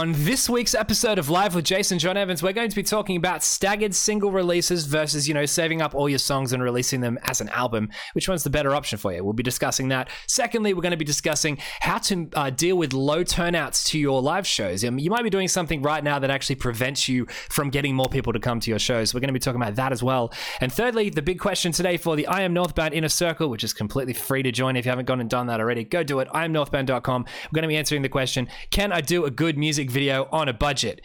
On 0.00 0.12
this 0.12 0.48
week's 0.48 0.74
episode 0.74 1.18
of 1.18 1.28
Live 1.28 1.54
with 1.54 1.66
Jason 1.66 1.98
John 1.98 2.16
Evans, 2.16 2.42
we're 2.42 2.54
going 2.54 2.70
to 2.70 2.74
be 2.74 2.82
talking 2.82 3.16
about 3.16 3.42
staggered 3.42 3.94
single 3.94 4.30
releases 4.30 4.86
versus, 4.86 5.28
you 5.28 5.34
know, 5.34 5.44
saving 5.44 5.82
up 5.82 5.94
all 5.94 6.08
your 6.08 6.18
songs 6.18 6.54
and 6.54 6.62
releasing 6.62 7.02
them 7.02 7.18
as 7.24 7.42
an 7.42 7.50
album. 7.50 7.90
Which 8.14 8.26
one's 8.26 8.42
the 8.42 8.48
better 8.48 8.74
option 8.74 8.98
for 8.98 9.12
you? 9.12 9.22
We'll 9.22 9.34
be 9.34 9.42
discussing 9.42 9.88
that. 9.88 10.08
Secondly, 10.26 10.72
we're 10.72 10.80
going 10.80 10.92
to 10.92 10.96
be 10.96 11.04
discussing 11.04 11.58
how 11.80 11.98
to 11.98 12.30
uh, 12.32 12.48
deal 12.48 12.78
with 12.78 12.94
low 12.94 13.22
turnouts 13.22 13.84
to 13.90 13.98
your 13.98 14.22
live 14.22 14.46
shows. 14.46 14.82
Um, 14.86 14.98
you 14.98 15.10
might 15.10 15.22
be 15.22 15.28
doing 15.28 15.48
something 15.48 15.82
right 15.82 16.02
now 16.02 16.18
that 16.18 16.30
actually 16.30 16.56
prevents 16.56 17.06
you 17.06 17.26
from 17.50 17.68
getting 17.68 17.94
more 17.94 18.08
people 18.08 18.32
to 18.32 18.40
come 18.40 18.58
to 18.58 18.70
your 18.70 18.78
shows. 18.78 19.12
We're 19.12 19.20
going 19.20 19.28
to 19.28 19.34
be 19.34 19.38
talking 19.38 19.60
about 19.60 19.74
that 19.74 19.92
as 19.92 20.02
well. 20.02 20.32
And 20.62 20.72
thirdly, 20.72 21.10
the 21.10 21.20
big 21.20 21.38
question 21.38 21.72
today 21.72 21.98
for 21.98 22.16
the 22.16 22.26
I 22.26 22.40
Am 22.40 22.54
Northbound 22.54 22.94
Inner 22.94 23.10
Circle, 23.10 23.50
which 23.50 23.64
is 23.64 23.74
completely 23.74 24.14
free 24.14 24.42
to 24.44 24.50
join 24.50 24.76
if 24.76 24.86
you 24.86 24.92
haven't 24.92 25.04
gone 25.04 25.20
and 25.20 25.28
done 25.28 25.48
that 25.48 25.60
already, 25.60 25.84
go 25.84 26.02
do 26.02 26.20
it. 26.20 26.28
IamNorthbound.com. 26.28 27.24
We're 27.24 27.54
going 27.54 27.62
to 27.64 27.68
be 27.68 27.76
answering 27.76 28.00
the 28.00 28.08
question 28.08 28.48
Can 28.70 28.92
I 28.92 29.02
do 29.02 29.26
a 29.26 29.30
good 29.30 29.58
music 29.58 29.89
video 29.90 30.28
on 30.32 30.48
a 30.48 30.52
budget? 30.52 31.02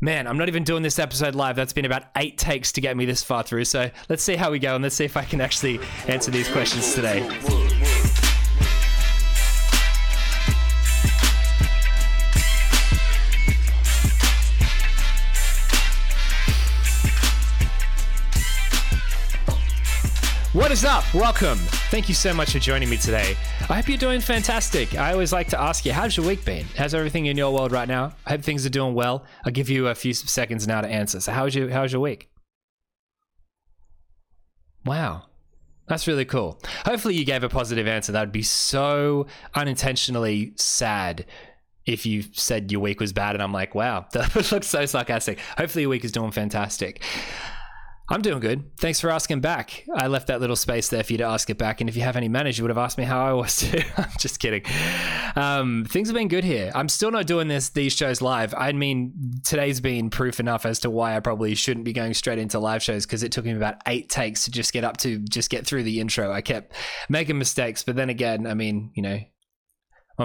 Man, 0.00 0.26
I'm 0.26 0.38
not 0.38 0.48
even 0.48 0.64
doing 0.64 0.82
this 0.82 0.98
episode 0.98 1.34
live. 1.34 1.56
That's 1.56 1.74
been 1.74 1.84
about 1.84 2.04
eight 2.16 2.38
takes 2.38 2.72
to 2.72 2.80
get 2.80 2.96
me 2.96 3.04
this 3.04 3.22
far 3.22 3.42
through. 3.42 3.64
So 3.64 3.90
let's 4.08 4.22
see 4.22 4.36
how 4.36 4.50
we 4.50 4.58
go 4.58 4.74
and 4.74 4.82
let's 4.82 4.94
see 4.94 5.04
if 5.04 5.16
I 5.16 5.24
can 5.24 5.40
actually 5.40 5.80
answer 6.06 6.30
these 6.30 6.48
questions 6.48 6.94
today. 6.94 7.79
What 20.60 20.72
is 20.72 20.84
up? 20.84 21.14
Welcome. 21.14 21.56
Thank 21.88 22.06
you 22.10 22.14
so 22.14 22.34
much 22.34 22.52
for 22.52 22.58
joining 22.58 22.90
me 22.90 22.98
today. 22.98 23.34
I 23.70 23.76
hope 23.76 23.88
you're 23.88 23.96
doing 23.96 24.20
fantastic. 24.20 24.94
I 24.94 25.10
always 25.14 25.32
like 25.32 25.48
to 25.48 25.60
ask 25.60 25.86
you, 25.86 25.92
how's 25.94 26.18
your 26.18 26.26
week 26.26 26.44
been? 26.44 26.66
How's 26.76 26.92
everything 26.92 27.24
in 27.26 27.38
your 27.38 27.50
world 27.50 27.72
right 27.72 27.88
now? 27.88 28.12
I 28.26 28.32
hope 28.32 28.42
things 28.42 28.66
are 28.66 28.68
doing 28.70 28.92
well. 28.92 29.24
I'll 29.46 29.52
give 29.52 29.70
you 29.70 29.88
a 29.88 29.94
few 29.94 30.12
seconds 30.12 30.68
now 30.68 30.82
to 30.82 30.86
answer. 30.86 31.18
So, 31.20 31.32
how's 31.32 31.54
your 31.54 31.70
how's 31.70 31.92
your 31.92 32.02
week? 32.02 32.28
Wow. 34.84 35.22
That's 35.86 36.06
really 36.06 36.26
cool. 36.26 36.60
Hopefully, 36.84 37.14
you 37.14 37.24
gave 37.24 37.42
a 37.42 37.48
positive 37.48 37.88
answer. 37.88 38.12
That 38.12 38.20
would 38.20 38.30
be 38.30 38.42
so 38.42 39.28
unintentionally 39.54 40.52
sad 40.56 41.24
if 41.86 42.04
you 42.04 42.22
said 42.32 42.70
your 42.70 42.82
week 42.82 43.00
was 43.00 43.14
bad, 43.14 43.34
and 43.34 43.42
I'm 43.42 43.54
like, 43.54 43.74
wow, 43.74 44.04
that 44.12 44.52
looks 44.52 44.66
so 44.66 44.84
sarcastic. 44.84 45.38
Hopefully, 45.56 45.84
your 45.84 45.90
week 45.90 46.04
is 46.04 46.12
doing 46.12 46.32
fantastic. 46.32 47.02
I'm 48.12 48.22
doing 48.22 48.40
good. 48.40 48.76
Thanks 48.76 48.98
for 48.98 49.08
asking 49.08 49.40
back. 49.40 49.86
I 49.94 50.08
left 50.08 50.26
that 50.26 50.40
little 50.40 50.56
space 50.56 50.88
there 50.88 51.04
for 51.04 51.12
you 51.12 51.18
to 51.18 51.24
ask 51.24 51.48
it 51.48 51.58
back. 51.58 51.80
And 51.80 51.88
if 51.88 51.94
you 51.94 52.02
have 52.02 52.16
any 52.16 52.28
manners, 52.28 52.58
you 52.58 52.64
would 52.64 52.70
have 52.70 52.76
asked 52.76 52.98
me 52.98 53.04
how 53.04 53.24
I 53.24 53.32
was 53.32 53.58
too. 53.58 53.80
I'm 53.96 54.10
just 54.18 54.40
kidding. 54.40 54.62
Um, 55.36 55.84
things 55.88 56.08
have 56.08 56.16
been 56.16 56.26
good 56.26 56.42
here. 56.42 56.72
I'm 56.74 56.88
still 56.88 57.12
not 57.12 57.28
doing 57.28 57.46
this 57.46 57.68
these 57.68 57.92
shows 57.92 58.20
live. 58.20 58.52
I 58.58 58.72
mean, 58.72 59.12
today's 59.44 59.80
been 59.80 60.10
proof 60.10 60.40
enough 60.40 60.66
as 60.66 60.80
to 60.80 60.90
why 60.90 61.16
I 61.16 61.20
probably 61.20 61.54
shouldn't 61.54 61.84
be 61.84 61.92
going 61.92 62.14
straight 62.14 62.40
into 62.40 62.58
live 62.58 62.82
shows 62.82 63.06
because 63.06 63.22
it 63.22 63.30
took 63.30 63.44
me 63.44 63.52
about 63.52 63.76
eight 63.86 64.08
takes 64.08 64.44
to 64.46 64.50
just 64.50 64.72
get 64.72 64.82
up 64.82 64.96
to 64.98 65.20
just 65.20 65.48
get 65.48 65.64
through 65.64 65.84
the 65.84 66.00
intro. 66.00 66.32
I 66.32 66.40
kept 66.40 66.72
making 67.08 67.38
mistakes, 67.38 67.84
but 67.84 67.94
then 67.94 68.10
again, 68.10 68.44
I 68.44 68.54
mean, 68.54 68.90
you 68.94 69.02
know, 69.02 69.20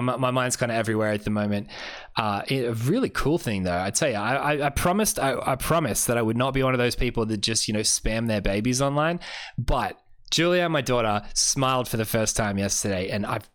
my, 0.00 0.16
my 0.16 0.30
mind's 0.30 0.56
kind 0.56 0.72
of 0.72 0.78
everywhere 0.78 1.12
at 1.12 1.24
the 1.24 1.30
moment. 1.30 1.68
Uh, 2.16 2.42
a 2.48 2.70
really 2.72 3.10
cool 3.10 3.38
thing, 3.38 3.62
though, 3.62 3.76
I'd 3.76 3.96
say, 3.96 4.14
I, 4.14 4.54
I, 4.54 4.66
I 4.66 4.70
promised, 4.70 5.18
I, 5.18 5.36
I 5.44 5.56
promised 5.56 6.06
that 6.06 6.18
I 6.18 6.22
would 6.22 6.36
not 6.36 6.54
be 6.54 6.62
one 6.62 6.74
of 6.74 6.78
those 6.78 6.96
people 6.96 7.26
that 7.26 7.38
just, 7.38 7.68
you 7.68 7.74
know, 7.74 7.80
spam 7.80 8.26
their 8.28 8.40
babies 8.40 8.80
online. 8.80 9.20
But 9.58 10.00
Julia, 10.30 10.68
my 10.68 10.80
daughter, 10.80 11.22
smiled 11.34 11.88
for 11.88 11.96
the 11.96 12.04
first 12.04 12.36
time 12.36 12.58
yesterday, 12.58 13.10
and 13.10 13.24
I've 13.24 13.48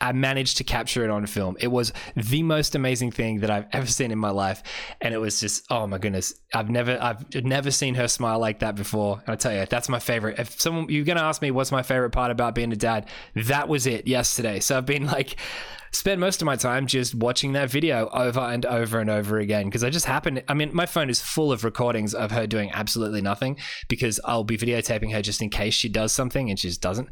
I 0.00 0.12
managed 0.12 0.56
to 0.58 0.64
capture 0.64 1.04
it 1.04 1.10
on 1.10 1.26
film. 1.26 1.56
It 1.60 1.68
was 1.68 1.92
the 2.16 2.42
most 2.42 2.74
amazing 2.74 3.12
thing 3.12 3.40
that 3.40 3.50
I've 3.50 3.66
ever 3.72 3.86
seen 3.86 4.10
in 4.10 4.18
my 4.18 4.30
life, 4.30 4.62
and 5.00 5.14
it 5.14 5.18
was 5.18 5.40
just 5.40 5.64
oh 5.70 5.86
my 5.86 5.98
goodness! 5.98 6.34
I've 6.54 6.70
never 6.70 6.98
I've 7.00 7.24
never 7.44 7.70
seen 7.70 7.94
her 7.94 8.08
smile 8.08 8.38
like 8.38 8.60
that 8.60 8.74
before. 8.74 9.22
And 9.26 9.32
I 9.32 9.36
tell 9.36 9.52
you, 9.52 9.66
that's 9.66 9.88
my 9.88 9.98
favorite. 9.98 10.38
If 10.38 10.60
someone 10.60 10.88
you're 10.88 11.04
gonna 11.04 11.22
ask 11.22 11.40
me 11.42 11.50
what's 11.50 11.72
my 11.72 11.82
favorite 11.82 12.10
part 12.10 12.30
about 12.30 12.54
being 12.54 12.72
a 12.72 12.76
dad, 12.76 13.08
that 13.34 13.68
was 13.68 13.86
it 13.86 14.06
yesterday. 14.06 14.60
So 14.60 14.76
I've 14.76 14.86
been 14.86 15.06
like 15.06 15.36
spend 15.92 16.20
most 16.20 16.42
of 16.42 16.46
my 16.46 16.56
time 16.56 16.86
just 16.86 17.14
watching 17.14 17.52
that 17.52 17.70
video 17.70 18.08
over 18.12 18.40
and 18.40 18.64
over 18.66 19.00
and 19.00 19.10
over 19.10 19.38
again 19.38 19.66
because 19.66 19.84
I 19.84 19.90
just 19.90 20.06
happen. 20.06 20.42
I 20.48 20.54
mean, 20.54 20.70
my 20.74 20.86
phone 20.86 21.10
is 21.10 21.20
full 21.20 21.52
of 21.52 21.64
recordings 21.64 22.14
of 22.14 22.30
her 22.30 22.46
doing 22.46 22.70
absolutely 22.72 23.22
nothing 23.22 23.56
because 23.88 24.20
I'll 24.24 24.44
be 24.44 24.58
videotaping 24.58 25.12
her 25.12 25.22
just 25.22 25.42
in 25.42 25.50
case 25.50 25.74
she 25.74 25.88
does 25.88 26.12
something 26.12 26.50
and 26.50 26.58
she 26.58 26.68
just 26.68 26.80
doesn't 26.80 27.08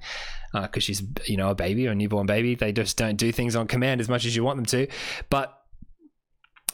because 0.52 0.82
uh, 0.82 0.86
she's 0.86 1.02
you 1.26 1.36
know 1.36 1.50
a 1.50 1.54
baby 1.54 1.86
or 1.86 1.92
a 1.92 1.94
newborn 1.94 2.26
baby. 2.26 2.54
They 2.54 2.72
just 2.72 2.96
don't 2.96 3.16
do 3.16 3.32
things 3.32 3.56
on 3.56 3.66
command 3.66 4.00
as 4.00 4.08
much 4.08 4.24
as 4.24 4.36
you 4.36 4.44
want 4.44 4.56
them 4.56 4.66
to. 4.66 4.88
But 5.30 5.52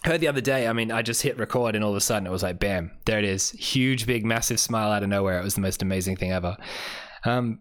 heard 0.04 0.20
the 0.20 0.28
other 0.28 0.40
day, 0.40 0.66
I 0.66 0.72
mean, 0.72 0.90
I 0.90 1.02
just 1.02 1.22
hit 1.22 1.38
record 1.38 1.74
and 1.74 1.84
all 1.84 1.90
of 1.90 1.96
a 1.96 2.00
sudden 2.00 2.26
it 2.26 2.30
was 2.30 2.42
like, 2.42 2.58
bam, 2.58 2.90
there 3.04 3.18
it 3.18 3.24
is. 3.24 3.50
Huge, 3.50 4.06
big, 4.06 4.24
massive 4.24 4.58
smile 4.58 4.90
out 4.90 5.02
of 5.02 5.08
nowhere. 5.08 5.38
It 5.38 5.44
was 5.44 5.54
the 5.54 5.60
most 5.60 5.82
amazing 5.82 6.16
thing 6.16 6.32
ever. 6.32 6.56
Um, 7.24 7.60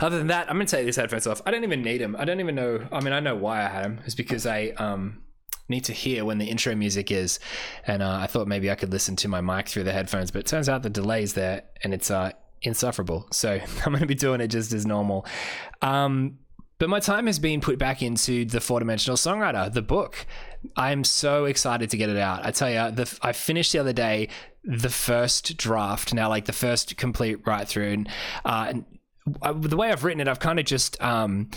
other 0.00 0.18
than 0.18 0.28
that, 0.28 0.48
I'm 0.48 0.56
gonna 0.56 0.66
take 0.66 0.84
these 0.84 0.96
headphones 0.96 1.26
off. 1.26 1.42
I 1.46 1.50
don't 1.50 1.64
even 1.64 1.82
need 1.82 1.98
them. 1.98 2.16
I 2.18 2.24
don't 2.24 2.40
even 2.40 2.54
know. 2.54 2.86
I 2.92 3.00
mean, 3.00 3.12
I 3.12 3.20
know 3.20 3.34
why 3.34 3.64
I 3.64 3.68
had 3.68 3.84
them. 3.84 4.00
It's 4.04 4.14
because 4.14 4.46
I 4.46 4.68
um, 4.76 5.22
need 5.68 5.84
to 5.84 5.92
hear 5.92 6.24
when 6.24 6.38
the 6.38 6.46
intro 6.46 6.74
music 6.74 7.10
is, 7.10 7.40
and 7.86 8.02
uh, 8.02 8.18
I 8.20 8.26
thought 8.26 8.48
maybe 8.48 8.70
I 8.70 8.74
could 8.74 8.92
listen 8.92 9.16
to 9.16 9.28
my 9.28 9.40
mic 9.40 9.68
through 9.68 9.84
the 9.84 9.92
headphones. 9.92 10.30
But 10.30 10.40
it 10.40 10.46
turns 10.46 10.68
out 10.68 10.82
the 10.82 10.90
delay's 10.90 11.34
there, 11.34 11.62
and 11.82 11.92
it's 11.92 12.10
uh, 12.10 12.32
insufferable. 12.62 13.28
So 13.32 13.60
I'm 13.86 13.92
gonna 13.92 14.06
be 14.06 14.14
doing 14.14 14.40
it 14.40 14.48
just 14.48 14.72
as 14.72 14.86
normal. 14.86 15.26
Um, 15.82 16.38
but 16.78 16.88
my 16.88 17.00
time 17.00 17.26
has 17.26 17.40
been 17.40 17.60
put 17.60 17.76
back 17.78 18.02
into 18.02 18.44
the 18.44 18.60
four 18.60 18.78
dimensional 18.78 19.16
songwriter, 19.16 19.72
the 19.72 19.82
book. 19.82 20.26
I'm 20.76 21.02
so 21.02 21.44
excited 21.44 21.90
to 21.90 21.96
get 21.96 22.08
it 22.08 22.16
out. 22.16 22.46
I 22.46 22.52
tell 22.52 22.70
you, 22.70 22.94
the, 22.94 23.18
I 23.20 23.32
finished 23.32 23.72
the 23.72 23.80
other 23.80 23.92
day 23.92 24.28
the 24.62 24.90
first 24.90 25.56
draft. 25.56 26.14
Now, 26.14 26.28
like 26.28 26.44
the 26.44 26.52
first 26.52 26.96
complete 26.96 27.44
write 27.46 27.66
through, 27.66 27.90
and, 27.90 28.08
uh, 28.44 28.74
and 29.42 29.64
the 29.64 29.76
way 29.76 29.90
I've 29.90 30.04
written 30.04 30.20
it, 30.20 30.28
I've 30.28 30.40
kind 30.40 30.58
of 30.58 30.64
just 30.64 31.00
um, 31.02 31.50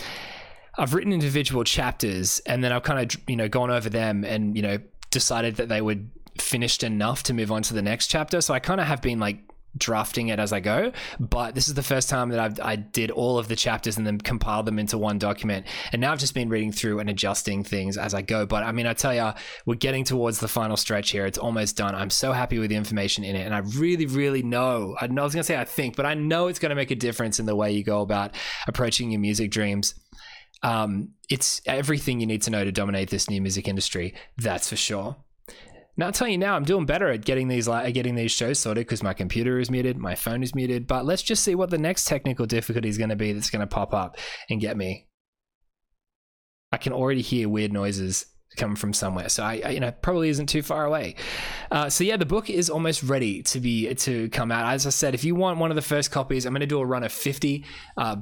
I've 0.78 0.94
written 0.94 1.12
individual 1.12 1.64
chapters, 1.64 2.40
and 2.46 2.62
then 2.62 2.72
I've 2.72 2.82
kind 2.82 3.00
of 3.00 3.20
you 3.28 3.36
know 3.36 3.48
gone 3.48 3.70
over 3.70 3.88
them, 3.88 4.24
and 4.24 4.56
you 4.56 4.62
know 4.62 4.78
decided 5.10 5.56
that 5.56 5.68
they 5.68 5.80
were 5.80 5.96
finished 6.38 6.82
enough 6.82 7.22
to 7.24 7.34
move 7.34 7.52
on 7.52 7.62
to 7.62 7.74
the 7.74 7.82
next 7.82 8.06
chapter. 8.06 8.40
So 8.40 8.54
I 8.54 8.58
kind 8.58 8.80
of 8.80 8.86
have 8.86 9.02
been 9.02 9.18
like 9.18 9.38
drafting 9.76 10.28
it 10.28 10.38
as 10.38 10.52
I 10.52 10.60
go. 10.60 10.92
But 11.18 11.54
this 11.54 11.68
is 11.68 11.74
the 11.74 11.82
first 11.82 12.08
time 12.08 12.30
that 12.30 12.38
I've, 12.38 12.60
I 12.60 12.76
did 12.76 13.10
all 13.10 13.38
of 13.38 13.48
the 13.48 13.56
chapters 13.56 13.96
and 13.96 14.06
then 14.06 14.18
compiled 14.18 14.66
them 14.66 14.78
into 14.78 14.98
one 14.98 15.18
document. 15.18 15.66
And 15.92 16.00
now 16.00 16.12
I've 16.12 16.18
just 16.18 16.34
been 16.34 16.48
reading 16.48 16.72
through 16.72 17.00
and 17.00 17.08
adjusting 17.08 17.64
things 17.64 17.96
as 17.96 18.14
I 18.14 18.22
go. 18.22 18.46
But 18.46 18.64
I 18.64 18.72
mean, 18.72 18.86
I 18.86 18.94
tell 18.94 19.14
you, 19.14 19.32
we're 19.66 19.74
getting 19.74 20.04
towards 20.04 20.40
the 20.40 20.48
final 20.48 20.76
stretch 20.76 21.10
here. 21.10 21.26
It's 21.26 21.38
almost 21.38 21.76
done. 21.76 21.94
I'm 21.94 22.10
so 22.10 22.32
happy 22.32 22.58
with 22.58 22.70
the 22.70 22.76
information 22.76 23.24
in 23.24 23.36
it. 23.36 23.44
And 23.44 23.54
I 23.54 23.58
really, 23.58 24.06
really 24.06 24.42
know, 24.42 24.96
I, 25.00 25.06
know, 25.06 25.22
I 25.22 25.24
was 25.24 25.34
going 25.34 25.42
to 25.42 25.46
say 25.46 25.56
I 25.56 25.64
think, 25.64 25.96
but 25.96 26.06
I 26.06 26.14
know 26.14 26.48
it's 26.48 26.58
going 26.58 26.70
to 26.70 26.76
make 26.76 26.90
a 26.90 26.96
difference 26.96 27.38
in 27.38 27.46
the 27.46 27.56
way 27.56 27.72
you 27.72 27.84
go 27.84 28.02
about 28.02 28.34
approaching 28.66 29.10
your 29.10 29.20
music 29.20 29.50
dreams. 29.50 29.94
Um, 30.62 31.10
it's 31.28 31.60
everything 31.66 32.20
you 32.20 32.26
need 32.26 32.42
to 32.42 32.50
know 32.50 32.62
to 32.62 32.70
dominate 32.70 33.10
this 33.10 33.28
new 33.28 33.40
music 33.40 33.66
industry. 33.66 34.14
That's 34.36 34.68
for 34.68 34.76
sure. 34.76 35.16
Now 35.96 36.06
I'll 36.06 36.12
tell 36.12 36.28
you 36.28 36.38
now, 36.38 36.56
I'm 36.56 36.64
doing 36.64 36.86
better 36.86 37.10
at 37.10 37.24
getting 37.24 37.48
these 37.48 37.68
like 37.68 37.92
getting 37.92 38.14
these 38.14 38.32
shows 38.32 38.58
sorted 38.58 38.86
because 38.86 39.02
my 39.02 39.12
computer 39.12 39.58
is 39.58 39.70
muted, 39.70 39.98
my 39.98 40.14
phone 40.14 40.42
is 40.42 40.54
muted. 40.54 40.86
But 40.86 41.04
let's 41.04 41.22
just 41.22 41.44
see 41.44 41.54
what 41.54 41.70
the 41.70 41.78
next 41.78 42.06
technical 42.06 42.46
difficulty 42.46 42.88
is 42.88 42.98
going 42.98 43.10
to 43.10 43.16
be 43.16 43.32
that's 43.32 43.50
going 43.50 43.60
to 43.60 43.66
pop 43.66 43.92
up 43.92 44.16
and 44.48 44.60
get 44.60 44.76
me. 44.76 45.06
I 46.72 46.78
can 46.78 46.94
already 46.94 47.20
hear 47.20 47.48
weird 47.48 47.72
noises 47.72 48.24
coming 48.56 48.76
from 48.76 48.92
somewhere, 48.94 49.28
so 49.28 49.42
I, 49.42 49.62
I 49.64 49.70
you 49.70 49.80
know 49.80 49.92
probably 49.92 50.30
isn't 50.30 50.46
too 50.46 50.62
far 50.62 50.86
away. 50.86 51.16
Uh, 51.70 51.90
so 51.90 52.04
yeah, 52.04 52.16
the 52.16 52.26
book 52.26 52.48
is 52.48 52.70
almost 52.70 53.02
ready 53.02 53.42
to 53.42 53.60
be 53.60 53.94
to 53.94 54.30
come 54.30 54.50
out. 54.50 54.72
As 54.72 54.86
I 54.86 54.90
said, 54.90 55.14
if 55.14 55.24
you 55.24 55.34
want 55.34 55.58
one 55.58 55.70
of 55.70 55.76
the 55.76 55.82
first 55.82 56.10
copies, 56.10 56.46
I'm 56.46 56.54
going 56.54 56.60
to 56.60 56.66
do 56.66 56.80
a 56.80 56.86
run 56.86 57.04
of 57.04 57.12
50. 57.12 57.66
Uh, 57.98 58.16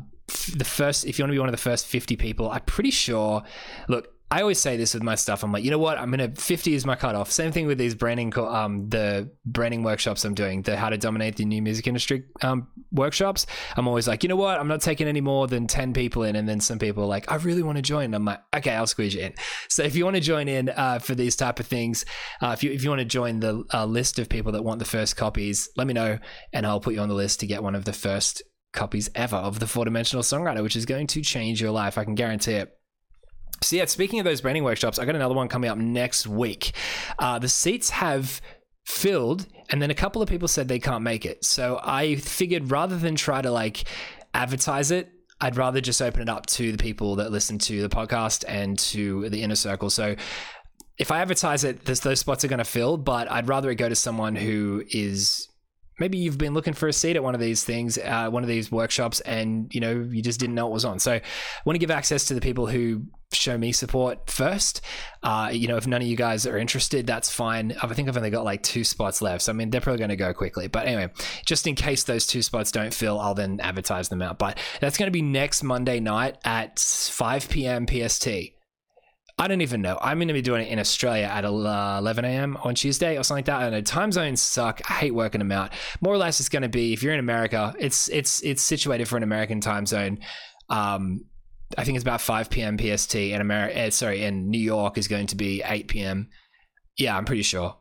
the 0.56 0.64
first, 0.64 1.06
if 1.06 1.18
you 1.18 1.22
want 1.24 1.30
to 1.30 1.34
be 1.34 1.38
one 1.38 1.48
of 1.48 1.52
the 1.52 1.58
first 1.58 1.86
50 1.86 2.16
people, 2.16 2.50
I'm 2.50 2.62
pretty 2.62 2.90
sure. 2.90 3.42
Look, 3.88 4.08
I 4.32 4.42
always 4.42 4.60
say 4.60 4.76
this 4.76 4.94
with 4.94 5.02
my 5.02 5.16
stuff. 5.16 5.42
I'm 5.42 5.50
like, 5.50 5.64
you 5.64 5.72
know 5.72 5.78
what? 5.78 5.98
I'm 5.98 6.08
gonna 6.10 6.30
50 6.30 6.74
is 6.74 6.86
my 6.86 6.94
cutoff. 6.94 7.32
Same 7.32 7.50
thing 7.50 7.66
with 7.66 7.78
these 7.78 7.96
branding, 7.96 8.32
um, 8.38 8.88
the 8.88 9.28
branding 9.44 9.82
workshops 9.82 10.24
I'm 10.24 10.34
doing, 10.34 10.62
the 10.62 10.76
how 10.76 10.88
to 10.88 10.96
dominate 10.96 11.34
the 11.34 11.44
new 11.44 11.60
music 11.60 11.88
industry 11.88 12.24
um, 12.42 12.68
workshops. 12.92 13.46
I'm 13.76 13.88
always 13.88 14.06
like, 14.06 14.22
you 14.22 14.28
know 14.28 14.36
what? 14.36 14.60
I'm 14.60 14.68
not 14.68 14.82
taking 14.82 15.08
any 15.08 15.20
more 15.20 15.48
than 15.48 15.66
10 15.66 15.92
people 15.94 16.22
in, 16.22 16.36
and 16.36 16.48
then 16.48 16.60
some 16.60 16.78
people 16.78 17.02
are 17.02 17.08
like, 17.08 17.30
I 17.30 17.36
really 17.36 17.64
want 17.64 17.76
to 17.76 17.82
join. 17.82 18.14
I'm 18.14 18.24
like, 18.24 18.40
okay, 18.54 18.72
I'll 18.72 18.86
squeeze 18.86 19.14
you 19.14 19.22
in. 19.22 19.34
So 19.68 19.82
if 19.82 19.96
you 19.96 20.04
want 20.04 20.14
to 20.14 20.22
join 20.22 20.46
in 20.46 20.68
uh, 20.68 21.00
for 21.00 21.16
these 21.16 21.34
type 21.34 21.58
of 21.58 21.66
things, 21.66 22.04
uh, 22.40 22.50
if 22.52 22.62
you 22.62 22.70
if 22.70 22.84
you 22.84 22.90
want 22.90 23.00
to 23.00 23.06
join 23.06 23.40
the 23.40 23.64
uh, 23.74 23.84
list 23.84 24.20
of 24.20 24.28
people 24.28 24.52
that 24.52 24.62
want 24.62 24.78
the 24.78 24.84
first 24.84 25.16
copies, 25.16 25.68
let 25.76 25.88
me 25.88 25.92
know, 25.92 26.20
and 26.52 26.64
I'll 26.66 26.80
put 26.80 26.94
you 26.94 27.00
on 27.00 27.08
the 27.08 27.14
list 27.16 27.40
to 27.40 27.48
get 27.48 27.64
one 27.64 27.74
of 27.74 27.84
the 27.84 27.92
first 27.92 28.42
copies 28.72 29.10
ever 29.16 29.36
of 29.36 29.58
the 29.58 29.66
four 29.66 29.84
dimensional 29.84 30.22
songwriter, 30.22 30.62
which 30.62 30.76
is 30.76 30.86
going 30.86 31.08
to 31.08 31.20
change 31.20 31.60
your 31.60 31.72
life. 31.72 31.98
I 31.98 32.04
can 32.04 32.14
guarantee 32.14 32.52
it. 32.52 32.76
So 33.62 33.76
yeah, 33.76 33.84
speaking 33.84 34.18
of 34.20 34.24
those 34.24 34.40
branding 34.40 34.64
workshops, 34.64 34.98
I 34.98 35.04
got 35.04 35.14
another 35.14 35.34
one 35.34 35.48
coming 35.48 35.70
up 35.70 35.76
next 35.76 36.26
week. 36.26 36.72
Uh, 37.18 37.38
the 37.38 37.48
seats 37.48 37.90
have 37.90 38.40
filled, 38.86 39.46
and 39.68 39.82
then 39.82 39.90
a 39.90 39.94
couple 39.94 40.22
of 40.22 40.28
people 40.28 40.48
said 40.48 40.66
they 40.66 40.78
can't 40.78 41.02
make 41.02 41.26
it. 41.26 41.44
So 41.44 41.78
I 41.82 42.16
figured 42.16 42.70
rather 42.70 42.96
than 42.96 43.16
try 43.16 43.42
to 43.42 43.50
like 43.50 43.84
advertise 44.32 44.90
it, 44.90 45.10
I'd 45.40 45.56
rather 45.56 45.80
just 45.80 46.00
open 46.02 46.22
it 46.22 46.28
up 46.28 46.46
to 46.46 46.72
the 46.72 46.78
people 46.78 47.16
that 47.16 47.30
listen 47.30 47.58
to 47.60 47.82
the 47.82 47.88
podcast 47.88 48.44
and 48.48 48.78
to 48.78 49.28
the 49.28 49.42
inner 49.42 49.54
circle. 49.54 49.90
So 49.90 50.16
if 50.98 51.10
I 51.10 51.20
advertise 51.20 51.64
it, 51.64 51.84
those, 51.84 52.00
those 52.00 52.20
spots 52.20 52.44
are 52.44 52.48
going 52.48 52.58
to 52.58 52.64
fill, 52.64 52.98
but 52.98 53.30
I'd 53.30 53.48
rather 53.48 53.70
it 53.70 53.76
go 53.76 53.88
to 53.88 53.94
someone 53.94 54.36
who 54.36 54.84
is 54.90 55.48
maybe 56.00 56.18
you've 56.18 56.38
been 56.38 56.54
looking 56.54 56.74
for 56.74 56.88
a 56.88 56.92
seat 56.92 57.16
at 57.16 57.22
one 57.22 57.34
of 57.34 57.40
these 57.40 57.62
things, 57.62 57.98
uh, 57.98 58.28
one 58.30 58.42
of 58.42 58.48
these 58.48 58.72
workshops, 58.72 59.20
and 59.20 59.72
you 59.74 59.80
know 59.80 59.92
you 60.10 60.22
just 60.22 60.40
didn't 60.40 60.54
know 60.54 60.66
it 60.66 60.72
was 60.72 60.84
on. 60.84 60.98
So, 60.98 61.12
I 61.12 61.22
want 61.64 61.74
to 61.74 61.78
give 61.78 61.90
access 61.90 62.24
to 62.26 62.34
the 62.34 62.40
people 62.40 62.66
who 62.66 63.02
show 63.32 63.56
me 63.56 63.70
support 63.70 64.28
first. 64.28 64.80
Uh, 65.22 65.50
you 65.52 65.68
know, 65.68 65.76
if 65.76 65.86
none 65.86 66.02
of 66.02 66.08
you 66.08 66.16
guys 66.16 66.46
are 66.46 66.58
interested, 66.58 67.06
that's 67.06 67.30
fine. 67.30 67.76
I 67.82 67.86
think 67.88 68.08
I've 68.08 68.16
only 68.16 68.30
got 68.30 68.44
like 68.44 68.62
two 68.62 68.82
spots 68.82 69.22
left, 69.22 69.42
so 69.42 69.52
I 69.52 69.54
mean 69.54 69.70
they're 69.70 69.80
probably 69.80 69.98
going 69.98 70.10
to 70.10 70.16
go 70.16 70.32
quickly. 70.32 70.66
But 70.66 70.86
anyway, 70.86 71.10
just 71.44 71.66
in 71.66 71.74
case 71.74 72.04
those 72.04 72.26
two 72.26 72.42
spots 72.42 72.72
don't 72.72 72.92
fill, 72.92 73.20
I'll 73.20 73.34
then 73.34 73.60
advertise 73.60 74.08
them 74.08 74.22
out. 74.22 74.38
But 74.38 74.58
that's 74.80 74.96
going 74.96 75.06
to 75.06 75.12
be 75.12 75.22
next 75.22 75.62
Monday 75.62 76.00
night 76.00 76.38
at 76.44 76.78
5 76.78 77.48
p.m. 77.48 77.86
PST. 77.86 78.28
I 79.40 79.48
don't 79.48 79.62
even 79.62 79.80
know. 79.80 79.98
I'm 80.02 80.18
going 80.18 80.28
to 80.28 80.34
be 80.34 80.42
doing 80.42 80.66
it 80.66 80.70
in 80.70 80.78
Australia 80.78 81.24
at 81.24 81.46
11 81.46 82.26
a.m. 82.26 82.58
on 82.62 82.74
Tuesday 82.74 83.16
or 83.16 83.22
something 83.22 83.38
like 83.38 83.46
that. 83.46 83.62
And 83.62 83.74
the 83.74 83.80
time 83.80 84.12
zones 84.12 84.42
suck. 84.42 84.82
I 84.86 84.92
hate 84.92 85.14
working 85.14 85.38
them 85.38 85.50
out. 85.50 85.72
More 86.02 86.12
or 86.12 86.18
less, 86.18 86.40
it's 86.40 86.50
going 86.50 86.62
to 86.62 86.68
be 86.68 86.92
if 86.92 87.02
you're 87.02 87.14
in 87.14 87.20
America, 87.20 87.74
it's 87.78 88.08
it's 88.10 88.42
it's 88.42 88.60
situated 88.60 89.08
for 89.08 89.16
an 89.16 89.22
American 89.22 89.62
time 89.62 89.86
zone. 89.86 90.18
Um, 90.68 91.24
I 91.78 91.84
think 91.84 91.96
it's 91.96 92.02
about 92.02 92.20
5 92.20 92.50
p.m. 92.50 92.76
PST, 92.76 93.16
and 93.16 93.40
America, 93.40 93.80
uh, 93.80 93.90
sorry, 93.90 94.24
in 94.24 94.50
New 94.50 94.60
York 94.60 94.98
is 94.98 95.08
going 95.08 95.28
to 95.28 95.36
be 95.36 95.62
8 95.64 95.88
p.m. 95.88 96.28
Yeah, 96.98 97.16
I'm 97.16 97.24
pretty 97.24 97.42
sure. 97.42 97.76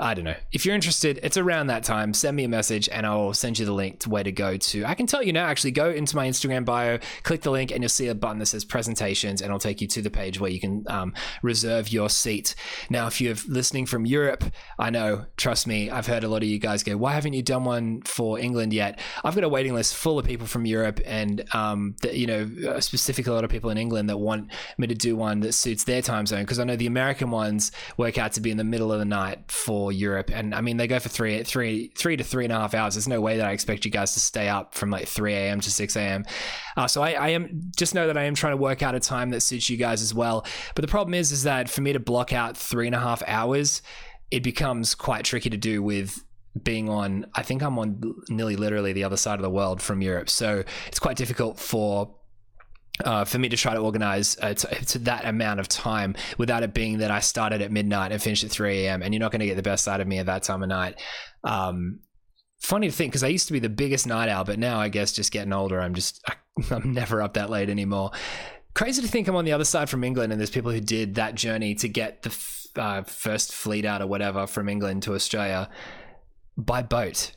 I 0.00 0.14
don't 0.14 0.24
know. 0.24 0.34
If 0.50 0.66
you're 0.66 0.74
interested, 0.74 1.20
it's 1.22 1.36
around 1.36 1.68
that 1.68 1.84
time. 1.84 2.14
Send 2.14 2.36
me 2.36 2.42
a 2.42 2.48
message 2.48 2.88
and 2.88 3.06
I'll 3.06 3.32
send 3.32 3.60
you 3.60 3.66
the 3.66 3.72
link 3.72 4.00
to 4.00 4.10
where 4.10 4.24
to 4.24 4.32
go 4.32 4.56
to. 4.56 4.84
I 4.84 4.94
can 4.94 5.06
tell 5.06 5.22
you 5.22 5.32
now, 5.32 5.46
actually, 5.46 5.70
go 5.70 5.90
into 5.90 6.16
my 6.16 6.28
Instagram 6.28 6.64
bio, 6.64 6.98
click 7.22 7.42
the 7.42 7.52
link, 7.52 7.70
and 7.70 7.80
you'll 7.80 7.88
see 7.88 8.08
a 8.08 8.14
button 8.14 8.38
that 8.40 8.46
says 8.46 8.64
presentations, 8.64 9.40
and 9.40 9.52
I'll 9.52 9.60
take 9.60 9.80
you 9.80 9.86
to 9.86 10.02
the 10.02 10.10
page 10.10 10.40
where 10.40 10.50
you 10.50 10.58
can 10.58 10.84
um, 10.88 11.14
reserve 11.42 11.90
your 11.90 12.10
seat. 12.10 12.56
Now, 12.90 13.06
if 13.06 13.20
you're 13.20 13.36
listening 13.46 13.86
from 13.86 14.04
Europe, 14.04 14.44
I 14.80 14.90
know, 14.90 15.26
trust 15.36 15.68
me, 15.68 15.90
I've 15.90 16.08
heard 16.08 16.24
a 16.24 16.28
lot 16.28 16.42
of 16.42 16.48
you 16.48 16.58
guys 16.58 16.82
go, 16.82 16.96
why 16.96 17.12
haven't 17.12 17.34
you 17.34 17.42
done 17.42 17.64
one 17.64 18.02
for 18.02 18.40
England 18.40 18.72
yet? 18.72 18.98
I've 19.22 19.36
got 19.36 19.44
a 19.44 19.48
waiting 19.48 19.74
list 19.74 19.94
full 19.94 20.18
of 20.18 20.26
people 20.26 20.48
from 20.48 20.66
Europe 20.66 21.00
and, 21.06 21.44
um, 21.54 21.94
that, 22.02 22.16
you 22.16 22.26
know, 22.26 22.80
specifically 22.80 23.30
a 23.30 23.34
lot 23.34 23.44
of 23.44 23.50
people 23.50 23.70
in 23.70 23.78
England 23.78 24.10
that 24.10 24.18
want 24.18 24.50
me 24.76 24.88
to 24.88 24.94
do 24.94 25.14
one 25.14 25.40
that 25.40 25.52
suits 25.52 25.84
their 25.84 26.02
time 26.02 26.26
zone 26.26 26.42
because 26.42 26.58
I 26.58 26.64
know 26.64 26.76
the 26.76 26.86
American 26.86 27.30
ones 27.30 27.70
work 27.96 28.18
out 28.18 28.32
to 28.32 28.40
be 28.40 28.50
in 28.50 28.56
the 28.56 28.64
middle 28.64 28.92
of 28.92 28.98
the 28.98 29.04
night 29.04 29.38
for 29.50 29.83
Europe, 29.92 30.30
and 30.32 30.54
I 30.54 30.60
mean 30.60 30.76
they 30.76 30.86
go 30.86 30.98
for 30.98 31.08
three, 31.08 31.42
three, 31.42 31.92
three 31.96 32.16
to 32.16 32.24
three 32.24 32.44
and 32.44 32.52
a 32.52 32.56
half 32.56 32.74
hours. 32.74 32.94
There's 32.94 33.08
no 33.08 33.20
way 33.20 33.36
that 33.36 33.46
I 33.46 33.52
expect 33.52 33.84
you 33.84 33.90
guys 33.90 34.14
to 34.14 34.20
stay 34.20 34.48
up 34.48 34.74
from 34.74 34.90
like 34.90 35.08
3 35.08 35.34
a.m. 35.34 35.60
to 35.60 35.70
6 35.70 35.96
a.m. 35.96 36.24
Uh, 36.76 36.86
so 36.86 37.02
I, 37.02 37.12
I 37.12 37.28
am 37.30 37.70
just 37.76 37.94
know 37.94 38.06
that 38.06 38.16
I 38.16 38.24
am 38.24 38.34
trying 38.34 38.52
to 38.52 38.56
work 38.56 38.82
out 38.82 38.94
a 38.94 39.00
time 39.00 39.30
that 39.30 39.40
suits 39.40 39.68
you 39.70 39.76
guys 39.76 40.02
as 40.02 40.14
well. 40.14 40.46
But 40.74 40.82
the 40.82 40.88
problem 40.88 41.14
is, 41.14 41.32
is 41.32 41.44
that 41.44 41.68
for 41.68 41.80
me 41.80 41.92
to 41.92 42.00
block 42.00 42.32
out 42.32 42.56
three 42.56 42.86
and 42.86 42.94
a 42.94 43.00
half 43.00 43.22
hours, 43.26 43.82
it 44.30 44.42
becomes 44.42 44.94
quite 44.94 45.24
tricky 45.24 45.50
to 45.50 45.56
do 45.56 45.82
with 45.82 46.24
being 46.62 46.88
on 46.88 47.26
i 47.34 47.42
think 47.42 47.62
i'm 47.62 47.76
on 47.80 48.00
nearly 48.28 48.54
literally 48.54 48.92
the 48.92 49.02
other 49.02 49.16
side 49.16 49.40
of 49.40 49.42
the 49.42 49.50
world 49.50 49.82
from 49.82 50.00
europe 50.00 50.30
so 50.30 50.62
it's 50.86 51.00
quite 51.00 51.16
difficult 51.16 51.58
for 51.58 52.14
uh, 53.02 53.24
for 53.24 53.38
me 53.38 53.48
to 53.48 53.56
try 53.56 53.74
to 53.74 53.80
organize 53.80 54.36
uh, 54.40 54.54
to, 54.54 54.84
to, 54.84 54.98
that 55.00 55.24
amount 55.24 55.58
of 55.58 55.66
time 55.66 56.14
without 56.38 56.62
it 56.62 56.72
being 56.72 56.98
that 56.98 57.10
I 57.10 57.20
started 57.20 57.60
at 57.60 57.72
midnight 57.72 58.12
and 58.12 58.22
finished 58.22 58.44
at 58.44 58.50
3 58.50 58.84
a.m. 58.86 59.02
and 59.02 59.12
you're 59.12 59.20
not 59.20 59.32
going 59.32 59.40
to 59.40 59.46
get 59.46 59.56
the 59.56 59.62
best 59.62 59.88
out 59.88 60.00
of 60.00 60.06
me 60.06 60.18
at 60.18 60.26
that 60.26 60.44
time 60.44 60.62
of 60.62 60.68
night. 60.68 61.00
Um, 61.42 62.00
funny 62.60 62.88
to 62.88 62.94
think 62.94 63.12
because 63.12 63.24
I 63.24 63.28
used 63.28 63.48
to 63.48 63.52
be 63.52 63.58
the 63.58 63.68
biggest 63.68 64.06
night 64.06 64.28
owl, 64.28 64.44
but 64.44 64.58
now 64.58 64.78
I 64.78 64.88
guess 64.88 65.12
just 65.12 65.32
getting 65.32 65.52
older, 65.52 65.80
I'm 65.80 65.94
just 65.94 66.22
I, 66.28 66.34
I'm 66.74 66.92
never 66.92 67.20
up 67.20 67.34
that 67.34 67.50
late 67.50 67.68
anymore. 67.68 68.12
Crazy 68.74 69.02
to 69.02 69.08
think 69.08 69.28
I'm 69.28 69.36
on 69.36 69.44
the 69.44 69.52
other 69.52 69.64
side 69.64 69.88
from 69.88 70.02
England, 70.02 70.32
and 70.32 70.40
there's 70.40 70.50
people 70.50 70.72
who 70.72 70.80
did 70.80 71.14
that 71.14 71.36
journey 71.36 71.76
to 71.76 71.88
get 71.88 72.22
the 72.22 72.30
f- 72.30 72.66
uh, 72.74 73.02
first 73.02 73.52
fleet 73.52 73.84
out 73.84 74.02
or 74.02 74.08
whatever 74.08 74.48
from 74.48 74.68
England 74.68 75.04
to 75.04 75.14
Australia 75.14 75.68
by 76.56 76.82
boat. 76.82 77.32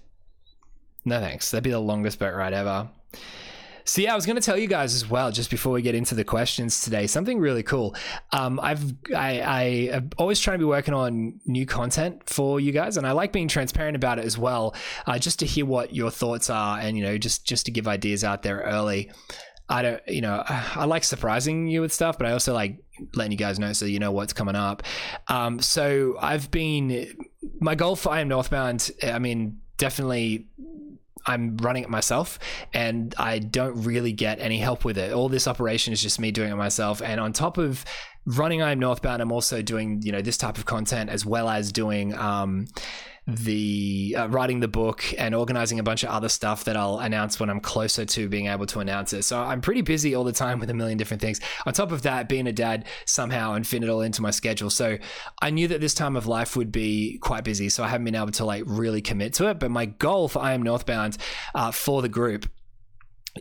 No 1.06 1.20
thanks. 1.20 1.52
That'd 1.52 1.64
be 1.64 1.70
the 1.70 1.80
longest 1.80 2.18
boat 2.18 2.34
ride 2.34 2.54
ever. 2.54 2.90
So 3.88 4.02
yeah, 4.02 4.12
I 4.12 4.16
was 4.16 4.26
going 4.26 4.36
to 4.36 4.42
tell 4.42 4.58
you 4.58 4.68
guys 4.68 4.94
as 4.94 5.10
well, 5.10 5.32
just 5.32 5.50
before 5.50 5.72
we 5.72 5.82
get 5.82 5.96
into 5.96 6.14
the 6.14 6.26
questions 6.26 6.82
today, 6.82 7.08
something 7.08 7.40
really 7.40 7.64
cool. 7.64 7.96
Um, 8.34 8.60
I've 8.62 8.84
I, 9.16 9.40
I 9.40 9.62
am 9.94 10.10
always 10.18 10.42
trying 10.42 10.56
to 10.56 10.60
be 10.60 10.66
working 10.66 10.94
on 10.94 11.40
new 11.46 11.66
content 11.66 12.30
for 12.30 12.60
you 12.60 12.74
guys, 12.74 12.98
and 12.98 13.08
I 13.08 13.14
like 13.14 13.32
being 13.32 13.48
transparent 13.48 13.96
about 13.96 14.20
it 14.20 14.26
as 14.26 14.38
well, 14.38 14.76
uh, 15.06 15.18
just 15.18 15.40
to 15.40 15.46
hear 15.46 15.66
what 15.66 15.96
your 15.96 16.12
thoughts 16.12 16.50
are, 16.50 16.78
and 16.80 16.98
you 16.98 17.04
know, 17.04 17.18
just 17.18 17.46
just 17.46 17.66
to 17.68 17.72
give 17.72 17.88
ideas 17.88 18.26
out 18.26 18.44
there 18.44 18.60
early. 18.60 19.10
I 19.70 19.82
don't, 19.82 20.02
you 20.08 20.22
know, 20.22 20.44
I 20.48 20.84
like 20.84 21.06
surprising 21.06 21.68
you 21.68 21.80
with 21.80 21.94
stuff, 21.94 22.18
but 22.18 22.28
I 22.28 22.34
also 22.34 22.54
like 22.54 22.84
letting 23.16 23.32
you 23.32 23.38
guys 23.38 23.58
know 23.58 23.72
so 23.72 23.86
you 23.86 24.00
know 24.00 24.12
what's 24.12 24.34
coming 24.34 24.56
up. 24.56 24.84
Um, 25.30 25.62
so 25.62 26.18
I've 26.20 26.52
been 26.52 27.16
my 27.62 27.76
goal 27.76 27.96
for 27.96 28.12
I 28.12 28.20
am 28.20 28.28
Northbound. 28.28 28.92
I 29.02 29.20
mean, 29.20 29.62
definitely 29.78 30.48
I'm 31.28 31.58
running 31.58 31.84
it 31.84 31.90
myself 31.90 32.40
and 32.74 33.14
I 33.18 33.40
don't 33.40 33.84
really 33.84 34.14
get 34.14 34.40
any 34.40 34.58
help 34.58 34.86
with 34.86 34.98
it. 34.98 35.12
All 35.12 35.30
this 35.30 35.48
operation 35.48 35.94
is 35.94 36.02
just 36.02 36.20
me 36.20 36.32
doing 36.32 36.52
it 36.52 36.56
myself. 36.56 37.02
And 37.02 37.20
on 37.20 37.34
top 37.34 37.58
of 37.58 37.86
running 38.26 38.62
I 38.62 38.72
am 38.72 38.80
Northbound, 38.80 39.22
I'm 39.22 39.32
also 39.32 39.62
doing, 39.62 40.02
you 40.02 40.12
know, 40.12 40.22
this 40.22 40.38
type 40.38 40.58
of 40.58 40.66
content 40.66 41.10
as 41.10 41.26
well 41.26 41.50
as 41.50 41.72
doing 41.72 42.16
um, 42.16 42.68
the 43.28 44.16
uh, 44.18 44.28
writing 44.30 44.62
the 44.62 44.70
book 44.70 45.04
and 45.18 45.36
organizing 45.36 45.80
a 45.80 45.84
bunch 45.84 46.04
of 46.04 46.10
other 46.10 46.30
stuff 46.30 46.64
that 46.64 46.78
I'll 46.78 47.00
announce 47.00 47.42
when 47.42 47.50
I'm 47.50 47.60
closer 47.60 48.06
to 48.06 48.30
being 48.30 48.48
able 48.48 48.66
to 48.68 48.80
announce 48.80 49.12
it. 49.12 49.24
So 49.24 49.42
I'm 49.42 49.60
pretty 49.60 49.82
busy 49.82 50.16
all 50.16 50.24
the 50.24 50.32
time 50.32 50.60
with 50.60 50.70
a 50.70 50.74
million 50.74 50.98
different 50.98 51.20
things. 51.20 51.42
On 51.66 51.74
top 51.74 51.92
of 51.92 52.04
that, 52.04 52.30
being 52.30 52.48
a 52.48 52.54
dad 52.54 52.86
somehow 53.06 53.54
and 53.54 53.68
fit 53.68 53.84
it 53.84 53.90
all 53.90 54.02
into 54.02 54.22
my 54.22 54.32
schedule. 54.32 54.70
So 54.70 54.98
I 55.42 55.50
knew 55.50 55.68
that 55.68 55.82
this 55.82 55.94
time 55.94 56.16
of 56.16 56.26
life 56.26 56.56
would 56.56 56.72
be 56.72 57.18
quite 57.18 57.44
busy. 57.44 57.68
So 57.68 57.84
I 57.84 57.90
haven't 57.90 58.06
been 58.06 58.16
able 58.16 58.32
to 58.32 58.46
like 58.46 58.64
really 58.66 59.02
commit 59.02 59.34
to 59.34 59.50
it. 59.50 59.60
But 59.60 59.72
my 59.72 59.88
goal 59.88 60.30
for 60.30 60.40
I 60.40 60.54
Am 60.54 60.64
Northbound 60.64 61.18
uh, 61.54 61.72
for 61.72 62.02
the 62.02 62.10
group 62.10 62.46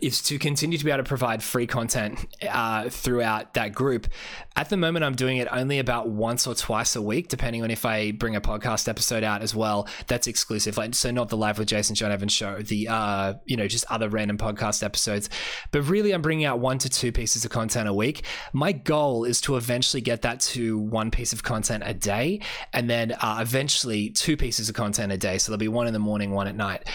is 0.01 0.21
to 0.23 0.39
continue 0.39 0.77
to 0.77 0.85
be 0.85 0.91
able 0.91 1.03
to 1.03 1.07
provide 1.07 1.43
free 1.43 1.67
content 1.67 2.25
uh, 2.49 2.89
throughout 2.89 3.53
that 3.53 3.73
group. 3.73 4.07
At 4.55 4.69
the 4.69 4.77
moment, 4.77 5.05
I'm 5.05 5.15
doing 5.15 5.37
it 5.37 5.47
only 5.51 5.79
about 5.79 6.09
once 6.09 6.47
or 6.47 6.55
twice 6.55 6.95
a 6.95 7.01
week, 7.01 7.27
depending 7.27 7.63
on 7.63 7.69
if 7.69 7.85
I 7.85 8.11
bring 8.11 8.35
a 8.35 8.41
podcast 8.41 8.87
episode 8.87 9.23
out 9.23 9.41
as 9.41 9.53
well. 9.53 9.87
That's 10.07 10.27
exclusive, 10.27 10.77
like 10.77 10.95
so 10.95 11.11
not 11.11 11.29
the 11.29 11.37
live 11.37 11.59
with 11.59 11.67
Jason 11.67 11.95
John 11.95 12.11
Evans 12.11 12.31
show, 12.31 12.61
the 12.61 12.87
uh, 12.87 13.33
you 13.45 13.55
know 13.57 13.67
just 13.67 13.85
other 13.89 14.09
random 14.09 14.37
podcast 14.37 14.83
episodes. 14.83 15.29
But 15.71 15.83
really, 15.83 16.11
I'm 16.11 16.21
bringing 16.21 16.45
out 16.45 16.59
one 16.59 16.79
to 16.79 16.89
two 16.89 17.11
pieces 17.11 17.45
of 17.45 17.51
content 17.51 17.87
a 17.87 17.93
week. 17.93 18.23
My 18.53 18.71
goal 18.71 19.25
is 19.25 19.41
to 19.41 19.57
eventually 19.57 20.01
get 20.01 20.23
that 20.23 20.39
to 20.41 20.77
one 20.77 21.11
piece 21.11 21.33
of 21.33 21.43
content 21.43 21.83
a 21.85 21.93
day, 21.93 22.41
and 22.73 22.89
then 22.89 23.11
uh, 23.11 23.39
eventually 23.41 24.09
two 24.09 24.37
pieces 24.37 24.69
of 24.69 24.75
content 24.75 25.11
a 25.11 25.17
day. 25.17 25.37
So 25.37 25.51
there'll 25.51 25.59
be 25.59 25.67
one 25.67 25.87
in 25.87 25.93
the 25.93 25.99
morning, 25.99 26.31
one 26.31 26.47
at 26.47 26.55
night. 26.55 26.87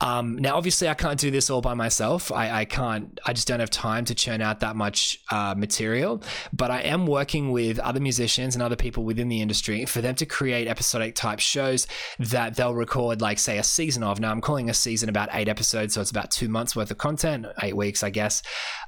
Um, 0.00 0.36
now, 0.36 0.56
obviously, 0.56 0.88
I 0.88 0.94
can't 0.94 1.20
do 1.20 1.30
this 1.30 1.50
all 1.50 1.60
by 1.60 1.74
myself. 1.74 2.32
I, 2.32 2.60
I, 2.60 2.64
can't, 2.64 3.20
I 3.26 3.32
just 3.32 3.46
don't 3.46 3.60
have 3.60 3.70
time 3.70 4.04
to 4.06 4.14
churn 4.14 4.40
out 4.40 4.60
that 4.60 4.74
much 4.74 5.18
uh, 5.30 5.54
material. 5.56 6.22
But 6.52 6.70
I 6.70 6.80
am 6.80 7.06
working 7.06 7.50
with 7.52 7.78
other 7.78 8.00
musicians 8.00 8.54
and 8.54 8.62
other 8.62 8.76
people 8.76 9.04
within 9.04 9.28
the 9.28 9.42
industry 9.42 9.84
for 9.84 10.00
them 10.00 10.14
to 10.16 10.26
create 10.26 10.66
episodic 10.66 11.14
type 11.14 11.38
shows 11.38 11.86
that 12.18 12.56
they'll 12.56 12.74
record, 12.74 13.20
like, 13.20 13.38
say, 13.38 13.58
a 13.58 13.62
season 13.62 14.02
of. 14.02 14.20
Now, 14.20 14.30
I'm 14.30 14.40
calling 14.40 14.70
a 14.70 14.74
season 14.74 15.08
about 15.08 15.28
eight 15.32 15.48
episodes, 15.48 15.94
so 15.94 16.00
it's 16.00 16.10
about 16.10 16.30
two 16.30 16.48
months 16.48 16.74
worth 16.74 16.90
of 16.90 16.98
content, 16.98 17.46
eight 17.62 17.76
weeks, 17.76 18.02
I 18.02 18.10
guess. 18.10 18.42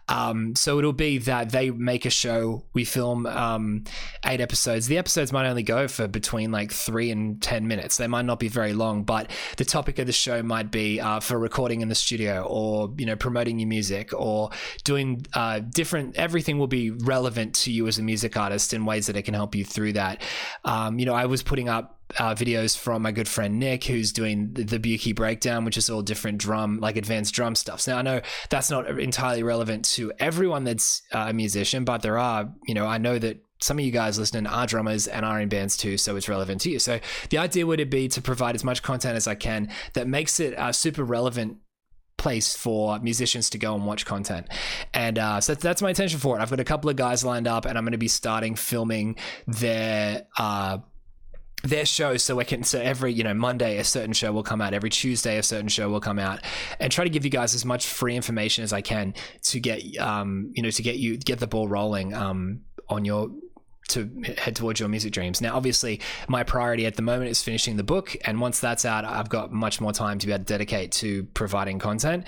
Um, 0.09 0.57
so 0.57 0.79
it'll 0.79 0.93
be 0.93 1.19
that 1.19 1.51
they 1.51 1.71
make 1.71 2.05
a 2.07 2.11
show, 2.11 2.65
we 2.73 2.85
film 2.85 3.27
um, 3.27 3.85
eight 4.25 4.41
episodes. 4.41 4.87
The 4.87 4.99
episodes 4.99 5.33
might 5.33 5.49
only 5.49 5.63
go 5.63 5.89
for 5.89 6.09
between 6.09 6.51
like 6.51 6.73
three 6.73 7.11
and 7.11 7.41
10 7.41 7.69
minutes. 7.69 7.97
They 7.99 8.09
might 8.09 8.25
not 8.25 8.41
be 8.41 8.49
very 8.49 8.73
long, 8.73 9.05
but 9.05 9.31
the 9.59 9.65
topic 9.65 9.99
of 9.99 10.07
the 10.07 10.13
show 10.13 10.43
might 10.43 10.71
be 10.71 11.01
uh, 11.03 11.21
for 11.21 11.39
recording 11.39 11.81
in 11.81 11.89
the 11.89 11.95
studio 11.95 12.47
or 12.49 12.93
you 12.97 13.07
know 13.07 13.17
promoting 13.17 13.59
your 13.59 13.69
music 13.69 14.13
or 14.15 14.51
doing 14.85 15.25
uh, 15.35 15.61
different 15.61 16.17
everything 16.17 16.59
will 16.59 16.67
be 16.67 16.91
relevant 16.91 17.55
to 17.55 17.73
you 17.73 17.87
as 17.87 17.99
a 17.99 18.03
music 18.03 18.37
artist 18.37 18.73
in 18.73 18.85
ways 18.85 19.07
that 19.07 19.17
it 19.17 19.23
can 19.23 19.35
help 19.35 19.55
you 19.55 19.65
through 19.65 19.93
that 19.93 20.23
um, 20.65 20.99
you 20.99 21.07
know 21.07 21.15
i 21.15 21.27
was 21.27 21.43
putting 21.43 21.69
up 21.69 21.99
uh, 22.19 22.35
videos 22.35 22.77
from 22.77 23.03
my 23.03 23.13
good 23.13 23.29
friend 23.29 23.59
Nick, 23.59 23.85
who's 23.85 24.13
doing 24.13 24.53
the, 24.53 24.65
the 24.65 24.79
Buki 24.79 25.15
breakdown, 25.15 25.65
which 25.65 25.77
is 25.77 25.89
all 25.89 26.03
different 26.03 26.39
drum, 26.39 26.79
like 26.79 26.97
advanced 26.97 27.35
drum 27.35 27.55
stuff. 27.55 27.87
Now, 27.87 27.99
I 27.99 28.03
know 28.03 28.21
that's 28.51 28.71
not 28.71 28.87
entirely 29.01 29.43
relevant 29.43 29.85
to 29.97 30.13
everyone 30.19 30.65
that's 30.65 31.03
uh, 31.13 31.27
a 31.29 31.33
musician, 31.33 31.85
but 31.85 32.03
there 32.03 32.19
are, 32.19 32.53
you 32.67 32.75
know, 32.75 32.87
I 32.87 32.99
know 32.99 33.19
that 33.19 33.39
some 33.63 33.79
of 33.79 33.85
you 33.85 33.93
guys 33.93 34.19
listening 34.19 34.47
are 34.47 34.67
drummers 34.67 35.07
and 35.07 35.25
are 35.25 35.41
in 35.41 35.49
bands 35.49 35.77
too, 35.77 35.97
so 35.97 36.17
it's 36.17 36.29
relevant 36.29 36.61
to 36.63 36.71
you. 36.71 36.79
So 36.79 37.01
the 37.31 37.39
idea 37.39 37.67
would 37.67 37.89
be 37.91 38.09
to 38.09 38.21
provide 38.21 38.55
as 38.55 38.65
much 38.65 38.83
content 38.83 39.17
as 39.17 39.27
I 39.27 39.35
can 39.35 39.71
that 39.95 40.07
makes 40.07 40.41
it 40.41 40.55
a 40.57 40.73
super 40.73 41.05
relevant 41.05 41.59
place 42.17 42.57
for 42.57 42.99
musicians 43.01 43.51
to 43.51 43.59
go 43.59 43.75
and 43.75 43.85
watch 43.85 44.07
content. 44.07 44.47
And 44.95 45.19
uh, 45.19 45.41
so 45.41 45.55
that's 45.55 45.83
my 45.83 45.89
intention 45.91 46.21
for 46.21 46.39
it. 46.39 46.43
I've 46.43 46.51
got 46.51 46.61
a 46.61 46.65
couple 46.65 46.89
of 46.89 46.97
guys 46.97 47.25
lined 47.25 47.49
up, 47.49 47.65
and 47.65 47.77
I'm 47.77 47.85
going 47.85 47.93
to 47.93 47.99
be 47.99 48.09
starting 48.09 48.55
filming 48.55 49.17
their. 49.47 50.27
Uh, 50.39 50.79
their 51.65 51.87
shows 51.87 52.25
so 52.25 52.35
we 52.35 52.45
can 52.45 52.65
so 52.65 52.81
every 52.81 53.13
you 53.13 53.23
know 53.23 53.33
monday 53.33 53.79
a 53.79 53.85
certain 53.85 54.13
show 54.13 54.33
will 54.33 54.43
come 54.43 54.61
out 54.61 54.75
every 54.75 54.91
tuesday 54.91 55.39
a 55.39 55.45
certain 55.45 55.69
show 55.69 55.89
will 55.89 56.01
come 56.01 56.19
out 56.19 56.41
and 56.81 56.91
try 56.91 57.05
to 57.05 57.11
give 57.11 57.25
you 57.25 57.31
guys 57.31 57.55
as 57.55 57.65
much 57.65 57.87
free 57.87 58.17
information 58.17 58.65
as 58.65 58.73
i 58.73 58.81
can 58.81 59.15
to 59.43 59.61
get 59.61 59.81
um 59.99 60.51
you 60.55 60.63
know 60.65 60.71
to 60.71 60.83
get 60.83 60.97
you 60.97 61.17
get 61.17 61.39
the 61.39 61.47
ball 61.47 61.69
rolling 61.69 62.15
um 62.15 62.63
on 62.89 63.05
your 63.05 63.31
to 63.93 64.35
head 64.39 64.57
towards 64.57 64.81
your 64.81 64.89
music 64.89 65.13
dreams. 65.13 65.41
Now, 65.41 65.57
obviously, 65.57 66.01
my 66.29 66.43
priority 66.43 66.87
at 66.87 66.97
the 66.97 67.03
moment 67.03 67.31
is 67.31 67.43
finishing 67.43 67.77
the 67.77 67.85
book, 67.85 68.17
and 68.25 68.41
once 68.41 68.61
that's 68.61 68.85
out, 68.85 69.05
I've 69.05 69.29
got 69.29 69.53
much 69.53 69.81
more 69.81 69.93
time 69.93 70.19
to 70.19 70.27
be 70.27 70.33
able 70.33 70.45
to 70.45 70.49
dedicate 70.49 70.93
to 70.93 71.25
providing 71.35 71.79
content. 71.79 72.27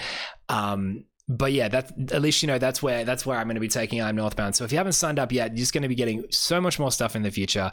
Um, 0.49 1.05
but 1.29 1.53
yeah, 1.53 1.69
that 1.69 1.93
at 2.13 2.21
least 2.21 2.43
you 2.43 2.47
know 2.49 2.59
that's 2.59 2.83
where 2.83 3.05
that's 3.05 3.25
where 3.25 3.39
I'm 3.39 3.47
going 3.47 3.55
to 3.55 3.61
be 3.61 3.69
taking 3.69 4.03
I'm 4.03 4.17
Northbound. 4.17 4.55
So 4.57 4.65
if 4.65 4.73
you 4.73 4.79
haven't 4.79 4.93
signed 4.93 5.19
up 5.19 5.33
yet, 5.33 5.53
you're 5.53 5.59
just 5.59 5.73
going 5.73 5.83
to 5.83 5.89
be 5.89 5.95
getting 5.95 6.25
so 6.31 6.61
much 6.61 6.79
more 6.79 6.93
stuff 6.93 7.17
in 7.17 7.23
the 7.23 7.31
future. 7.31 7.71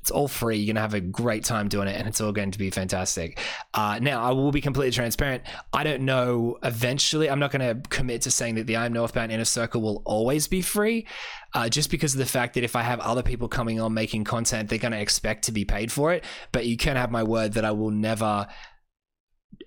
It's 0.00 0.10
all 0.10 0.28
free. 0.28 0.56
You're 0.56 0.74
gonna 0.74 0.80
have 0.80 0.94
a 0.94 1.00
great 1.00 1.44
time 1.44 1.68
doing 1.68 1.88
it, 1.88 1.96
and 1.96 2.08
it's 2.08 2.20
all 2.20 2.32
going 2.32 2.50
to 2.50 2.58
be 2.58 2.70
fantastic. 2.70 3.38
Uh, 3.74 3.98
now, 4.00 4.22
I 4.22 4.32
will 4.32 4.52
be 4.52 4.60
completely 4.60 4.92
transparent. 4.92 5.42
I 5.72 5.84
don't 5.84 6.02
know. 6.02 6.58
Eventually, 6.62 7.30
I'm 7.30 7.38
not 7.38 7.50
going 7.50 7.82
to 7.82 7.88
commit 7.88 8.22
to 8.22 8.30
saying 8.30 8.56
that 8.56 8.66
the 8.66 8.76
I'm 8.76 8.92
Northbound 8.92 9.32
Inner 9.32 9.44
Circle 9.44 9.80
will 9.80 10.02
always 10.04 10.48
be 10.48 10.62
free, 10.62 11.06
uh, 11.54 11.68
just 11.68 11.90
because 11.90 12.14
of 12.14 12.18
the 12.18 12.26
fact 12.26 12.54
that 12.54 12.64
if 12.64 12.76
I 12.76 12.82
have 12.82 13.00
other 13.00 13.22
people 13.22 13.48
coming 13.48 13.80
on 13.80 13.94
making 13.94 14.24
content, 14.24 14.68
they're 14.68 14.78
going 14.78 14.92
to 14.92 15.00
expect 15.00 15.44
to 15.44 15.52
be 15.52 15.64
paid 15.64 15.92
for 15.92 16.12
it. 16.12 16.24
But 16.52 16.66
you 16.66 16.76
can 16.76 16.96
have 16.96 17.10
my 17.10 17.22
word 17.22 17.52
that 17.54 17.64
I 17.64 17.70
will 17.72 17.90
never 17.90 18.46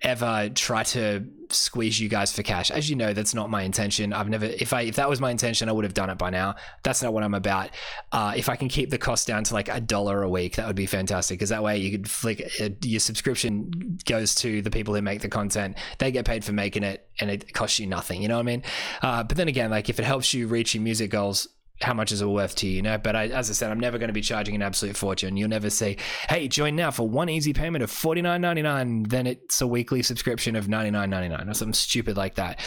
ever 0.02 0.50
try 0.54 0.82
to 0.82 1.24
squeeze 1.50 2.00
you 2.00 2.08
guys 2.08 2.32
for 2.32 2.42
cash. 2.42 2.70
As 2.70 2.90
you 2.90 2.96
know, 2.96 3.12
that's 3.12 3.34
not 3.34 3.48
my 3.48 3.62
intention. 3.62 4.12
I've 4.12 4.28
never 4.28 4.46
if 4.46 4.72
I 4.72 4.82
if 4.82 4.96
that 4.96 5.08
was 5.08 5.20
my 5.20 5.30
intention, 5.30 5.68
I 5.68 5.72
would 5.72 5.84
have 5.84 5.94
done 5.94 6.10
it 6.10 6.18
by 6.18 6.30
now. 6.30 6.56
That's 6.82 7.02
not 7.02 7.12
what 7.12 7.22
I'm 7.22 7.34
about. 7.34 7.70
Uh, 8.12 8.34
if 8.36 8.48
I 8.48 8.56
can 8.56 8.68
keep 8.68 8.90
the 8.90 8.98
cost 8.98 9.26
down 9.26 9.44
to 9.44 9.54
like 9.54 9.68
a 9.68 9.80
dollar 9.80 10.22
a 10.22 10.28
week, 10.28 10.56
that 10.56 10.66
would 10.66 10.76
be 10.76 10.86
fantastic 10.86 11.38
because 11.38 11.50
that 11.50 11.62
way 11.62 11.78
you 11.78 11.90
could 11.90 12.08
flick 12.08 12.50
uh, 12.60 12.70
your 12.82 13.00
subscription 13.00 13.98
goes 14.04 14.34
to 14.36 14.62
the 14.62 14.70
people 14.70 14.94
who 14.94 15.02
make 15.02 15.20
the 15.20 15.28
content. 15.28 15.76
They 15.98 16.10
get 16.10 16.24
paid 16.24 16.44
for 16.44 16.52
making 16.52 16.82
it, 16.82 17.08
and 17.20 17.30
it 17.30 17.52
costs 17.52 17.78
you 17.78 17.86
nothing. 17.86 18.22
You 18.22 18.28
know 18.28 18.36
what 18.36 18.40
I 18.40 18.44
mean? 18.44 18.62
Uh, 19.02 19.22
but 19.22 19.36
then 19.36 19.48
again, 19.48 19.70
like 19.70 19.88
if 19.88 19.98
it 19.98 20.04
helps 20.04 20.34
you 20.34 20.46
reach 20.48 20.74
your 20.74 20.82
music 20.82 21.10
goals, 21.10 21.48
how 21.80 21.92
much 21.92 22.12
is 22.12 22.22
it 22.22 22.26
worth 22.26 22.54
to 22.56 22.66
you, 22.66 22.76
you 22.76 22.82
know? 22.82 22.98
But 22.98 23.16
I, 23.16 23.26
as 23.26 23.50
I 23.50 23.52
said, 23.52 23.70
I'm 23.70 23.80
never 23.80 23.98
going 23.98 24.08
to 24.08 24.14
be 24.14 24.20
charging 24.20 24.54
an 24.54 24.62
absolute 24.62 24.96
fortune. 24.96 25.36
You'll 25.36 25.48
never 25.48 25.70
say, 25.70 25.96
hey, 26.28 26.46
join 26.48 26.76
now 26.76 26.90
for 26.90 27.08
one 27.08 27.28
easy 27.28 27.52
payment 27.52 27.82
of 27.82 27.90
$49.99. 27.90 29.08
Then 29.08 29.26
it's 29.26 29.60
a 29.60 29.66
weekly 29.66 30.02
subscription 30.02 30.56
of 30.56 30.66
$99.99 30.66 31.50
or 31.50 31.54
something 31.54 31.74
stupid 31.74 32.16
like 32.16 32.36
that. 32.36 32.60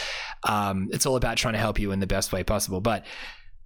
Um, 0.44 0.88
it's 0.92 1.06
all 1.06 1.16
about 1.16 1.38
trying 1.38 1.54
to 1.54 1.60
help 1.60 1.78
you 1.78 1.90
in 1.90 2.00
the 2.00 2.06
best 2.06 2.32
way 2.32 2.44
possible. 2.44 2.80
But 2.80 3.06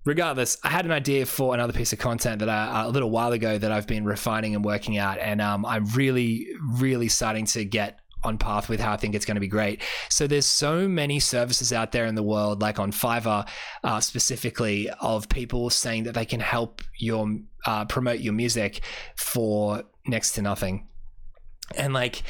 regardless, 0.05 0.59
I 0.63 0.69
had 0.69 0.85
an 0.85 0.93
idea 0.93 1.27
for 1.27 1.55
another 1.55 1.73
piece 1.73 1.93
of 1.93 1.99
content 1.99 2.39
that 2.39 2.49
I, 2.49 2.85
a 2.85 2.89
little 2.89 3.11
while 3.11 3.33
ago 3.33 3.59
that 3.59 3.73
I've 3.73 3.87
been 3.87 4.05
refining 4.05 4.55
and 4.55 4.65
working 4.65 4.97
out. 4.97 5.19
And 5.19 5.41
um, 5.41 5.67
I'm 5.67 5.87
really, 5.87 6.49
really 6.79 7.09
starting 7.09 7.47
to 7.47 7.65
get 7.65 7.99
on 8.25 8.39
path 8.39 8.69
with 8.69 8.81
how 8.81 8.93
I 8.93 8.97
think 8.97 9.15
it's 9.15 9.25
going 9.25 9.37
to 9.37 9.41
be 9.41 9.49
great. 9.49 9.83
So 10.09 10.27
there's 10.27 10.47
so 10.47 10.89
many 10.89 11.21
services 11.21 11.73
out 11.73 11.93
there 11.93 12.07
in 12.07 12.15
the 12.15 12.23
world, 12.23 12.61
like 12.61 12.79
on 12.79 12.93
Fiverr 12.93 13.49
uh, 13.85 14.01
specifically, 14.01 14.91
of 15.01 15.29
people 15.29 15.71
saying 15.71 16.05
that 16.05 16.15
they 16.15 16.25
can 16.25 16.41
help 16.41 16.83
your 16.99 17.39
uh, 17.67 17.85
promote 17.85 18.21
your 18.21 18.33
music 18.33 18.81
for 19.17 19.85
next 20.07 20.33
to 20.33 20.43
nothing. 20.43 20.89
And 21.77 21.95
like 21.95 22.23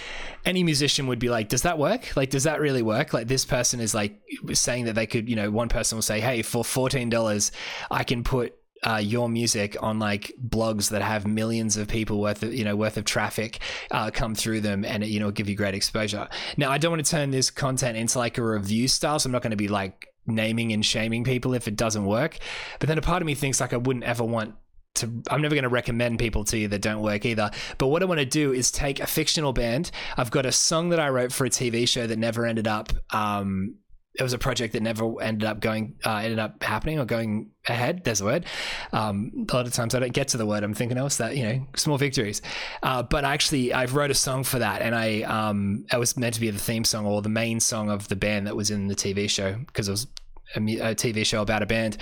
any 0.44 0.62
musician 0.62 1.06
would 1.08 1.18
be 1.18 1.28
like, 1.28 1.48
does 1.48 1.62
that 1.62 1.78
work? 1.78 2.16
Like, 2.16 2.30
does 2.30 2.44
that 2.44 2.60
really 2.60 2.82
work? 2.82 3.12
Like, 3.12 3.28
this 3.28 3.44
person 3.44 3.80
is 3.80 3.94
like 3.94 4.20
saying 4.52 4.84
that 4.84 4.94
they 4.94 5.06
could, 5.06 5.28
you 5.28 5.36
know, 5.36 5.50
one 5.50 5.68
person 5.68 5.96
will 5.96 6.02
say, 6.02 6.20
hey, 6.20 6.42
for 6.42 6.62
$14, 6.62 7.50
I 7.90 8.04
can 8.04 8.22
put 8.22 8.54
uh, 8.84 8.96
your 8.96 9.28
music 9.28 9.76
on 9.80 9.98
like 9.98 10.32
blogs 10.48 10.90
that 10.90 11.02
have 11.02 11.26
millions 11.26 11.76
of 11.76 11.88
people 11.88 12.20
worth 12.20 12.42
of 12.42 12.54
you 12.54 12.64
know 12.64 12.76
worth 12.76 12.96
of 12.96 13.04
traffic 13.04 13.60
uh, 13.90 14.10
come 14.10 14.34
through 14.34 14.60
them 14.60 14.84
and 14.84 15.04
you 15.04 15.20
know 15.20 15.30
give 15.30 15.48
you 15.48 15.54
great 15.54 15.74
exposure 15.74 16.28
now 16.56 16.70
i 16.70 16.78
don't 16.78 16.90
want 16.90 17.04
to 17.04 17.10
turn 17.10 17.30
this 17.30 17.50
content 17.50 17.96
into 17.96 18.18
like 18.18 18.38
a 18.38 18.42
review 18.44 18.88
style 18.88 19.18
so 19.18 19.28
i'm 19.28 19.32
not 19.32 19.42
going 19.42 19.50
to 19.50 19.56
be 19.56 19.68
like 19.68 20.08
naming 20.26 20.72
and 20.72 20.84
shaming 20.84 21.24
people 21.24 21.54
if 21.54 21.66
it 21.66 21.76
doesn't 21.76 22.04
work 22.04 22.38
but 22.78 22.88
then 22.88 22.98
a 22.98 23.02
part 23.02 23.22
of 23.22 23.26
me 23.26 23.34
thinks 23.34 23.60
like 23.60 23.72
i 23.72 23.76
wouldn't 23.76 24.04
ever 24.04 24.24
want 24.24 24.54
to 24.94 25.06
I'm 25.30 25.40
never 25.40 25.54
going 25.54 25.62
to 25.62 25.68
recommend 25.68 26.18
people 26.18 26.44
to 26.44 26.58
you 26.58 26.68
that 26.68 26.82
don't 26.82 27.02
work 27.02 27.24
either. 27.24 27.50
But 27.78 27.86
what 27.86 28.02
I 28.02 28.04
want 28.04 28.20
to 28.20 28.26
do 28.26 28.52
is 28.52 28.70
take 28.70 29.00
a 29.00 29.06
fictional 29.06 29.52
band. 29.52 29.90
I've 30.16 30.30
got 30.30 30.44
a 30.44 30.52
song 30.52 30.90
that 30.90 31.00
I 31.00 31.08
wrote 31.08 31.32
for 31.32 31.46
a 31.46 31.50
TV 31.50 31.88
show 31.88 32.06
that 32.06 32.18
never 32.18 32.44
ended 32.44 32.68
up 32.68 32.92
um, 33.10 33.76
it 34.14 34.22
was 34.22 34.32
a 34.32 34.38
project 34.38 34.74
that 34.74 34.82
never 34.82 35.20
ended 35.22 35.48
up 35.48 35.60
going 35.60 35.96
uh, 36.04 36.16
ended 36.16 36.38
up 36.38 36.62
happening 36.62 36.98
or 36.98 37.04
going 37.04 37.50
ahead 37.68 38.02
there's 38.04 38.20
a 38.20 38.24
word. 38.24 38.44
Um, 38.92 39.46
a 39.50 39.54
lot 39.54 39.66
of 39.66 39.72
times 39.72 39.94
i 39.94 40.00
don't 40.00 40.12
get 40.12 40.28
to 40.28 40.36
the 40.36 40.46
word. 40.46 40.64
I'm 40.64 40.74
thinking 40.74 40.98
else 40.98 41.16
that 41.16 41.36
you 41.36 41.44
know 41.44 41.66
small 41.76 41.98
victories. 41.98 42.42
Uh, 42.82 43.02
but 43.02 43.24
actually 43.24 43.72
i've 43.72 43.94
wrote 43.94 44.10
a 44.10 44.14
song 44.14 44.44
for 44.44 44.58
that 44.58 44.82
and 44.82 44.94
i 44.94 45.22
um, 45.22 45.84
it 45.92 45.98
was 45.98 46.16
meant 46.16 46.34
to 46.34 46.40
be 46.40 46.50
the 46.50 46.58
theme 46.58 46.84
song 46.84 47.06
or 47.06 47.22
the 47.22 47.28
main 47.28 47.60
song 47.60 47.90
of 47.90 48.08
the 48.08 48.16
band 48.16 48.46
that 48.46 48.56
was 48.56 48.70
in 48.70 48.88
the 48.88 48.94
tv 48.94 49.28
show 49.28 49.54
because 49.66 49.88
it 49.88 49.92
was 49.92 50.06
a, 50.54 50.58
a, 50.58 50.94
TV 50.94 51.24
show 51.24 51.42
about 51.42 51.62
a 51.62 51.66
band. 51.66 51.96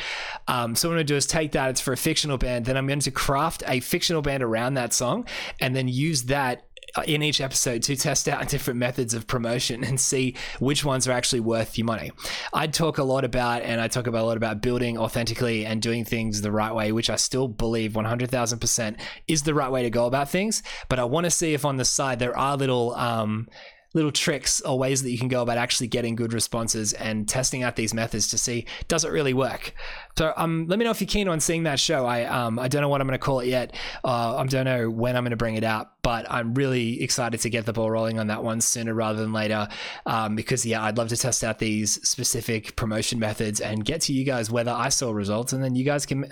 Um, 0.49 0.75
so 0.75 0.89
what 0.89 0.95
I'm 0.95 0.97
going 0.97 1.07
to 1.07 1.13
do 1.13 1.17
is 1.17 1.27
take 1.27 1.53
that. 1.53 1.71
It's 1.71 1.81
for 1.81 1.93
a 1.93 1.97
fictional 1.97 2.39
band. 2.39 2.67
Then 2.67 2.77
I'm 2.77 2.87
going 2.87 3.01
to 3.01 3.11
craft 3.11 3.63
a 3.67 3.81
fictional 3.81 4.23
band 4.23 4.43
around 4.43 4.75
that 4.75 4.93
song, 4.93 5.27
and 5.61 5.75
then 5.75 5.89
use 5.89 6.25
that 6.25 6.65
uh, 6.97 7.03
in 7.07 7.23
each 7.23 7.41
episode 7.41 7.83
to 7.85 7.95
test 7.95 8.29
out 8.29 8.49
different 8.49 8.79
methods 8.79 9.15
of 9.15 9.27
promotion 9.27 9.85
and 9.85 10.01
see 10.01 10.35
which 10.59 10.85
ones 10.85 11.07
are 11.07 11.13
actually 11.13 11.41
worth 11.41 11.79
your 11.79 11.85
money. 11.85 12.11
I 12.53 12.67
talk 12.67 12.99
a 12.99 13.05
lot 13.05 13.25
about, 13.25 13.63
and 13.63 13.81
I 13.81 13.89
talk 13.89 14.07
about 14.07 14.23
a 14.23 14.27
lot 14.27 14.37
about 14.37 14.61
building 14.61 14.99
authentically 14.99 15.65
and 15.65 15.81
doing 15.81 16.05
things 16.05 16.41
the 16.41 16.51
right 16.51 16.75
way, 16.75 16.91
which 16.93 17.11
I 17.11 17.17
still 17.17 17.47
believe 17.49 17.93
100,000% 17.93 19.01
is 19.29 19.43
the 19.43 19.55
right 19.55 19.71
way 19.71 19.83
to 19.83 19.91
go 19.91 20.07
about 20.07 20.31
things. 20.31 20.63
But 20.89 20.99
I 20.99 21.05
want 21.05 21.25
to 21.25 21.31
see 21.31 21.55
if 21.55 21.65
on 21.65 21.77
the 21.77 21.85
side 21.85 22.19
there 22.19 22.37
are 22.37 22.57
little, 22.57 22.95
um, 22.95 23.49
little 23.93 24.13
tricks 24.13 24.61
or 24.61 24.79
ways 24.79 25.03
that 25.03 25.11
you 25.11 25.19
can 25.19 25.29
go 25.29 25.43
about 25.43 25.59
actually 25.59 25.89
getting 25.89 26.15
good 26.15 26.33
responses 26.33 26.93
and 26.93 27.29
testing 27.29 27.63
out 27.63 27.77
these 27.77 27.93
methods 27.93 28.29
to 28.29 28.39
see 28.39 28.67
does 28.89 29.05
it 29.05 29.11
really 29.11 29.35
work. 29.35 29.75
So 30.17 30.33
um, 30.37 30.67
let 30.69 30.79
me 30.79 30.85
know 30.85 30.91
if 30.91 31.01
you're 31.01 31.09
keen 31.09 31.29
on 31.29 31.41
seeing 31.41 31.65
that 31.65 31.81
show. 31.81 32.07
I 32.07 32.25
um, 32.25 32.59
I 32.59 32.69
don't 32.69 32.83
know 32.83 32.89
what 32.89 33.01
I'm 33.01 33.07
going 33.07 33.19
to 33.19 33.25
call 33.25 33.41
it 33.41 33.49
yet. 33.49 33.75
Uh, 34.05 34.37
I 34.37 34.47
don't 34.47 34.65
know 34.65 34.91
when 34.91 35.17
I'm 35.17 35.25
going 35.25 35.31
to 35.31 35.37
bring 35.37 35.57
it 35.57 35.65
out, 35.65 36.03
but 36.03 36.31
I'm 36.31 36.55
really 36.55 37.03
excited 37.03 37.41
to 37.41 37.51
get 37.51 37.67
the 37.67 37.73
ball 37.73 37.91
rolling 37.91 38.19
on 38.19 38.29
that 38.29 38.45
one 38.45 38.61
sooner 38.61 38.95
rather 38.95 39.21
than 39.21 39.33
later. 39.33 39.69
Um, 40.07 40.37
because 40.37 40.65
yeah, 40.65 40.83
I'd 40.85 40.99
love 40.99 41.09
to 41.09 41.17
test 41.17 41.43
out 41.43 41.59
these 41.59 42.07
specific 42.09 42.77
promotion 42.77 43.19
methods 43.19 43.61
and 43.61 43.85
get 43.85 44.03
to 44.03 44.13
you 44.13 44.25
guys 44.25 44.51
whether 44.51 44.73
I 44.73 44.91
saw 44.91 45.11
results, 45.11 45.53
and 45.53 45.65
then 45.65 45.75
you 45.75 45.85
guys 45.85 46.07
can 46.07 46.31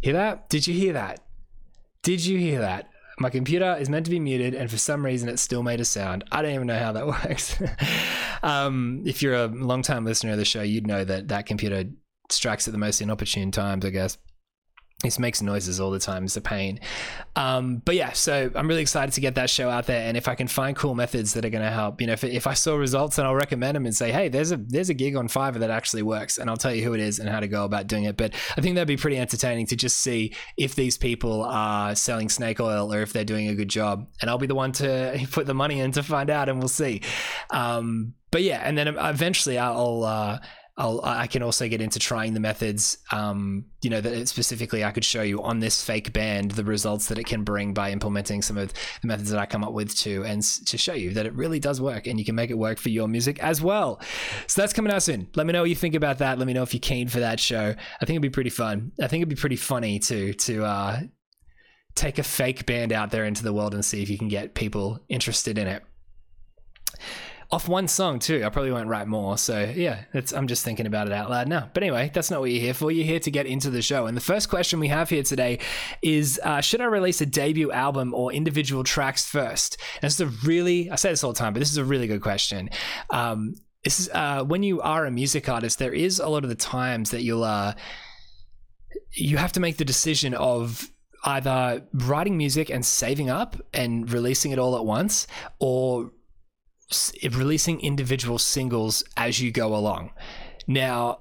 hear 0.00 0.14
that. 0.14 0.48
Did 0.48 0.66
you 0.66 0.74
hear 0.74 0.94
that? 0.94 1.20
Did 2.02 2.24
you 2.24 2.38
hear 2.38 2.60
that? 2.60 2.91
My 3.18 3.30
computer 3.30 3.76
is 3.78 3.88
meant 3.88 4.06
to 4.06 4.10
be 4.10 4.20
muted 4.20 4.54
and 4.54 4.70
for 4.70 4.78
some 4.78 5.04
reason 5.04 5.28
it 5.28 5.38
still 5.38 5.62
made 5.62 5.80
a 5.80 5.84
sound. 5.84 6.24
I 6.32 6.42
don't 6.42 6.54
even 6.54 6.66
know 6.66 6.78
how 6.78 6.92
that 6.92 7.06
works. 7.24 7.60
um, 8.42 9.02
if 9.04 9.22
you're 9.22 9.34
a 9.34 9.46
long 9.46 9.82
time 9.82 10.04
listener 10.04 10.32
of 10.32 10.38
the 10.38 10.44
show, 10.44 10.62
you'd 10.62 10.86
know 10.86 11.04
that 11.04 11.28
that 11.28 11.46
computer 11.46 11.84
strikes 12.30 12.66
at 12.66 12.72
the 12.72 12.78
most 12.78 13.00
inopportune 13.00 13.50
times, 13.50 13.84
I 13.84 13.90
guess 13.90 14.18
this 15.02 15.18
makes 15.18 15.42
noises 15.42 15.80
all 15.80 15.90
the 15.90 15.98
time. 15.98 16.24
It's 16.24 16.36
a 16.36 16.40
pain. 16.40 16.80
Um, 17.34 17.82
but 17.84 17.94
yeah, 17.94 18.12
so 18.12 18.50
I'm 18.54 18.68
really 18.68 18.82
excited 18.82 19.14
to 19.14 19.20
get 19.20 19.34
that 19.34 19.50
show 19.50 19.68
out 19.68 19.86
there. 19.86 20.06
And 20.06 20.16
if 20.16 20.28
I 20.28 20.34
can 20.34 20.48
find 20.48 20.76
cool 20.76 20.94
methods 20.94 21.34
that 21.34 21.44
are 21.44 21.50
going 21.50 21.64
to 21.64 21.70
help, 21.70 22.00
you 22.00 22.06
know, 22.06 22.12
if, 22.12 22.24
if 22.24 22.46
I 22.46 22.54
saw 22.54 22.76
results, 22.76 23.16
then 23.16 23.26
I'll 23.26 23.34
recommend 23.34 23.76
them 23.76 23.86
and 23.86 23.94
say, 23.94 24.12
hey, 24.12 24.28
there's 24.28 24.52
a 24.52 24.56
there's 24.56 24.90
a 24.90 24.94
gig 24.94 25.16
on 25.16 25.28
Fiverr 25.28 25.58
that 25.60 25.70
actually 25.70 26.02
works, 26.02 26.38
and 26.38 26.48
I'll 26.48 26.56
tell 26.56 26.74
you 26.74 26.84
who 26.84 26.94
it 26.94 27.00
is 27.00 27.18
and 27.18 27.28
how 27.28 27.40
to 27.40 27.48
go 27.48 27.64
about 27.64 27.86
doing 27.86 28.04
it. 28.04 28.16
But 28.16 28.34
I 28.56 28.60
think 28.60 28.74
that'd 28.74 28.88
be 28.88 28.96
pretty 28.96 29.18
entertaining 29.18 29.66
to 29.66 29.76
just 29.76 29.98
see 29.98 30.34
if 30.56 30.74
these 30.74 30.96
people 30.98 31.42
are 31.44 31.94
selling 31.94 32.28
snake 32.28 32.60
oil 32.60 32.92
or 32.92 33.02
if 33.02 33.12
they're 33.12 33.24
doing 33.24 33.48
a 33.48 33.54
good 33.54 33.68
job. 33.68 34.06
And 34.20 34.30
I'll 34.30 34.38
be 34.38 34.46
the 34.46 34.54
one 34.54 34.72
to 34.72 35.26
put 35.30 35.46
the 35.46 35.54
money 35.54 35.80
in 35.80 35.92
to 35.92 36.02
find 36.02 36.30
out, 36.30 36.48
and 36.48 36.58
we'll 36.58 36.68
see. 36.68 37.02
Um, 37.50 38.14
but 38.30 38.42
yeah, 38.42 38.62
and 38.64 38.76
then 38.76 38.88
eventually 38.88 39.58
I'll. 39.58 40.04
Uh, 40.04 40.38
I'll, 40.74 41.02
I 41.04 41.26
can 41.26 41.42
also 41.42 41.68
get 41.68 41.82
into 41.82 41.98
trying 41.98 42.32
the 42.32 42.40
methods, 42.40 42.96
um, 43.10 43.66
you 43.82 43.90
know, 43.90 44.00
that 44.00 44.26
specifically 44.28 44.82
I 44.82 44.90
could 44.90 45.04
show 45.04 45.20
you 45.20 45.42
on 45.42 45.60
this 45.60 45.84
fake 45.84 46.14
band 46.14 46.52
the 46.52 46.64
results 46.64 47.08
that 47.08 47.18
it 47.18 47.26
can 47.26 47.44
bring 47.44 47.74
by 47.74 47.90
implementing 47.90 48.40
some 48.40 48.56
of 48.56 48.72
the 48.72 49.06
methods 49.06 49.30
that 49.30 49.38
I 49.38 49.44
come 49.44 49.64
up 49.64 49.74
with 49.74 49.94
too, 49.94 50.24
and 50.24 50.42
to 50.42 50.78
show 50.78 50.94
you 50.94 51.12
that 51.12 51.26
it 51.26 51.34
really 51.34 51.60
does 51.60 51.78
work 51.78 52.06
and 52.06 52.18
you 52.18 52.24
can 52.24 52.34
make 52.34 52.50
it 52.50 52.56
work 52.56 52.78
for 52.78 52.88
your 52.88 53.06
music 53.06 53.38
as 53.42 53.60
well. 53.60 54.00
So 54.46 54.62
that's 54.62 54.72
coming 54.72 54.90
out 54.90 55.02
soon. 55.02 55.28
Let 55.34 55.46
me 55.46 55.52
know 55.52 55.60
what 55.60 55.68
you 55.68 55.76
think 55.76 55.94
about 55.94 56.18
that. 56.18 56.38
Let 56.38 56.46
me 56.46 56.54
know 56.54 56.62
if 56.62 56.72
you're 56.72 56.80
keen 56.80 57.08
for 57.08 57.20
that 57.20 57.38
show. 57.38 57.74
I 57.76 58.04
think 58.06 58.10
it'd 58.10 58.22
be 58.22 58.30
pretty 58.30 58.50
fun. 58.50 58.92
I 58.98 59.08
think 59.08 59.20
it'd 59.20 59.28
be 59.28 59.36
pretty 59.36 59.56
funny 59.56 59.98
too 59.98 60.32
to 60.32 60.64
uh, 60.64 61.00
take 61.94 62.18
a 62.18 62.22
fake 62.22 62.64
band 62.64 62.92
out 62.92 63.10
there 63.10 63.26
into 63.26 63.42
the 63.42 63.52
world 63.52 63.74
and 63.74 63.84
see 63.84 64.02
if 64.02 64.08
you 64.08 64.16
can 64.16 64.28
get 64.28 64.54
people 64.54 65.00
interested 65.10 65.58
in 65.58 65.66
it 65.66 65.82
off 67.52 67.68
one 67.68 67.86
song 67.86 68.18
too. 68.18 68.42
I 68.44 68.48
probably 68.48 68.72
won't 68.72 68.88
write 68.88 69.06
more. 69.06 69.36
So 69.36 69.60
yeah, 69.60 70.04
I'm 70.34 70.48
just 70.48 70.64
thinking 70.64 70.86
about 70.86 71.06
it 71.06 71.12
out 71.12 71.28
loud 71.28 71.48
now. 71.48 71.68
But 71.74 71.82
anyway, 71.82 72.10
that's 72.12 72.30
not 72.30 72.40
what 72.40 72.50
you're 72.50 72.62
here 72.62 72.72
for. 72.72 72.90
You're 72.90 73.04
here 73.04 73.20
to 73.20 73.30
get 73.30 73.46
into 73.46 73.68
the 73.68 73.82
show. 73.82 74.06
And 74.06 74.16
the 74.16 74.22
first 74.22 74.48
question 74.48 74.80
we 74.80 74.88
have 74.88 75.10
here 75.10 75.22
today 75.22 75.58
is: 76.00 76.40
uh, 76.42 76.62
Should 76.62 76.80
I 76.80 76.84
release 76.84 77.20
a 77.20 77.26
debut 77.26 77.70
album 77.70 78.14
or 78.14 78.32
individual 78.32 78.82
tracks 78.82 79.26
first? 79.26 79.76
And 79.96 80.08
this 80.08 80.14
is 80.14 80.20
a 80.22 80.46
really 80.46 80.90
I 80.90 80.96
say 80.96 81.10
this 81.10 81.22
all 81.22 81.32
the 81.32 81.38
time, 81.38 81.52
but 81.52 81.60
this 81.60 81.70
is 81.70 81.76
a 81.76 81.84
really 81.84 82.06
good 82.06 82.22
question. 82.22 82.70
Um, 83.10 83.54
this 83.84 84.00
is 84.00 84.10
uh, 84.14 84.44
when 84.44 84.62
you 84.62 84.80
are 84.80 85.04
a 85.04 85.10
music 85.10 85.48
artist, 85.48 85.78
there 85.78 85.92
is 85.92 86.18
a 86.20 86.28
lot 86.28 86.44
of 86.44 86.48
the 86.48 86.56
times 86.56 87.10
that 87.10 87.22
you'll 87.22 87.44
uh, 87.44 87.74
you 89.12 89.36
have 89.36 89.52
to 89.52 89.60
make 89.60 89.76
the 89.76 89.84
decision 89.84 90.32
of 90.32 90.88
either 91.24 91.86
writing 91.92 92.36
music 92.36 92.70
and 92.70 92.84
saving 92.84 93.28
up 93.28 93.56
and 93.74 94.10
releasing 94.10 94.52
it 94.52 94.58
all 94.58 94.76
at 94.76 94.84
once, 94.84 95.26
or 95.60 96.10
releasing 97.32 97.80
individual 97.80 98.38
singles 98.38 99.02
as 99.16 99.40
you 99.40 99.50
go 99.50 99.74
along. 99.74 100.10
Now, 100.66 101.18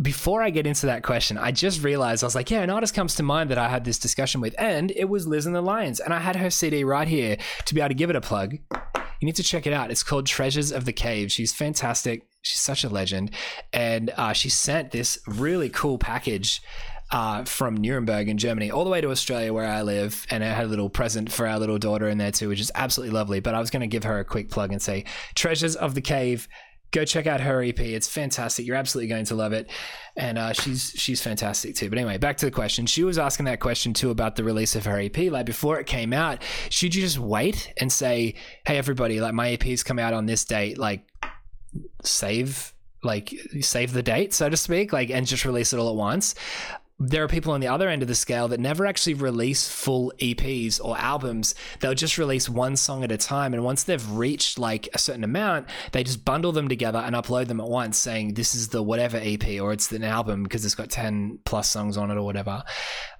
before 0.00 0.42
I 0.42 0.50
get 0.50 0.66
into 0.66 0.86
that 0.86 1.02
question, 1.02 1.36
I 1.36 1.52
just 1.52 1.82
realized 1.82 2.24
I 2.24 2.26
was 2.26 2.34
like, 2.34 2.50
yeah, 2.50 2.62
an 2.62 2.70
artist 2.70 2.94
comes 2.94 3.14
to 3.16 3.22
mind 3.22 3.50
that 3.50 3.58
I 3.58 3.68
had 3.68 3.84
this 3.84 3.98
discussion 3.98 4.40
with, 4.40 4.54
and 4.58 4.90
it 4.92 5.08
was 5.08 5.26
Liz 5.26 5.46
and 5.46 5.54
the 5.54 5.60
Lions. 5.60 6.00
And 6.00 6.14
I 6.14 6.20
had 6.20 6.36
her 6.36 6.50
CD 6.50 6.84
right 6.84 7.08
here 7.08 7.36
to 7.66 7.74
be 7.74 7.80
able 7.80 7.88
to 7.88 7.94
give 7.94 8.10
it 8.10 8.16
a 8.16 8.20
plug. 8.20 8.54
You 9.20 9.26
need 9.26 9.36
to 9.36 9.42
check 9.42 9.66
it 9.66 9.74
out. 9.74 9.90
It's 9.90 10.02
called 10.02 10.26
Treasures 10.26 10.72
of 10.72 10.86
the 10.86 10.94
Cave. 10.94 11.30
She's 11.30 11.52
fantastic. 11.52 12.26
She's 12.40 12.60
such 12.60 12.84
a 12.84 12.88
legend. 12.88 13.32
And 13.72 14.10
uh, 14.16 14.32
she 14.32 14.48
sent 14.48 14.92
this 14.92 15.18
really 15.26 15.68
cool 15.68 15.98
package 15.98 16.62
uh, 17.12 17.44
from 17.44 17.76
Nuremberg 17.76 18.28
in 18.28 18.38
Germany 18.38 18.70
all 18.70 18.84
the 18.84 18.90
way 18.90 19.00
to 19.00 19.10
Australia 19.10 19.52
where 19.52 19.66
I 19.66 19.82
live. 19.82 20.26
And 20.30 20.44
I 20.44 20.48
had 20.48 20.64
a 20.64 20.68
little 20.68 20.88
present 20.88 21.30
for 21.30 21.46
our 21.46 21.58
little 21.58 21.78
daughter 21.78 22.08
in 22.08 22.18
there 22.18 22.32
too, 22.32 22.48
which 22.48 22.60
is 22.60 22.70
absolutely 22.74 23.14
lovely. 23.14 23.40
But 23.40 23.54
I 23.54 23.60
was 23.60 23.70
going 23.70 23.80
to 23.80 23.86
give 23.86 24.04
her 24.04 24.18
a 24.18 24.24
quick 24.24 24.50
plug 24.50 24.72
and 24.72 24.80
say, 24.80 25.04
Treasures 25.34 25.76
of 25.76 25.94
the 25.94 26.00
Cave 26.00 26.48
go 26.90 27.04
check 27.04 27.26
out 27.26 27.40
her 27.40 27.62
EP. 27.62 27.78
It's 27.78 28.08
fantastic. 28.08 28.66
You're 28.66 28.76
absolutely 28.76 29.08
going 29.08 29.24
to 29.26 29.34
love 29.34 29.52
it, 29.52 29.70
and 30.16 30.38
uh, 30.38 30.52
she's 30.52 30.92
she's 30.96 31.22
fantastic 31.22 31.76
too. 31.76 31.88
But 31.88 31.98
anyway, 31.98 32.18
back 32.18 32.36
to 32.38 32.46
the 32.46 32.50
question. 32.50 32.86
She 32.86 33.04
was 33.04 33.18
asking 33.18 33.46
that 33.46 33.60
question 33.60 33.94
too 33.94 34.10
about 34.10 34.36
the 34.36 34.44
release 34.44 34.76
of 34.76 34.84
her 34.86 34.98
EP. 34.98 35.16
Like 35.16 35.46
before 35.46 35.78
it 35.78 35.86
came 35.86 36.12
out, 36.12 36.42
should 36.68 36.94
you 36.94 37.02
just 37.02 37.18
wait 37.18 37.72
and 37.78 37.92
say, 37.92 38.34
"Hey, 38.66 38.78
everybody, 38.78 39.20
like 39.20 39.34
my 39.34 39.50
EP's 39.50 39.82
come 39.82 39.98
out 39.98 40.14
on 40.14 40.26
this 40.26 40.44
date. 40.44 40.78
Like, 40.78 41.04
save." 42.04 42.74
like 43.02 43.32
save 43.62 43.94
the 43.94 44.02
date 44.02 44.34
so 44.34 44.50
to 44.50 44.58
speak 44.58 44.92
like 44.92 45.08
and 45.08 45.26
just 45.26 45.46
release 45.46 45.72
it 45.72 45.78
all 45.78 45.88
at 45.88 45.96
once 45.96 46.34
there 47.00 47.24
are 47.24 47.28
people 47.28 47.54
on 47.54 47.60
the 47.60 47.66
other 47.66 47.88
end 47.88 48.02
of 48.02 48.08
the 48.08 48.14
scale 48.14 48.46
that 48.48 48.60
never 48.60 48.84
actually 48.84 49.14
release 49.14 49.66
full 49.66 50.12
EPs 50.18 50.78
or 50.84 50.98
albums. 50.98 51.54
They'll 51.80 51.94
just 51.94 52.18
release 52.18 52.46
one 52.46 52.76
song 52.76 53.02
at 53.02 53.10
a 53.10 53.16
time. 53.16 53.54
And 53.54 53.64
once 53.64 53.84
they've 53.84 54.10
reached 54.10 54.58
like 54.58 54.86
a 54.92 54.98
certain 54.98 55.24
amount, 55.24 55.66
they 55.92 56.04
just 56.04 56.26
bundle 56.26 56.52
them 56.52 56.68
together 56.68 56.98
and 56.98 57.16
upload 57.16 57.48
them 57.48 57.58
at 57.58 57.68
once, 57.68 57.96
saying 57.96 58.34
this 58.34 58.54
is 58.54 58.68
the 58.68 58.82
whatever 58.82 59.16
EP 59.16 59.60
or 59.62 59.72
it's 59.72 59.90
an 59.92 60.04
album 60.04 60.42
because 60.42 60.62
it's 60.66 60.74
got 60.74 60.90
10 60.90 61.38
plus 61.46 61.70
songs 61.70 61.96
on 61.96 62.10
it 62.10 62.18
or 62.18 62.22
whatever. 62.22 62.62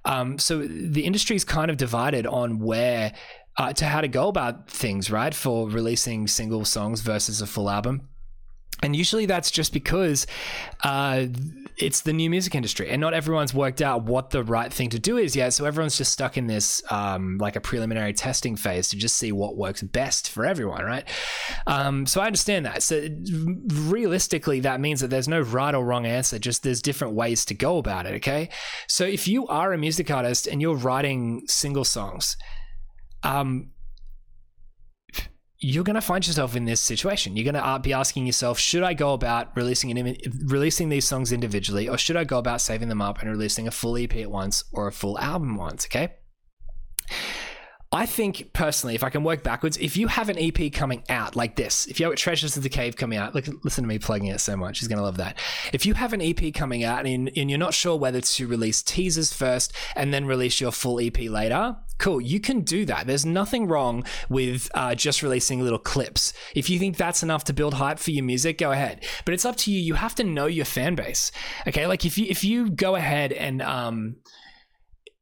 Um, 0.05 0.37
so 0.37 0.59
the 0.59 1.03
industry 1.03 1.35
is 1.35 1.43
kind 1.43 1.71
of 1.71 1.77
divided 1.77 2.27
on 2.27 2.59
where. 2.59 3.13
Uh, 3.57 3.73
to 3.73 3.83
how 3.83 3.99
to 3.99 4.07
go 4.07 4.29
about 4.29 4.69
things, 4.69 5.11
right? 5.11 5.35
For 5.35 5.69
releasing 5.69 6.25
single 6.25 6.63
songs 6.63 7.01
versus 7.01 7.41
a 7.41 7.45
full 7.45 7.69
album. 7.69 8.07
And 8.81 8.95
usually 8.95 9.25
that's 9.25 9.51
just 9.51 9.73
because 9.73 10.25
uh, 10.83 11.27
it's 11.77 12.01
the 12.01 12.13
new 12.13 12.29
music 12.29 12.55
industry, 12.55 12.89
and 12.89 12.99
not 12.99 13.13
everyone's 13.13 13.53
worked 13.53 13.81
out 13.81 14.03
what 14.03 14.31
the 14.31 14.43
right 14.43 14.71
thing 14.71 14.89
to 14.89 14.99
do 14.99 15.17
is 15.17 15.35
yet. 15.35 15.53
So 15.53 15.65
everyone's 15.65 15.97
just 15.97 16.11
stuck 16.11 16.37
in 16.37 16.47
this 16.47 16.81
um, 16.91 17.37
like 17.37 17.55
a 17.55 17.61
preliminary 17.61 18.13
testing 18.13 18.55
phase 18.55 18.89
to 18.89 18.97
just 18.97 19.17
see 19.17 19.31
what 19.31 19.55
works 19.55 19.81
best 19.81 20.29
for 20.29 20.45
everyone, 20.45 20.83
right? 20.83 21.03
Um, 21.67 22.05
so 22.05 22.21
I 22.21 22.25
understand 22.25 22.65
that. 22.65 22.83
So 22.83 23.07
realistically, 23.85 24.61
that 24.61 24.79
means 24.79 25.01
that 25.01 25.09
there's 25.09 25.27
no 25.27 25.41
right 25.41 25.75
or 25.75 25.85
wrong 25.85 26.05
answer. 26.05 26.39
Just 26.39 26.63
there's 26.63 26.81
different 26.81 27.13
ways 27.13 27.45
to 27.45 27.53
go 27.53 27.77
about 27.77 28.05
it. 28.05 28.15
Okay, 28.15 28.49
so 28.87 29.05
if 29.05 29.27
you 29.27 29.47
are 29.47 29.73
a 29.73 29.77
music 29.77 30.09
artist 30.11 30.47
and 30.47 30.61
you're 30.61 30.75
writing 30.75 31.43
single 31.47 31.85
songs, 31.85 32.37
um, 33.23 33.71
you're 35.63 35.83
going 35.83 35.95
to 35.95 36.01
find 36.01 36.25
yourself 36.25 36.55
in 36.55 36.65
this 36.65 36.81
situation. 36.81 37.37
You're 37.37 37.43
going 37.43 37.53
to 37.53 37.65
uh, 37.65 37.77
be 37.77 37.93
asking 37.93 38.25
yourself, 38.25 38.57
should 38.57 38.81
I 38.81 38.95
go 38.95 39.13
about 39.13 39.55
releasing 39.55 39.95
an, 39.95 40.17
releasing 40.45 40.89
these 40.89 41.05
songs 41.05 41.31
individually, 41.31 41.87
or 41.87 41.99
should 41.99 42.17
I 42.17 42.23
go 42.23 42.39
about 42.39 42.61
saving 42.61 42.89
them 42.89 43.01
up 43.01 43.21
and 43.21 43.29
releasing 43.29 43.67
a 43.67 43.71
full 43.71 43.95
EP 43.95 44.15
at 44.17 44.31
once 44.31 44.63
or 44.73 44.87
a 44.87 44.91
full 44.91 45.19
album 45.19 45.55
once? 45.55 45.85
Okay. 45.85 46.15
I 47.93 48.05
think 48.05 48.53
personally, 48.53 48.95
if 48.95 49.03
I 49.03 49.09
can 49.09 49.25
work 49.25 49.43
backwards, 49.43 49.75
if 49.75 49.97
you 49.97 50.07
have 50.07 50.29
an 50.29 50.37
EP 50.39 50.71
coming 50.71 51.03
out 51.09 51.35
like 51.35 51.57
this, 51.57 51.87
if 51.87 51.99
you 51.99 52.05
have 52.05 52.15
Treasures 52.15 52.55
of 52.55 52.63
the 52.63 52.69
Cave 52.69 52.95
coming 52.95 53.17
out, 53.17 53.35
look, 53.35 53.47
listen 53.65 53.83
to 53.83 53.87
me 53.87 53.99
plugging 53.99 54.29
it 54.29 54.39
so 54.39 54.55
much, 54.55 54.79
he's 54.79 54.87
going 54.87 54.97
to 54.97 55.03
love 55.03 55.17
that. 55.17 55.37
If 55.73 55.85
you 55.85 55.93
have 55.95 56.13
an 56.13 56.21
EP 56.21 56.53
coming 56.53 56.85
out 56.85 57.05
and, 57.05 57.29
and 57.35 57.49
you're 57.49 57.59
not 57.59 57.73
sure 57.73 57.97
whether 57.97 58.21
to 58.21 58.47
release 58.47 58.81
teasers 58.81 59.33
first 59.33 59.73
and 59.93 60.13
then 60.13 60.25
release 60.25 60.61
your 60.61 60.71
full 60.71 61.01
EP 61.01 61.19
later, 61.19 61.75
cool, 61.97 62.21
you 62.21 62.39
can 62.39 62.61
do 62.61 62.85
that. 62.85 63.07
There's 63.07 63.25
nothing 63.25 63.67
wrong 63.67 64.05
with 64.29 64.71
uh, 64.73 64.95
just 64.95 65.21
releasing 65.21 65.61
little 65.61 65.77
clips. 65.77 66.31
If 66.55 66.69
you 66.69 66.79
think 66.79 66.95
that's 66.95 67.23
enough 67.23 67.43
to 67.45 67.53
build 67.53 67.73
hype 67.73 67.99
for 67.99 68.11
your 68.11 68.23
music, 68.23 68.57
go 68.57 68.71
ahead. 68.71 69.05
But 69.25 69.33
it's 69.33 69.43
up 69.43 69.57
to 69.57 69.71
you. 69.71 69.81
You 69.81 69.95
have 69.95 70.15
to 70.15 70.23
know 70.23 70.45
your 70.45 70.65
fan 70.65 70.95
base. 70.95 71.33
Okay, 71.67 71.87
like 71.87 72.05
if 72.05 72.17
you 72.17 72.25
if 72.29 72.43
you 72.43 72.69
go 72.69 72.95
ahead 72.95 73.33
and 73.33 73.61
um, 73.61 74.15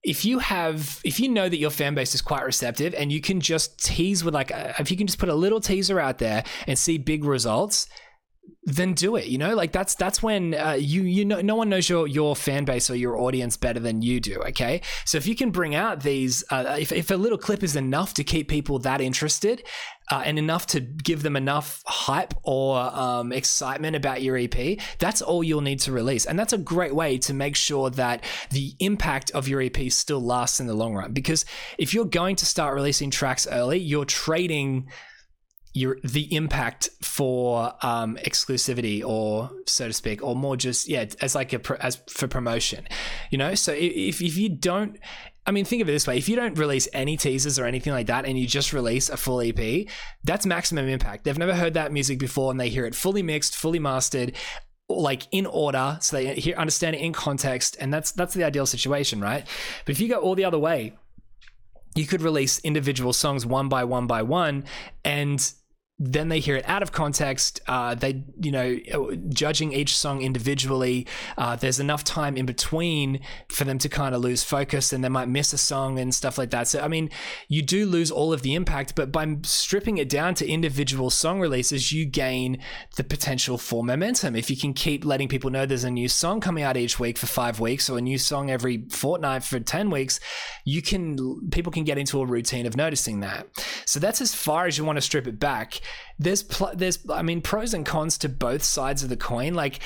if 0.03 0.23
you 0.23 0.39
have 0.39 1.01
if 1.03 1.19
you 1.19 1.27
know 1.27 1.49
that 1.49 1.57
your 1.57 1.69
fan 1.69 1.93
base 1.93 2.15
is 2.15 2.21
quite 2.21 2.43
receptive 2.43 2.93
and 2.93 3.11
you 3.11 3.19
can 3.19 3.41
just 3.41 3.83
tease 3.83 4.23
with 4.23 4.33
like 4.33 4.51
a, 4.51 4.73
if 4.79 4.89
you 4.89 4.97
can 4.97 5.07
just 5.07 5.19
put 5.19 5.29
a 5.29 5.35
little 5.35 5.59
teaser 5.59 5.99
out 5.99 6.19
there 6.19 6.43
and 6.67 6.79
see 6.79 6.97
big 6.97 7.25
results 7.25 7.87
then 8.63 8.93
do 8.93 9.15
it 9.15 9.27
you 9.27 9.37
know 9.37 9.55
like 9.55 9.71
that's 9.71 9.95
that's 9.95 10.21
when 10.21 10.53
uh, 10.53 10.75
you 10.77 11.03
you 11.03 11.23
know 11.23 11.39
no 11.39 11.55
one 11.55 11.69
knows 11.69 11.87
your 11.87 12.07
your 12.07 12.35
fan 12.35 12.65
base 12.65 12.89
or 12.89 12.95
your 12.95 13.17
audience 13.17 13.55
better 13.55 13.79
than 13.79 14.01
you 14.01 14.19
do 14.19 14.35
okay 14.41 14.81
so 15.05 15.17
if 15.17 15.25
you 15.25 15.35
can 15.35 15.49
bring 15.49 15.75
out 15.75 16.01
these 16.01 16.43
uh, 16.51 16.75
if, 16.79 16.91
if 16.91 17.09
a 17.09 17.15
little 17.15 17.37
clip 17.37 17.63
is 17.63 17.75
enough 17.75 18.13
to 18.13 18.23
keep 18.23 18.49
people 18.49 18.77
that 18.77 18.99
interested 18.99 19.63
uh, 20.11 20.23
and 20.25 20.39
enough 20.39 20.65
to 20.67 20.79
give 20.79 21.23
them 21.23 21.35
enough 21.35 21.83
hype 21.85 22.33
or 22.43 22.77
um, 22.77 23.31
excitement 23.31 23.95
about 23.95 24.21
your 24.21 24.37
EP, 24.37 24.79
that's 24.97 25.21
all 25.21 25.43
you'll 25.43 25.61
need 25.61 25.79
to 25.79 25.91
release. 25.91 26.25
And 26.25 26.37
that's 26.37 26.53
a 26.53 26.57
great 26.57 26.95
way 26.95 27.17
to 27.19 27.33
make 27.33 27.55
sure 27.55 27.89
that 27.91 28.23
the 28.49 28.73
impact 28.79 29.31
of 29.31 29.47
your 29.47 29.61
EP 29.61 29.91
still 29.91 30.21
lasts 30.21 30.59
in 30.59 30.67
the 30.67 30.73
long 30.73 30.95
run. 30.95 31.13
Because 31.13 31.45
if 31.77 31.93
you're 31.93 32.05
going 32.05 32.35
to 32.37 32.45
start 32.45 32.73
releasing 32.73 33.11
tracks 33.11 33.47
early, 33.47 33.77
you're 33.77 34.05
trading 34.05 34.87
your 35.73 35.97
the 36.03 36.33
impact 36.35 36.89
for 37.01 37.73
um, 37.85 38.17
exclusivity 38.25 39.03
or 39.03 39.51
so 39.67 39.87
to 39.87 39.93
speak 39.93 40.23
or 40.23 40.35
more 40.35 40.57
just 40.57 40.87
yeah 40.87 41.05
as 41.21 41.35
like 41.35 41.53
a 41.53 41.83
as 41.83 42.01
for 42.09 42.27
promotion 42.27 42.87
you 43.29 43.37
know 43.37 43.53
so 43.53 43.71
if, 43.71 44.21
if 44.21 44.35
you 44.37 44.49
don't 44.49 44.97
I 45.45 45.51
mean, 45.51 45.65
think 45.65 45.81
of 45.81 45.89
it 45.89 45.93
this 45.93 46.05
way: 46.05 46.15
if 46.15 46.29
you 46.29 46.35
don't 46.35 46.59
release 46.59 46.87
any 46.93 47.17
teasers 47.17 47.57
or 47.57 47.65
anything 47.65 47.91
like 47.91 48.05
that, 48.05 48.25
and 48.25 48.37
you 48.37 48.45
just 48.45 48.71
release 48.71 49.09
a 49.09 49.17
full 49.17 49.41
EP, 49.41 49.87
that's 50.23 50.45
maximum 50.45 50.87
impact. 50.87 51.23
They've 51.23 51.39
never 51.39 51.55
heard 51.55 51.73
that 51.73 51.91
music 51.91 52.19
before, 52.19 52.51
and 52.51 52.59
they 52.59 52.69
hear 52.69 52.85
it 52.85 52.93
fully 52.93 53.23
mixed, 53.23 53.55
fully 53.55 53.79
mastered, 53.79 54.33
like 54.89 55.27
in 55.31 55.47
order, 55.47 55.97
so 56.01 56.17
they 56.17 56.35
hear 56.35 56.55
understand 56.55 56.95
it 56.95 56.99
in 56.99 57.13
context, 57.13 57.77
and 57.79 57.91
that's 57.91 58.11
that's 58.11 58.35
the 58.35 58.43
ideal 58.43 58.67
situation, 58.67 59.21
right? 59.21 59.43
But 59.85 59.91
if 59.91 59.99
you 59.99 60.07
go 60.07 60.19
all 60.19 60.35
the 60.35 60.45
other 60.45 60.59
way, 60.59 60.95
you 61.95 62.05
could 62.05 62.21
release 62.21 62.59
individual 62.59 63.13
songs 63.13 63.43
one 63.43 63.69
by 63.69 63.85
one 63.85 64.05
by 64.05 64.21
one, 64.21 64.65
and 65.03 65.51
then 65.99 66.29
they 66.29 66.39
hear 66.39 66.55
it 66.55 66.67
out 66.67 66.81
of 66.81 66.93
context. 66.93 67.59
Uh, 67.67 67.93
they, 67.93 68.23
you 68.41 68.51
know, 68.51 68.79
judging 69.29 69.73
each 69.73 69.95
song 69.95 70.21
individually. 70.21 71.05
Uh, 71.37 71.57
there's 71.57 71.79
enough 71.79 72.05
time 72.05 72.37
in 72.37 72.45
between 72.45 73.19
for 73.49 73.65
them 73.65 73.77
to 73.77 73.89
kind 73.89 74.15
of 74.15 74.21
lose 74.21 74.43
focus, 74.43 74.93
and 74.93 75.03
they 75.03 75.09
might 75.09 75.27
miss 75.27 75.51
a 75.51 75.57
song 75.57 75.99
and 75.99 76.15
stuff 76.15 76.37
like 76.37 76.51
that. 76.51 76.69
So, 76.69 76.79
I 76.79 76.87
mean, 76.87 77.09
you 77.49 77.61
do 77.61 77.85
lose 77.85 78.11
all 78.11 78.31
of 78.31 78.43
the 78.43 78.55
impact, 78.55 78.95
but 78.95 79.11
by 79.11 79.27
stripping 79.43 79.97
it 79.97 80.07
down 80.07 80.35
to 80.35 80.47
individual 80.47 81.09
song 81.09 81.41
releases, 81.41 81.91
you 81.91 82.05
gain 82.05 82.59
the 82.95 83.03
potential 83.03 83.57
for 83.57 83.83
momentum. 83.83 84.35
If 84.35 84.49
you 84.49 84.55
can 84.55 84.73
keep 84.73 85.03
letting 85.03 85.27
people 85.27 85.49
know 85.49 85.65
there's 85.65 85.83
a 85.83 85.91
new 85.91 86.07
song 86.07 86.39
coming 86.39 86.63
out 86.63 86.77
each 86.77 86.97
week 86.99 87.17
for 87.17 87.27
five 87.27 87.59
weeks, 87.59 87.89
or 87.89 87.97
a 87.97 88.01
new 88.01 88.17
song 88.17 88.49
every 88.49 88.85
fortnight 88.89 89.43
for 89.43 89.59
ten 89.59 89.89
weeks, 89.89 90.21
you 90.63 90.81
can 90.81 91.49
people 91.49 91.73
can 91.73 91.83
get 91.83 91.97
into 91.97 92.21
a 92.21 92.25
routine 92.25 92.65
of 92.65 92.77
noticing 92.77 93.19
that. 93.19 93.47
So 93.85 93.99
that's 93.99 94.21
as 94.21 94.33
far 94.33 94.65
as 94.65 94.77
you 94.77 94.85
want 94.85 94.95
to 94.95 95.01
strip 95.01 95.27
it 95.27 95.39
back 95.39 95.81
there's 96.17 96.43
pl- 96.43 96.71
there's 96.73 96.99
I 97.09 97.21
mean 97.21 97.41
pros 97.41 97.73
and 97.73 97.85
cons 97.85 98.17
to 98.19 98.29
both 98.29 98.63
sides 98.63 99.03
of 99.03 99.09
the 99.09 99.17
coin. 99.17 99.53
Like 99.53 99.79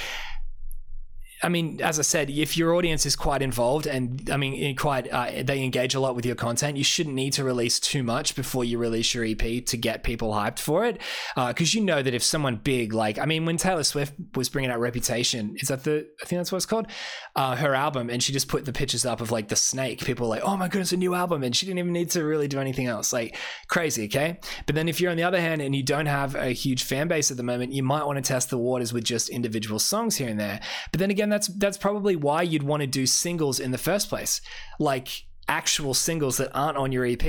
I 1.44 1.50
mean, 1.50 1.82
as 1.82 2.00
I 2.00 2.04
said, 2.04 2.30
if 2.30 2.56
your 2.56 2.74
audience 2.74 3.06
is 3.06 3.16
quite 3.18 3.42
involved 3.42 3.86
and 3.86 4.30
I 4.32 4.38
mean, 4.38 4.76
quite 4.78 5.12
uh, 5.12 5.44
they 5.44 5.62
engage 5.62 5.94
a 5.94 6.00
lot 6.00 6.16
with 6.16 6.26
your 6.26 6.36
content, 6.36 6.78
you 6.78 6.86
shouldn't 6.86 7.16
need 7.16 7.34
to 7.34 7.44
release 7.44 7.82
too 7.82 8.02
much 8.02 8.34
before 8.34 8.64
you 8.64 8.78
release 8.78 9.14
your 9.14 9.26
EP 9.26 9.66
to 9.66 9.78
get 9.78 10.04
people 10.04 10.32
hyped 10.32 10.60
for 10.60 10.86
it. 10.86 11.02
Because 11.36 11.76
uh, 11.76 11.78
you 11.78 11.84
know 11.84 12.02
that 12.02 12.14
if 12.14 12.24
someone 12.24 12.56
big, 12.56 12.94
like 12.94 13.20
I 13.20 13.26
mean, 13.26 13.46
when 13.46 13.58
Taylor 13.58 13.84
Swift 13.84 14.14
was 14.36 14.48
bringing 14.48 14.72
out 14.72 14.80
Reputation, 14.80 15.56
is 15.60 15.68
that 15.68 15.84
the 15.84 16.08
I 16.22 16.26
think 16.26 16.40
that's 16.40 16.52
what 16.52 16.58
it's 16.58 16.66
called, 16.66 16.88
uh, 17.36 17.58
her 17.58 17.76
album, 17.76 18.10
and 18.10 18.24
she 18.24 18.32
just 18.32 18.48
put 18.48 18.64
the 18.64 18.74
pictures 18.74 19.06
up 19.06 19.20
of 19.20 19.30
like 19.30 19.50
the 19.50 19.58
snake. 19.58 20.06
People 20.06 20.30
were 20.30 20.36
like, 20.36 20.44
oh 20.44 20.56
my 20.56 20.70
goodness, 20.70 20.94
a 20.94 20.98
new 20.98 21.14
album, 21.14 21.44
and 21.44 21.54
she 21.54 21.66
didn't 21.66 21.80
even 21.80 21.92
need 21.92 22.10
to 22.12 22.24
really 22.24 22.48
do 22.48 22.60
anything 22.60 22.88
else. 22.88 23.12
Like 23.12 23.36
crazy, 23.68 24.06
okay. 24.06 24.40
But 24.66 24.76
then 24.76 24.88
if 24.88 25.02
you're 25.02 25.12
on 25.12 25.18
the 25.18 25.24
other 25.24 25.42
hand 25.42 25.62
and 25.62 25.76
you 25.76 25.84
don't 25.84 26.06
have 26.06 26.36
a 26.36 26.50
huge 26.50 26.84
fan 26.84 27.10
base 27.10 27.32
at 27.32 27.38
the 27.38 27.44
moment, 27.44 27.74
you 27.74 27.84
might 27.84 28.06
want 28.06 28.16
to 28.16 28.22
test 28.22 28.50
the 28.50 28.58
waters 28.58 28.94
with 28.94 29.04
just 29.04 29.28
individual 29.28 29.80
songs 29.80 30.16
here 30.16 30.30
and 30.30 30.40
there. 30.40 30.62
But 30.92 31.00
then 31.00 31.12
again 31.12 31.33
that's 31.34 31.48
that's 31.48 31.78
probably 31.78 32.16
why 32.16 32.44
you'd 32.44 32.64
want 32.64 32.82
to 32.82 32.88
do 32.88 33.06
singles 33.06 33.60
in 33.60 33.72
the 33.72 33.78
first 33.78 34.08
place. 34.10 34.40
Like 34.80 35.26
actual 35.48 35.94
singles 35.94 36.38
that 36.38 36.50
aren't 36.54 36.78
on 36.78 36.92
your 36.92 37.06
EP. 37.06 37.24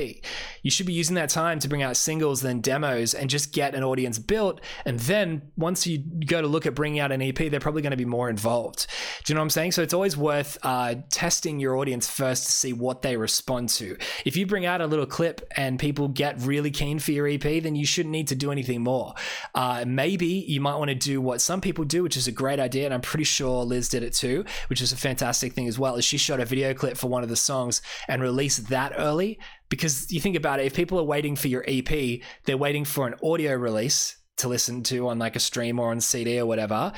You 0.62 0.70
should 0.70 0.87
be 0.87 0.92
using 0.92 1.14
that 1.16 1.31
time 1.31 1.59
to 1.61 1.68
bring 1.68 1.83
out 1.83 1.96
singles, 1.96 2.40
then 2.40 2.61
demos, 2.61 3.14
and 3.14 3.29
just 3.29 3.53
get 3.53 3.74
an 3.74 3.83
audience 3.83 4.18
built. 4.18 4.61
And 4.85 4.98
then 5.00 5.42
once 5.57 5.87
you 5.87 5.98
go 5.98 6.40
to 6.40 6.46
look 6.46 6.66
at 6.66 6.74
bringing 6.74 7.00
out 7.00 7.12
an 7.12 7.20
EP, 7.22 7.37
they're 7.37 7.61
probably 7.61 7.83
going 7.83 7.90
to 7.90 7.96
be 7.96 8.05
more 8.05 8.31
involved. 8.31 8.87
Do 9.24 9.33
you 9.33 9.35
know 9.35 9.40
what 9.40 9.44
I'm 9.44 9.50
saying? 9.50 9.72
So 9.72 9.83
it's 9.83 9.94
always 9.94 10.16
worth 10.16 10.59
uh, 10.62 10.96
testing 11.11 11.61
your 11.61 11.77
audience 11.77 12.09
first 12.09 12.46
to 12.46 12.53
see 12.53 12.72
what 12.72 13.03
they 13.03 13.16
respond 13.16 13.68
to. 13.70 13.96
If 14.24 14.37
you 14.37 14.46
bring 14.46 14.66
out 14.66 14.81
a 14.81 14.87
little 14.87 15.07
clip 15.07 15.46
and 15.57 15.79
people 15.79 16.09
get 16.09 16.40
really 16.40 16.70
keen 16.70 16.98
for 16.98 17.12
your 17.12 17.27
EP, 17.27 17.42
then 17.42 17.74
you 17.74 17.87
shouldn't 17.87 18.12
need 18.12 18.29
to 18.29 18.35
do 18.35 18.50
anything 18.50 18.83
more. 18.83 19.14
Uh, 19.55 19.85
maybe 19.87 20.27
you 20.27 20.61
might 20.61 20.77
want 20.77 20.88
to 20.88 20.94
do 20.94 21.20
what 21.20 21.40
some 21.40 21.61
people 21.61 21.85
do, 21.85 22.03
which 22.03 22.16
is 22.16 22.27
a 22.27 22.33
great 22.33 22.61
idea, 22.61 22.85
and 22.85 22.94
I'm 22.94 23.00
pretty 23.00 23.24
sure 23.24 23.64
Liz 23.64 23.88
did 23.88 24.03
it 24.03 24.12
too, 24.12 24.44
which 24.68 24.81
is 24.81 24.92
a 24.92 24.96
fantastic 24.96 25.53
thing 25.53 25.68
as 25.68 25.79
well. 25.79 25.96
Is 25.96 26.05
she 26.05 26.16
shot 26.16 26.40
a 26.40 26.44
video 26.44 26.74
clip 26.74 26.96
for 26.96 27.09
one 27.09 27.22
of 27.22 27.29
the 27.29 27.37
songs 27.37 27.83
and 28.09 28.23
release 28.23 28.59
that 28.59 28.93
early. 28.97 29.38
Because 29.69 30.11
you 30.11 30.21
think 30.21 30.37
about 30.37 30.61
it 30.61 30.67
if 30.67 30.75
people 30.75 30.99
are 30.99 31.05
waiting 31.05 31.37
for 31.37 31.49
your 31.49 31.64
ep 31.67 32.21
they're 32.45 32.57
waiting 32.57 32.85
for 32.85 33.07
an 33.07 33.14
audio 33.23 33.55
release 33.55 34.17
to 34.37 34.49
listen 34.49 34.83
to 34.83 35.09
on 35.09 35.19
like 35.19 35.37
a 35.37 35.40
stream 35.40 35.79
or 35.79 35.90
on 35.90 36.01
cd 36.01 36.40
or 36.40 36.47
whatever. 36.47 36.93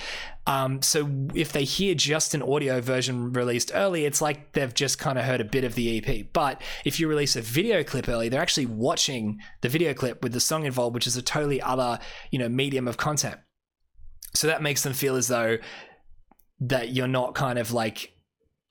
Um, 0.47 0.81
so 0.81 1.09
if 1.35 1.53
they 1.53 1.64
hear 1.64 1.95
just 1.95 2.35
an 2.35 2.42
audio 2.42 2.81
version 2.81 3.33
released 3.33 3.73
early 3.75 4.05
it's 4.05 4.23
like 4.23 4.53
they've 4.53 4.73
just 4.73 4.99
kind 4.99 5.19
of 5.19 5.25
heard 5.25 5.40
a 5.40 5.45
bit 5.45 5.64
of 5.64 5.75
the 5.75 5.99
ep 5.99 6.33
but 6.33 6.62
if 6.85 6.99
you 6.99 7.09
release 7.09 7.37
a 7.37 7.42
video 7.42 7.83
clip 7.83 8.09
early 8.09 8.29
they're 8.29 8.40
actually 8.40 8.66
watching 8.66 9.38
the 9.61 9.69
video 9.69 9.92
clip 9.92 10.23
with 10.23 10.33
the 10.33 10.40
song 10.40 10.64
involved 10.64 10.95
which 10.95 11.07
is 11.07 11.16
a 11.16 11.23
totally 11.23 11.61
other 11.61 11.99
you 12.31 12.38
know 12.38 12.49
medium 12.49 12.88
of 12.88 12.97
content. 12.97 13.38
So 14.35 14.47
that 14.47 14.62
makes 14.62 14.83
them 14.83 14.92
feel 14.92 15.16
as 15.16 15.29
though 15.29 15.59
that 16.61 16.90
you're 16.90 17.09
not 17.09 17.35
kind 17.35 17.59
of 17.59 17.73
like 17.73 18.12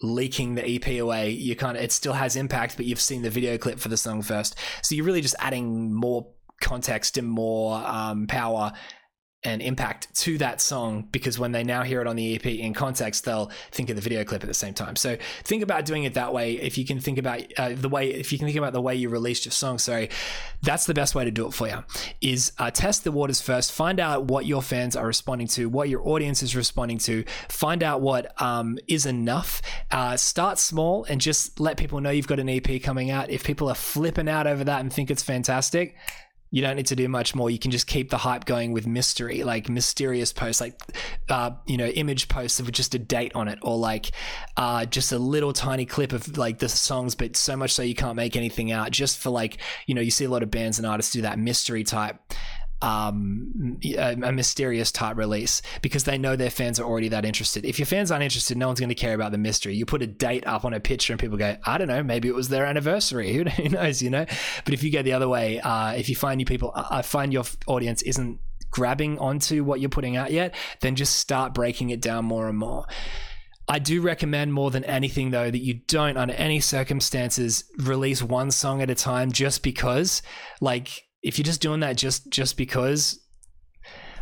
leaking 0.01 0.55
the 0.55 0.67
EP 0.67 0.99
away, 0.99 1.29
you 1.29 1.55
kind 1.55 1.77
of 1.77 1.83
it 1.83 1.91
still 1.91 2.13
has 2.13 2.35
impact, 2.35 2.77
but 2.77 2.85
you've 2.85 3.01
seen 3.01 3.21
the 3.21 3.29
video 3.29 3.57
clip 3.57 3.79
for 3.79 3.89
the 3.89 3.97
song 3.97 4.21
first. 4.21 4.55
So 4.81 4.95
you're 4.95 5.05
really 5.05 5.21
just 5.21 5.35
adding 5.39 5.93
more 5.93 6.27
context 6.61 7.17
and 7.17 7.27
more 7.27 7.75
um, 7.85 8.27
power 8.27 8.71
and 9.45 9.61
impact 9.61 10.13
to 10.15 10.37
that 10.39 10.59
song 10.59 11.07
because 11.11 11.37
when 11.37 11.51
they 11.51 11.63
now 11.63 11.83
hear 11.83 12.01
it 12.01 12.07
on 12.07 12.15
the 12.15 12.35
EP 12.35 12.45
in 12.45 12.73
context, 12.73 13.25
they'll 13.25 13.51
think 13.71 13.89
of 13.89 13.95
the 13.95 14.01
video 14.01 14.23
clip 14.23 14.43
at 14.43 14.47
the 14.47 14.53
same 14.53 14.73
time. 14.73 14.95
So 14.95 15.17
think 15.43 15.61
about 15.61 15.85
doing 15.85 16.03
it 16.03 16.15
that 16.15 16.33
way. 16.33 16.53
If 16.53 16.77
you 16.77 16.85
can 16.85 16.99
think 16.99 17.17
about 17.17 17.43
uh, 17.57 17.73
the 17.75 17.87
way, 17.87 18.11
if 18.11 18.31
you 18.31 18.39
can 18.39 18.47
think 18.47 18.57
about 18.57 18.73
the 18.73 18.81
way 18.81 18.95
you 18.95 19.09
released 19.09 19.45
your 19.45 19.51
song, 19.51 19.77
sorry, 19.77 20.09
that's 20.63 20.85
the 20.85 20.93
best 20.93 21.13
way 21.13 21.23
to 21.23 21.31
do 21.31 21.47
it 21.47 21.53
for 21.53 21.67
you. 21.67 21.83
Is 22.21 22.51
uh, 22.57 22.71
test 22.71 23.03
the 23.03 23.11
waters 23.11 23.39
first, 23.39 23.71
find 23.71 23.99
out 23.99 24.25
what 24.25 24.45
your 24.45 24.63
fans 24.63 24.95
are 24.95 25.05
responding 25.05 25.47
to, 25.49 25.69
what 25.69 25.89
your 25.89 26.05
audience 26.07 26.41
is 26.41 26.55
responding 26.55 26.97
to, 26.99 27.23
find 27.47 27.83
out 27.83 28.01
what 28.01 28.39
um, 28.41 28.79
is 28.87 29.05
enough. 29.05 29.61
Uh, 29.91 30.17
start 30.17 30.57
small 30.57 31.05
and 31.05 31.21
just 31.21 31.59
let 31.59 31.77
people 31.77 32.01
know 32.01 32.09
you've 32.09 32.27
got 32.27 32.39
an 32.39 32.49
EP 32.49 32.81
coming 32.81 33.11
out. 33.11 33.29
If 33.29 33.43
people 33.43 33.69
are 33.69 33.75
flipping 33.75 34.27
out 34.27 34.47
over 34.47 34.63
that 34.63 34.81
and 34.81 34.91
think 34.91 35.11
it's 35.11 35.23
fantastic 35.23 35.95
you 36.51 36.61
don't 36.61 36.75
need 36.75 36.87
to 36.87 36.95
do 36.95 37.09
much 37.09 37.35
more. 37.35 37.49
You 37.49 37.59
can 37.59 37.71
just 37.71 37.87
keep 37.87 38.09
the 38.09 38.17
hype 38.17 38.45
going 38.45 38.71
with 38.71 38.87
mystery, 38.87 39.43
like 39.43 39.67
mysterious 39.67 40.31
posts, 40.31 40.61
like 40.61 40.79
uh, 41.29 41.51
you 41.65 41.77
know, 41.77 41.87
image 41.87 42.27
posts 42.27 42.61
with 42.61 42.73
just 42.73 42.95
a 42.95 42.99
date 42.99 43.33
on 43.35 43.47
it, 43.47 43.59
or 43.61 43.77
like 43.77 44.11
uh, 44.55 44.85
just 44.85 45.11
a 45.11 45.19
little 45.19 45.53
tiny 45.53 45.85
clip 45.85 46.13
of 46.13 46.37
like 46.37 46.59
the 46.59 46.69
songs, 46.69 47.15
but 47.15 47.35
so 47.35 47.55
much 47.57 47.71
so 47.71 47.81
you 47.81 47.95
can't 47.95 48.15
make 48.15 48.35
anything 48.35 48.71
out. 48.71 48.91
Just 48.91 49.19
for 49.19 49.31
like 49.31 49.57
you 49.87 49.95
know, 49.95 50.01
you 50.01 50.11
see 50.11 50.25
a 50.25 50.29
lot 50.29 50.43
of 50.43 50.51
bands 50.51 50.77
and 50.77 50.87
artists 50.87 51.11
do 51.11 51.21
that 51.21 51.39
mystery 51.39 51.83
type 51.83 52.17
um, 52.81 53.77
a, 53.83 54.13
a, 54.13 54.31
mysterious 54.31 54.91
type 54.91 55.17
release 55.17 55.61
because 55.81 56.03
they 56.03 56.17
know 56.17 56.35
their 56.35 56.49
fans 56.49 56.79
are 56.79 56.83
already 56.83 57.07
that 57.09 57.25
interested. 57.25 57.65
If 57.65 57.79
your 57.79 57.85
fans 57.85 58.11
aren't 58.11 58.23
interested, 58.23 58.57
no 58.57 58.67
one's 58.67 58.79
going 58.79 58.89
to 58.89 58.95
care 58.95 59.15
about 59.15 59.31
the 59.31 59.37
mystery. 59.37 59.75
You 59.75 59.85
put 59.85 60.01
a 60.01 60.07
date 60.07 60.45
up 60.45 60.65
on 60.65 60.73
a 60.73 60.79
picture 60.79 61.13
and 61.13 61.19
people 61.19 61.37
go, 61.37 61.55
I 61.65 61.77
don't 61.77 61.87
know, 61.87 62.03
maybe 62.03 62.27
it 62.27 62.35
was 62.35 62.49
their 62.49 62.65
anniversary. 62.65 63.33
Who 63.33 63.69
knows, 63.69 64.01
you 64.01 64.09
know? 64.09 64.25
But 64.65 64.73
if 64.73 64.83
you 64.83 64.91
go 64.91 65.01
the 65.01 65.13
other 65.13 65.27
way, 65.27 65.59
uh, 65.61 65.93
if 65.93 66.09
you 66.09 66.15
find 66.15 66.39
you 66.39 66.45
people, 66.45 66.71
I 66.75 67.01
find 67.01 67.31
your 67.31 67.45
audience 67.65 68.01
isn't 68.01 68.39
grabbing 68.71 69.17
onto 69.19 69.63
what 69.63 69.79
you're 69.79 69.89
putting 69.89 70.17
out 70.17 70.31
yet, 70.31 70.53
then 70.81 70.95
just 70.95 71.15
start 71.15 71.53
breaking 71.53 71.91
it 71.91 72.01
down 72.01 72.25
more 72.25 72.49
and 72.49 72.57
more. 72.57 72.85
I 73.67 73.79
do 73.79 74.01
recommend 74.01 74.53
more 74.53 74.69
than 74.69 74.83
anything, 74.83 75.31
though, 75.31 75.49
that 75.49 75.61
you 75.61 75.75
don't, 75.87 76.17
under 76.17 76.35
any 76.35 76.59
circumstances, 76.59 77.63
release 77.77 78.21
one 78.21 78.51
song 78.51 78.81
at 78.81 78.89
a 78.89 78.95
time 78.95 79.31
just 79.31 79.63
because, 79.63 80.21
like, 80.61 81.05
if 81.25 81.37
you're 81.37 81.43
just 81.43 81.61
doing 81.61 81.81
that 81.81 81.97
just 81.97 82.29
just 82.29 82.55
because 82.55 83.19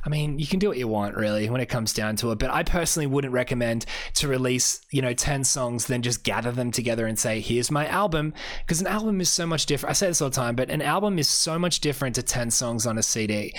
I 0.06 0.10
mean, 0.10 0.38
you 0.38 0.46
can 0.46 0.60
do 0.60 0.68
what 0.68 0.78
you 0.78 0.88
want, 0.88 1.16
really, 1.16 1.50
when 1.50 1.62
it 1.62 1.68
comes 1.68 1.94
down 1.94 2.18
to 2.18 2.32
it. 2.32 2.40
But 2.40 2.50
I 2.52 2.64
personally 2.64 3.08
wouldn't 3.08 3.34
recommend 3.34 3.86
to 4.16 4.28
release, 4.28 4.82
you 4.92 5.02
know, 5.02 5.14
10 5.14 5.46
songs, 5.46 5.88
then 5.88 6.02
just 6.02 6.26
gather 6.26 6.52
them 6.52 6.72
together 6.72 7.08
and 7.08 7.18
say, 7.18 7.40
here's 7.40 7.72
my 7.72 7.88
album. 7.88 8.34
Because 8.60 8.82
an 8.82 8.88
album 8.88 9.22
is 9.22 9.30
so 9.30 9.46
much 9.46 9.66
different. 9.66 9.92
I 9.92 9.94
say 9.94 10.08
this 10.08 10.22
all 10.22 10.30
the 10.30 10.36
time, 10.36 10.56
but 10.56 10.70
an 10.70 10.82
album 10.82 11.20
is 11.20 11.30
so 11.30 11.58
much 11.58 11.80
different 11.80 12.16
to 12.16 12.22
10 12.22 12.52
songs 12.52 12.86
on 12.86 12.98
a 12.98 13.04
CD. 13.04 13.54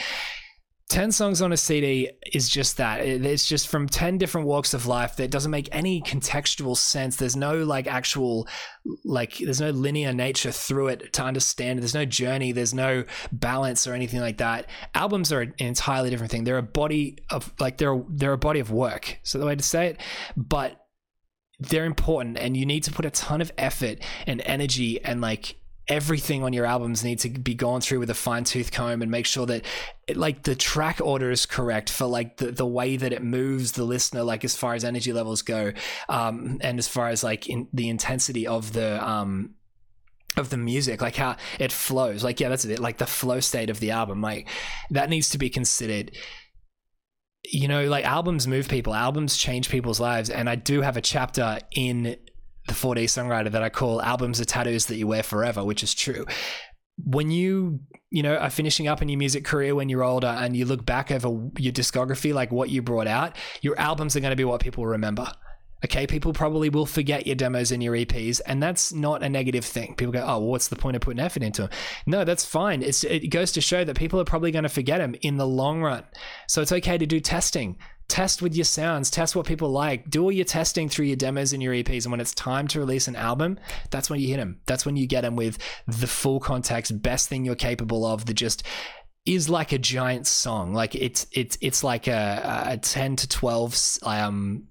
10 0.95 1.11
songs 1.11 1.43
on 1.43 1.53
a 1.53 1.57
CD 1.57 2.09
is 2.33 2.49
just 2.49 2.77
that. 2.77 3.01
It's 3.01 3.49
just 3.49 3.67
from 3.67 3.89
10 3.89 4.17
different 4.17 4.47
walks 4.47 4.75
of 4.75 4.87
life 4.87 5.17
that 5.17 5.29
doesn't 5.29 5.51
make 5.51 5.69
any 5.73 6.01
contextual 6.01 6.77
sense. 6.77 7.17
There's 7.17 7.35
no 7.35 7.65
like 7.65 7.89
actual, 7.89 8.47
like, 9.05 9.39
there's 9.39 9.61
no 9.61 9.71
linear 9.71 10.13
nature 10.13 10.53
through 10.53 10.87
it 10.87 11.13
to 11.15 11.25
understand. 11.25 11.81
There's 11.81 11.95
no 11.95 12.05
journey. 12.05 12.53
There's 12.53 12.73
no 12.73 13.03
balance 13.33 13.89
or 13.89 13.95
anything 13.95 14.21
like 14.21 14.39
that. 14.39 14.69
Albums 14.95 15.33
are 15.33 15.41
an 15.41 15.55
entirely 15.59 16.11
different 16.11 16.31
thing. 16.31 16.45
They're 16.45 16.59
a 16.59 16.63
body 16.63 17.19
of, 17.29 17.53
like, 17.59 17.79
they're, 17.79 18.01
they're 18.09 18.35
a 18.35 18.39
body 18.39 18.61
of 18.61 18.71
work. 18.71 19.19
So 19.25 19.41
the 19.41 19.47
way 19.47 19.57
to 19.57 19.65
say 19.65 19.89
it. 19.89 20.01
But 20.37 20.81
they're 21.59 21.87
important 21.87 22.39
and 22.39 22.57
you 22.57 22.67
need 22.67 22.85
to 22.85 22.93
put 22.93 23.05
a 23.05 23.11
ton 23.11 23.41
of 23.41 23.51
effort 23.59 23.99
and 24.29 24.41
energy 24.45 25.03
and 25.05 25.21
like 25.21 25.57
everything 25.89 26.43
on 26.43 26.53
your 26.53 26.65
albums 26.65 27.05
need 27.05 27.19
to 27.19 27.29
be 27.29 27.55
gone 27.55 27.81
through 27.81 27.99
with 27.99 28.09
a 28.09 28.15
fine 28.15 28.45
tooth 28.45 28.73
comb 28.73 29.03
and 29.03 29.11
make 29.11 29.27
sure 29.27 29.45
that 29.45 29.65
it, 30.07 30.17
like 30.17 30.43
the 30.45 30.55
track 30.55 31.01
order 31.03 31.31
is 31.31 31.45
correct 31.45 31.91
for 31.91 32.07
like 32.07 32.39
the, 32.39 32.51
the 32.51 32.67
way 32.67 32.97
that 32.97 33.13
it 33.13 33.23
moves 33.23 33.73
the 33.73 33.85
listener 33.85 34.23
like 34.23 34.45
as 34.45 34.57
far 34.57 34.75
as 34.75 34.85
energy 34.85 35.13
levels 35.13 35.43
go 35.43 35.73
um, 36.09 36.59
and 36.63 36.79
as 36.79 36.89
far 36.89 37.09
as 37.09 37.23
like 37.23 37.49
in 37.49 37.69
the 37.73 37.89
intensity 37.89 38.47
of 38.47 38.73
the 38.73 39.07
um, 39.07 39.55
of 40.37 40.51
the 40.51 40.57
music 40.57 41.03
like 41.03 41.17
how 41.17 41.37
it 41.59 41.71
flows. 41.71 42.25
Like 42.25 42.41
yeah 42.41 42.49
that's 42.49 42.65
it 42.65 42.79
like 42.79 42.99
the 42.99 43.07
flow 43.07 43.41
state 43.41 43.69
of 43.69 43.81
the 43.81 43.91
album 43.91 44.23
like 44.23 44.49
that 44.91 45.11
needs 45.11 45.29
to 45.31 45.39
be 45.39 45.51
considered. 45.51 46.17
You 47.53 47.69
know 47.69 47.85
like 47.89 48.07
albums 48.07 48.47
move 48.47 48.69
people 48.69 48.95
albums 48.95 49.37
change 49.37 49.69
people's 49.69 50.01
lives 50.01 50.31
and 50.31 50.49
i 50.49 50.55
do 50.55 50.81
have 50.81 50.97
a 50.97 51.03
chapter 51.03 51.59
in 51.73 52.17
the 52.67 52.75
4D 52.75 53.05
songwriter 53.05 53.51
that 53.51 53.63
I 53.63 53.69
call 53.69 54.01
albums 54.03 54.41
are 54.41 54.45
tattoos 54.45 54.87
that 54.87 54.97
you 54.97 55.07
wear 55.07 55.23
forever, 55.23 55.65
which 55.65 55.83
is 55.83 55.95
true. 55.95 56.27
When 57.03 57.31
you, 57.31 57.81
you 58.11 58.23
know, 58.23 58.37
are 58.37 58.51
finishing 58.51 58.87
up 58.87 59.03
in 59.03 59.09
your 59.09 59.19
music 59.19 59.45
career 59.45 59.75
when 59.75 59.89
you're 59.89 60.05
older 60.05 60.29
and 60.29 60.57
you 60.57 60.65
look 60.65 60.87
back 60.87 61.11
over 61.11 61.29
your 61.59 61.73
discography, 61.73 62.33
like 62.33 62.53
what 62.53 62.71
you 62.71 62.83
brought 62.83 63.09
out, 63.09 63.37
your 63.61 63.79
albums 63.79 64.17
are 64.17 64.21
going 64.21 64.31
to 64.31 64.37
be 64.37 64.45
what 64.45 64.61
people 64.61 64.87
remember. 64.87 65.31
Okay, 65.85 66.07
people 66.07 66.33
probably 66.33 66.71
will 66.71 66.87
forget 66.87 67.27
your 67.27 67.37
demos 67.37 67.71
and 67.71 67.83
your 67.83 67.95
EPs, 67.95 68.41
and 68.47 68.63
that's 68.63 68.91
not 68.95 69.23
a 69.23 69.29
negative 69.29 69.67
thing. 69.67 69.95
People 69.97 70.13
go, 70.13 70.21
"Oh, 70.21 70.39
well, 70.39 70.47
what's 70.47 70.69
the 70.69 70.77
point 70.77 70.97
of 70.97 71.03
putting 71.03 71.21
effort 71.21 71.43
into 71.43 71.63
them?" 71.63 71.71
No, 72.07 72.25
that's 72.25 72.43
fine. 72.43 72.83
It's, 72.83 73.05
it 73.05 73.29
goes 73.29 73.53
to 73.53 73.61
show 73.61 73.85
that 73.85 73.95
people 73.95 74.19
are 74.19 74.25
probably 74.25 74.51
going 74.51 74.63
to 74.63 74.71
forget 74.71 75.01
them 75.01 75.15
in 75.21 75.37
the 75.37 75.47
long 75.47 75.83
run. 75.83 76.05
So 76.49 76.63
it's 76.63 76.73
okay 76.73 76.97
to 76.97 77.05
do 77.05 77.21
testing 77.21 77.77
test 78.09 78.43
with 78.43 78.55
your 78.55 78.65
sounds, 78.65 79.11
test 79.11 79.35
what 79.35 79.47
people 79.47 79.71
like, 79.71 80.09
do 80.11 80.23
all 80.23 80.33
your 80.33 80.45
testing 80.45 80.89
through 80.89 81.07
your 81.07 81.17
demos 81.17 81.53
and 81.53 81.63
your 81.63 81.73
EPs. 81.75 82.05
And 82.05 82.13
when 82.13 82.21
it's 82.21 82.35
time 82.35 82.69
to 82.69 82.79
release 82.79 83.09
an 83.09 83.17
album, 83.17 83.59
that's 83.91 84.11
when 84.11 84.21
you 84.21 84.29
hit 84.29 84.37
them. 84.37 84.61
That's 84.67 84.85
when 84.87 84.97
you 84.97 85.07
get 85.07 85.23
them 85.23 85.37
with 85.37 85.59
the 85.87 86.07
full 86.07 86.41
context, 86.41 87.03
best 87.03 87.29
thing 87.29 87.45
you're 87.45 87.55
capable 87.55 88.05
of, 88.05 88.27
that 88.27 88.35
just 88.35 88.63
is 89.27 89.49
like 89.49 89.73
a 89.73 89.79
giant 89.79 90.27
song. 90.27 90.75
Like 90.75 90.95
it's 90.95 91.27
it's 91.33 91.57
it's 91.61 91.83
like 91.83 92.07
a, 92.07 92.65
a 92.67 92.77
ten 92.77 93.17
to 93.17 93.29
twelve 93.29 93.77
um 94.03 94.65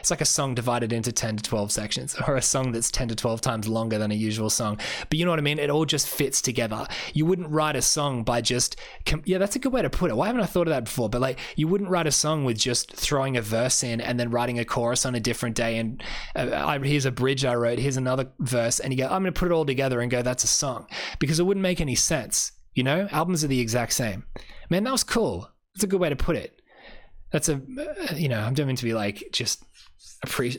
it's 0.00 0.10
like 0.10 0.20
a 0.20 0.26
song 0.26 0.54
divided 0.54 0.92
into 0.92 1.12
10 1.12 1.36
to 1.36 1.42
12 1.42 1.72
sections 1.72 2.16
or 2.28 2.36
a 2.36 2.42
song 2.42 2.72
that's 2.72 2.90
10 2.90 3.08
to 3.08 3.14
12 3.14 3.40
times 3.40 3.68
longer 3.68 3.98
than 3.98 4.10
a 4.10 4.14
usual 4.14 4.50
song. 4.50 4.78
But 5.08 5.18
you 5.18 5.24
know 5.24 5.30
what 5.30 5.38
i 5.38 5.42
mean? 5.42 5.58
It 5.58 5.70
all 5.70 5.84
just 5.84 6.08
fits 6.08 6.40
together. 6.42 6.86
You 7.12 7.26
wouldn't 7.26 7.50
write 7.50 7.76
a 7.76 7.82
song 7.82 8.24
by 8.24 8.40
just 8.40 8.76
yeah 9.24 9.38
that's 9.38 9.56
a 9.56 9.58
good 9.58 9.72
way 9.72 9.82
to 9.82 9.90
put 9.90 10.10
it. 10.10 10.16
Why 10.16 10.26
haven't 10.26 10.42
i 10.42 10.46
thought 10.46 10.66
of 10.66 10.74
that 10.74 10.84
before? 10.84 11.08
But 11.08 11.20
like 11.20 11.38
you 11.56 11.68
wouldn't 11.68 11.90
write 11.90 12.06
a 12.06 12.12
song 12.12 12.44
with 12.44 12.58
just 12.58 12.92
throwing 12.92 13.36
a 13.36 13.42
verse 13.42 13.82
in 13.82 14.00
and 14.00 14.18
then 14.18 14.30
writing 14.30 14.58
a 14.58 14.64
chorus 14.64 15.06
on 15.06 15.14
a 15.14 15.20
different 15.20 15.56
day 15.56 15.78
and 15.78 16.02
uh, 16.36 16.50
I, 16.52 16.78
here's 16.78 17.06
a 17.06 17.10
bridge 17.10 17.44
i 17.44 17.54
wrote 17.54 17.78
here's 17.78 17.96
another 17.96 18.30
verse 18.38 18.80
and 18.80 18.92
you 18.92 18.98
go 18.98 19.04
i'm 19.04 19.22
going 19.22 19.32
to 19.32 19.32
put 19.32 19.50
it 19.50 19.54
all 19.54 19.64
together 19.64 20.00
and 20.00 20.10
go 20.10 20.22
that's 20.22 20.44
a 20.44 20.48
song. 20.48 20.86
Because 21.18 21.38
it 21.38 21.44
wouldn't 21.44 21.62
make 21.62 21.80
any 21.80 21.94
sense 21.94 22.52
you 22.74 22.82
know? 22.82 23.08
Albums 23.12 23.44
are 23.44 23.48
the 23.48 23.60
exact 23.60 23.92
same. 23.92 24.24
Man 24.68 24.84
that 24.84 24.92
was 24.92 25.04
cool. 25.04 25.50
That's 25.74 25.84
a 25.84 25.86
good 25.86 26.00
way 26.00 26.08
to 26.08 26.16
put 26.16 26.36
it 26.36 26.53
that's 27.34 27.48
a 27.48 27.60
you 28.14 28.28
know 28.28 28.38
i'm 28.38 28.54
doing 28.54 28.76
to 28.76 28.84
be 28.84 28.94
like 28.94 29.24
just 29.32 29.64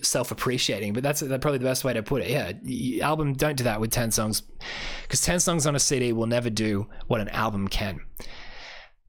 self-appreciating 0.02 0.92
but 0.92 1.02
that's, 1.02 1.22
that's 1.22 1.42
probably 1.42 1.58
the 1.58 1.64
best 1.64 1.84
way 1.84 1.94
to 1.94 2.04
put 2.04 2.22
it. 2.22 2.30
Yeah 2.30 3.08
album 3.08 3.34
don't 3.34 3.56
do 3.56 3.64
that 3.64 3.80
with 3.80 3.92
10 3.92 4.12
songs 4.12 4.44
because 5.04 5.22
10 5.22 5.40
songs 5.40 5.66
on 5.66 5.76
a 5.76 5.80
cd 5.80 6.12
will 6.12 6.28
never 6.28 6.50
do 6.50 6.88
what 7.08 7.22
an 7.22 7.30
album 7.30 7.70
can. 7.70 8.02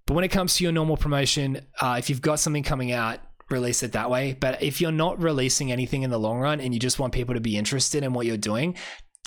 But 0.07 0.14
when 0.14 0.22
it 0.22 0.29
comes 0.29 0.55
to 0.57 0.62
your 0.62 0.72
normal 0.72 0.96
promotion 0.96 1.61
uh, 1.81 1.96
if 1.98 2.09
you've 2.09 2.22
got 2.22 2.38
something 2.38 2.62
coming 2.62 2.92
out 2.92 3.18
release 3.50 3.83
it 3.83 3.92
that 3.92 4.11
way. 4.11 4.37
But 4.38 4.62
if 4.62 4.81
you're 4.81 4.92
not 4.92 5.22
releasing 5.22 5.70
anything 5.70 6.02
in 6.02 6.11
the 6.11 6.18
long 6.18 6.38
run 6.38 6.61
and 6.61 6.74
you 6.74 6.81
just 6.81 6.98
want 6.98 7.12
people 7.12 7.35
to 7.35 7.40
be 7.40 7.57
interested 7.57 8.02
in 8.02 8.12
what 8.12 8.26
you're 8.26 8.37
doing 8.37 8.76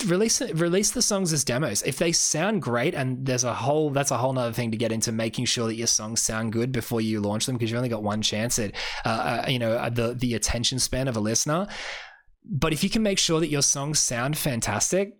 release 0.04 0.40
release 0.52 0.90
the 0.90 1.02
songs 1.02 1.32
as 1.32 1.44
demos. 1.44 1.82
If 1.82 1.98
they 1.98 2.12
sound 2.12 2.62
great 2.62 2.94
and 2.94 3.24
there's 3.24 3.44
a 3.44 3.54
whole 3.54 3.90
that's 3.90 4.10
a 4.10 4.16
whole 4.16 4.32
nother 4.32 4.52
thing 4.52 4.70
to 4.70 4.76
get 4.76 4.92
into 4.92 5.12
making 5.12 5.44
sure 5.46 5.66
that 5.66 5.76
your 5.76 5.86
songs 5.86 6.22
sound 6.22 6.52
good 6.52 6.72
before 6.72 7.00
you 7.00 7.20
launch 7.20 7.46
them 7.46 7.56
because 7.56 7.70
you've 7.70 7.78
only 7.78 7.88
got 7.88 8.02
one 8.02 8.22
chance 8.22 8.58
at 8.58 8.74
uh, 9.04 9.42
uh, 9.44 9.44
you 9.48 9.58
know 9.58 9.72
uh, 9.72 9.90
the 9.90 10.14
the 10.14 10.34
attention 10.34 10.78
span 10.78 11.08
of 11.08 11.16
a 11.16 11.20
listener. 11.20 11.66
But 12.44 12.72
if 12.72 12.82
you 12.82 12.90
can 12.90 13.02
make 13.02 13.18
sure 13.18 13.38
that 13.40 13.48
your 13.48 13.62
songs 13.62 13.98
sound 13.98 14.36
fantastic 14.36 15.19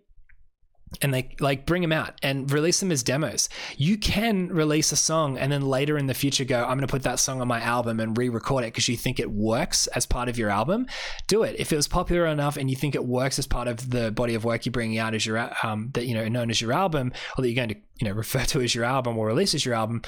and 1.01 1.13
they 1.13 1.29
like 1.39 1.65
bring 1.65 1.81
them 1.81 1.91
out 1.91 2.15
and 2.21 2.51
release 2.51 2.79
them 2.79 2.91
as 2.91 3.03
demos. 3.03 3.47
You 3.77 3.97
can 3.97 4.49
release 4.49 4.91
a 4.91 4.97
song 4.97 5.37
and 5.37 5.51
then 5.51 5.61
later 5.61 5.97
in 5.97 6.07
the 6.07 6.13
future 6.13 6.43
go, 6.43 6.61
I'm 6.61 6.77
going 6.77 6.81
to 6.81 6.87
put 6.87 7.03
that 7.03 7.19
song 7.19 7.41
on 7.41 7.47
my 7.47 7.61
album 7.61 7.99
and 7.99 8.17
re-record 8.17 8.63
it 8.65 8.67
because 8.67 8.87
you 8.87 8.97
think 8.97 9.19
it 9.19 9.31
works 9.31 9.87
as 9.87 10.05
part 10.05 10.27
of 10.27 10.37
your 10.37 10.49
album. 10.49 10.87
Do 11.27 11.43
it. 11.43 11.55
If 11.57 11.71
it 11.71 11.77
was 11.77 11.87
popular 11.87 12.25
enough 12.25 12.57
and 12.57 12.69
you 12.69 12.75
think 12.75 12.95
it 12.95 13.05
works 13.05 13.39
as 13.39 13.47
part 13.47 13.67
of 13.67 13.89
the 13.89 14.11
body 14.11 14.35
of 14.35 14.43
work 14.43 14.65
you're 14.65 14.71
bringing 14.71 14.97
out 14.97 15.13
as 15.13 15.25
your 15.25 15.49
um 15.63 15.91
that 15.93 16.05
you 16.05 16.13
know 16.13 16.27
known 16.27 16.49
as 16.49 16.59
your 16.59 16.73
album 16.73 17.13
or 17.37 17.41
that 17.41 17.49
you're 17.49 17.55
going 17.55 17.69
to 17.69 17.81
you 17.99 18.07
know 18.07 18.13
refer 18.13 18.43
to 18.45 18.61
as 18.61 18.75
your 18.75 18.83
album 18.83 19.17
or 19.17 19.27
release 19.27 19.53
as 19.53 19.63
your 19.63 19.75
album, 19.75 20.01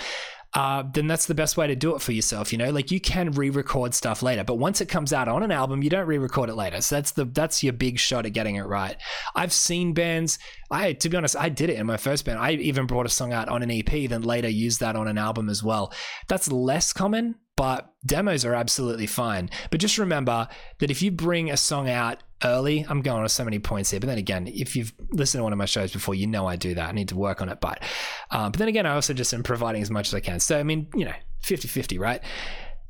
uh, 0.56 0.84
then 0.94 1.08
that's 1.08 1.26
the 1.26 1.34
best 1.34 1.58
way 1.58 1.66
to 1.66 1.76
do 1.76 1.96
it 1.96 2.02
for 2.02 2.12
yourself. 2.12 2.52
You 2.52 2.60
know, 2.60 2.70
like 2.70 2.92
you 2.92 3.00
can 3.00 3.32
re-record 3.32 3.94
stuff 3.94 4.22
later, 4.22 4.44
but 4.44 4.56
once 4.56 4.82
it 4.82 4.88
comes 4.88 5.12
out 5.12 5.28
on 5.28 5.42
an 5.42 5.52
album, 5.52 5.82
you 5.82 5.90
don't 5.90 6.06
re-record 6.06 6.50
it 6.50 6.56
later. 6.56 6.82
So 6.82 6.96
that's 6.96 7.12
the 7.12 7.26
that's 7.26 7.64
your 7.64 7.74
big 7.74 7.98
shot 7.98 8.26
at 8.26 8.34
getting 8.34 8.56
it 8.56 8.64
right. 8.64 8.96
I've 9.36 9.54
seen 9.54 9.94
bands. 9.94 10.38
I 10.70 10.94
to 10.94 11.10
be 11.10 11.18
honest, 11.18 11.36
I 11.38 11.50
did 11.50 11.70
it 11.70 11.78
in 11.78 11.88
my 11.88 11.98
first 11.98 12.26
band. 12.26 12.40
I 12.40 12.52
even 12.54 12.86
brought 12.86 13.06
a 13.06 13.10
song 13.10 13.34
out 13.34 13.50
on 13.50 13.64
an 13.64 13.72
EP, 13.72 14.10
then 14.10 14.22
later 14.22 14.50
used 14.50 14.80
that 14.82 14.96
on 14.96 15.08
an 15.08 15.18
album 15.18 15.50
as 15.50 15.64
well. 15.64 15.92
That's 16.28 16.52
less 16.52 16.94
common, 16.94 17.36
but 17.56 17.92
demos 18.06 18.46
are 18.46 18.54
absolutely 18.54 19.08
fine. 19.08 19.50
But 19.72 19.80
just 19.80 19.98
remember 19.98 20.48
that 20.80 20.92
if 20.92 21.02
you 21.02 21.12
bring 21.12 21.50
a 21.50 21.58
song 21.58 21.90
out 21.90 22.22
early. 22.44 22.86
I'm 22.88 23.02
going 23.02 23.22
on 23.22 23.30
so 23.30 23.44
many 23.44 23.60
points 23.60 23.92
here, 23.92 24.00
but 24.00 24.08
then 24.08 24.18
again, 24.18 24.48
if 24.48 24.76
you've 24.76 24.94
listened 25.12 25.40
to 25.40 25.44
one 25.44 25.54
of 25.54 25.60
my 25.60 25.66
shows 25.66 25.92
before, 25.92 26.16
you 26.16 26.28
know 26.28 26.48
I 26.48 26.56
do 26.56 26.76
that. 26.76 26.90
I 26.90 26.92
need 26.92 27.10
to 27.10 27.16
work 27.16 27.42
on 27.42 27.50
it, 27.50 27.60
but 27.62 27.84
um, 28.32 28.52
but 28.52 28.60
then 28.60 28.68
again, 28.68 28.86
I 28.86 28.94
also 28.94 29.14
just 29.14 29.34
am 29.34 29.44
providing 29.44 29.82
as 29.82 29.92
much 29.92 30.08
as 30.08 30.14
I 30.14 30.20
can. 30.20 30.40
So 30.40 30.60
I 30.60 30.64
mean, 30.64 30.88
you 30.96 31.06
know, 31.06 31.14
50-50, 31.44 32.00
right? 32.00 32.22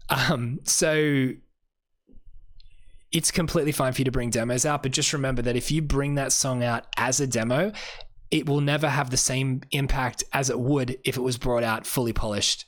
Um, 0.09 0.59
so 0.63 1.29
it's 3.11 3.31
completely 3.31 3.71
fine 3.71 3.93
for 3.93 4.01
you 4.01 4.05
to 4.05 4.11
bring 4.11 4.29
demos 4.29 4.65
out, 4.65 4.83
but 4.83 4.91
just 4.91 5.13
remember 5.13 5.41
that 5.43 5.55
if 5.55 5.71
you 5.71 5.81
bring 5.81 6.15
that 6.15 6.31
song 6.31 6.63
out 6.63 6.85
as 6.97 7.19
a 7.19 7.27
demo, 7.27 7.71
it 8.31 8.49
will 8.49 8.61
never 8.61 8.89
have 8.89 9.11
the 9.11 9.17
same 9.17 9.61
impact 9.71 10.23
as 10.33 10.49
it 10.49 10.59
would 10.59 10.97
if 11.03 11.17
it 11.17 11.21
was 11.21 11.37
brought 11.37 11.63
out 11.63 11.85
fully 11.85 12.13
polished 12.13 12.65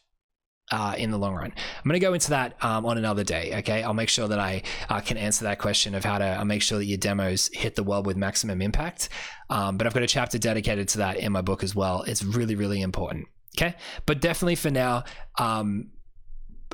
uh, 0.71 0.95
in 0.97 1.12
the 1.12 1.17
long 1.17 1.36
run. 1.36 1.51
I'm 1.56 1.84
going 1.84 1.93
to 1.93 1.99
go 1.99 2.13
into 2.13 2.32
that 2.32 2.56
um, 2.63 2.86
on 2.86 2.97
another 2.97 3.23
day. 3.23 3.54
Okay, 3.60 3.84
I'll 3.84 3.93
make 3.93 4.10
sure 4.10 4.28
that 4.28 4.39
I 4.39 4.63
uh, 4.89 4.99
can 4.99 5.17
answer 5.17 5.45
that 5.45 5.60
question 5.60 5.95
of 5.95 6.04
how 6.04 6.17
to 6.17 6.41
uh, 6.41 6.45
make 6.45 6.62
sure 6.62 6.78
that 6.78 6.86
your 6.86 6.97
demos 6.97 7.49
hit 7.54 7.75
the 7.75 7.84
world 7.84 8.06
with 8.06 8.17
maximum 8.17 8.62
impact. 8.62 9.10
Um, 9.49 9.78
but 9.78 9.86
I've 9.86 9.93
got 9.93 10.04
a 10.04 10.08
chapter 10.08 10.38
dedicated 10.38 10.88
to 10.89 10.97
that 10.99 11.17
in 11.17 11.32
my 11.32 11.41
book 11.41 11.63
as 11.63 11.75
well. 11.75 12.01
It's 12.04 12.23
really, 12.23 12.56
really 12.56 12.82
important. 12.82 13.28
Okay, 13.58 13.75
but 14.06 14.21
definitely 14.21 14.56
for 14.56 14.71
now. 14.71 15.04
Um, 15.38 15.91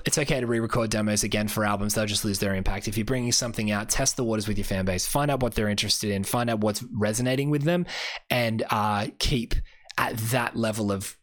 it's 0.06 0.18
okay 0.18 0.40
to 0.40 0.48
re-record 0.48 0.90
demos 0.90 1.24
again 1.24 1.48
for 1.48 1.64
albums 1.64 1.94
they'll 1.94 2.06
just 2.06 2.26
lose 2.26 2.40
their 2.40 2.56
impact 2.56 2.88
if 2.88 2.98
you're 2.98 3.06
bringing 3.06 3.32
something 3.32 3.70
out 3.70 3.90
test 3.90 4.16
the 4.16 4.24
waters 4.24 4.48
with 4.48 4.58
your 4.58 4.66
fan 4.66 4.84
base 4.86 5.06
find 5.06 5.30
out 5.30 5.42
what 5.42 5.54
they're 5.54 5.68
interested 5.68 6.10
in 6.10 6.24
find 6.24 6.50
out 6.50 6.60
what's 6.60 6.82
resonating 6.98 7.50
with 7.52 7.64
them 7.64 7.86
and 8.30 8.64
uh, 8.72 9.06
keep 9.20 9.54
at 9.98 10.18
that 10.18 10.56
level 10.56 10.92
of 10.92 11.18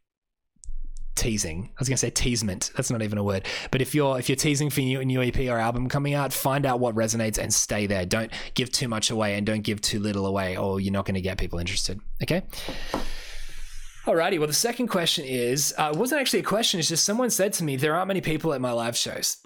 teasing. 1.18 1.70
I 1.70 1.74
was 1.78 1.88
going 1.88 1.96
to 1.96 2.00
say 2.00 2.10
teasement. 2.10 2.70
That's 2.76 2.90
not 2.90 3.02
even 3.02 3.18
a 3.18 3.24
word. 3.24 3.44
But 3.70 3.82
if 3.82 3.94
you're 3.94 4.18
if 4.18 4.28
you're 4.28 4.36
teasing 4.36 4.70
for 4.70 4.80
a 4.80 5.04
new 5.04 5.20
EP 5.20 5.38
or 5.40 5.58
album 5.58 5.88
coming 5.88 6.14
out, 6.14 6.32
find 6.32 6.64
out 6.64 6.80
what 6.80 6.94
resonates 6.94 7.38
and 7.38 7.52
stay 7.52 7.86
there. 7.86 8.06
Don't 8.06 8.32
give 8.54 8.70
too 8.70 8.88
much 8.88 9.10
away 9.10 9.34
and 9.34 9.44
don't 9.44 9.62
give 9.62 9.80
too 9.80 9.98
little 9.98 10.26
away, 10.26 10.56
or 10.56 10.80
you're 10.80 10.92
not 10.92 11.04
going 11.04 11.16
to 11.16 11.20
get 11.20 11.38
people 11.38 11.58
interested. 11.58 12.00
Okay. 12.22 12.42
Alrighty. 14.06 14.38
Well, 14.38 14.46
the 14.46 14.54
second 14.54 14.88
question 14.88 15.26
is 15.26 15.74
uh, 15.76 15.92
wasn't 15.94 16.20
actually 16.20 16.40
a 16.40 16.44
question. 16.44 16.80
It's 16.80 16.88
just 16.88 17.04
someone 17.04 17.30
said 17.30 17.52
to 17.54 17.64
me 17.64 17.76
there 17.76 17.94
aren't 17.94 18.08
many 18.08 18.22
people 18.22 18.54
at 18.54 18.60
my 18.60 18.72
live 18.72 18.96
shows. 18.96 19.36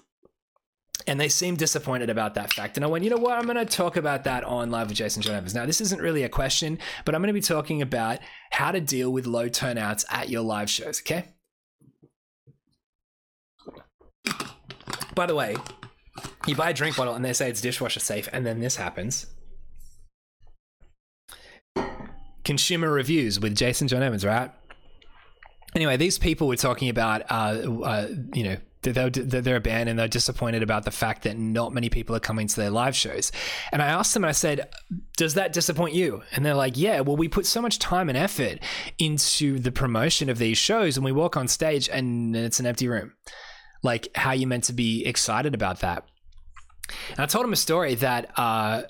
And 1.05 1.19
they 1.19 1.27
seem 1.27 1.57
disappointed 1.57 2.09
about 2.09 2.35
that 2.35 2.53
fact. 2.53 2.77
And 2.77 2.85
I 2.85 2.87
went, 2.87 3.03
you 3.03 3.09
know 3.09 3.17
what? 3.17 3.37
I'm 3.37 3.45
going 3.45 3.57
to 3.57 3.65
talk 3.65 3.97
about 3.97 4.23
that 4.23 4.45
on 4.45 4.71
Live 4.71 4.87
with 4.87 4.95
Jason 4.95 5.21
John 5.21 5.35
Evans. 5.35 5.53
Now, 5.53 5.65
this 5.65 5.81
isn't 5.81 5.99
really 5.99 6.23
a 6.23 6.29
question, 6.29 6.79
but 7.03 7.13
I'm 7.13 7.19
going 7.19 7.27
to 7.27 7.33
be 7.33 7.41
talking 7.41 7.81
about 7.81 8.19
how 8.51 8.71
to 8.71 8.79
deal 8.79 9.11
with 9.11 9.25
low 9.25 9.49
turnouts 9.49 10.05
at 10.09 10.29
your 10.29 10.43
live 10.43 10.69
shows. 10.69 11.01
Okay. 11.01 11.32
By 15.15 15.25
the 15.25 15.35
way, 15.35 15.55
you 16.47 16.55
buy 16.55 16.69
a 16.69 16.73
drink 16.73 16.95
bottle 16.95 17.13
and 17.13 17.23
they 17.23 17.33
say 17.33 17.49
it's 17.49 17.61
dishwasher 17.61 17.99
safe, 17.99 18.27
and 18.33 18.45
then 18.45 18.59
this 18.59 18.75
happens. 18.75 19.27
Consumer 22.43 22.91
reviews 22.91 23.39
with 23.39 23.55
Jason 23.55 23.87
John 23.87 24.03
Evans, 24.03 24.25
right? 24.25 24.51
Anyway, 25.75 25.97
these 25.97 26.19
people 26.19 26.47
were 26.47 26.55
talking 26.55 26.89
about, 26.89 27.23
uh, 27.29 27.81
uh, 27.83 28.07
you 28.33 28.43
know, 28.43 28.57
they're, 28.81 29.09
they're 29.09 29.55
a 29.55 29.61
band 29.61 29.87
and 29.87 29.97
they're 29.97 30.09
disappointed 30.09 30.61
about 30.61 30.83
the 30.83 30.91
fact 30.91 31.23
that 31.23 31.37
not 31.37 31.73
many 31.73 31.89
people 31.89 32.13
are 32.15 32.19
coming 32.19 32.47
to 32.47 32.55
their 32.57 32.69
live 32.69 32.95
shows. 32.97 33.31
And 33.71 33.81
I 33.81 33.87
asked 33.87 34.13
them, 34.13 34.25
I 34.25 34.33
said, 34.33 34.69
Does 35.15 35.35
that 35.35 35.53
disappoint 35.53 35.93
you? 35.93 36.21
And 36.33 36.45
they're 36.45 36.53
like, 36.53 36.75
Yeah, 36.75 36.99
well, 36.99 37.15
we 37.15 37.29
put 37.29 37.45
so 37.45 37.61
much 37.61 37.79
time 37.79 38.09
and 38.09 38.17
effort 38.17 38.59
into 38.99 39.57
the 39.57 39.71
promotion 39.71 40.29
of 40.29 40.37
these 40.37 40.57
shows, 40.57 40.97
and 40.97 41.05
we 41.05 41.13
walk 41.13 41.37
on 41.37 41.47
stage 41.47 41.87
and 41.87 42.35
it's 42.35 42.59
an 42.59 42.65
empty 42.65 42.89
room 42.89 43.13
like 43.83 44.09
how 44.15 44.31
you 44.31 44.47
meant 44.47 44.63
to 44.65 44.73
be 44.73 45.05
excited 45.05 45.53
about 45.53 45.81
that. 45.81 46.05
And 47.11 47.19
I 47.19 47.25
told 47.25 47.45
him 47.45 47.53
a 47.53 47.57
story 47.57 47.95
that 47.95 48.31
uh, 48.37 48.83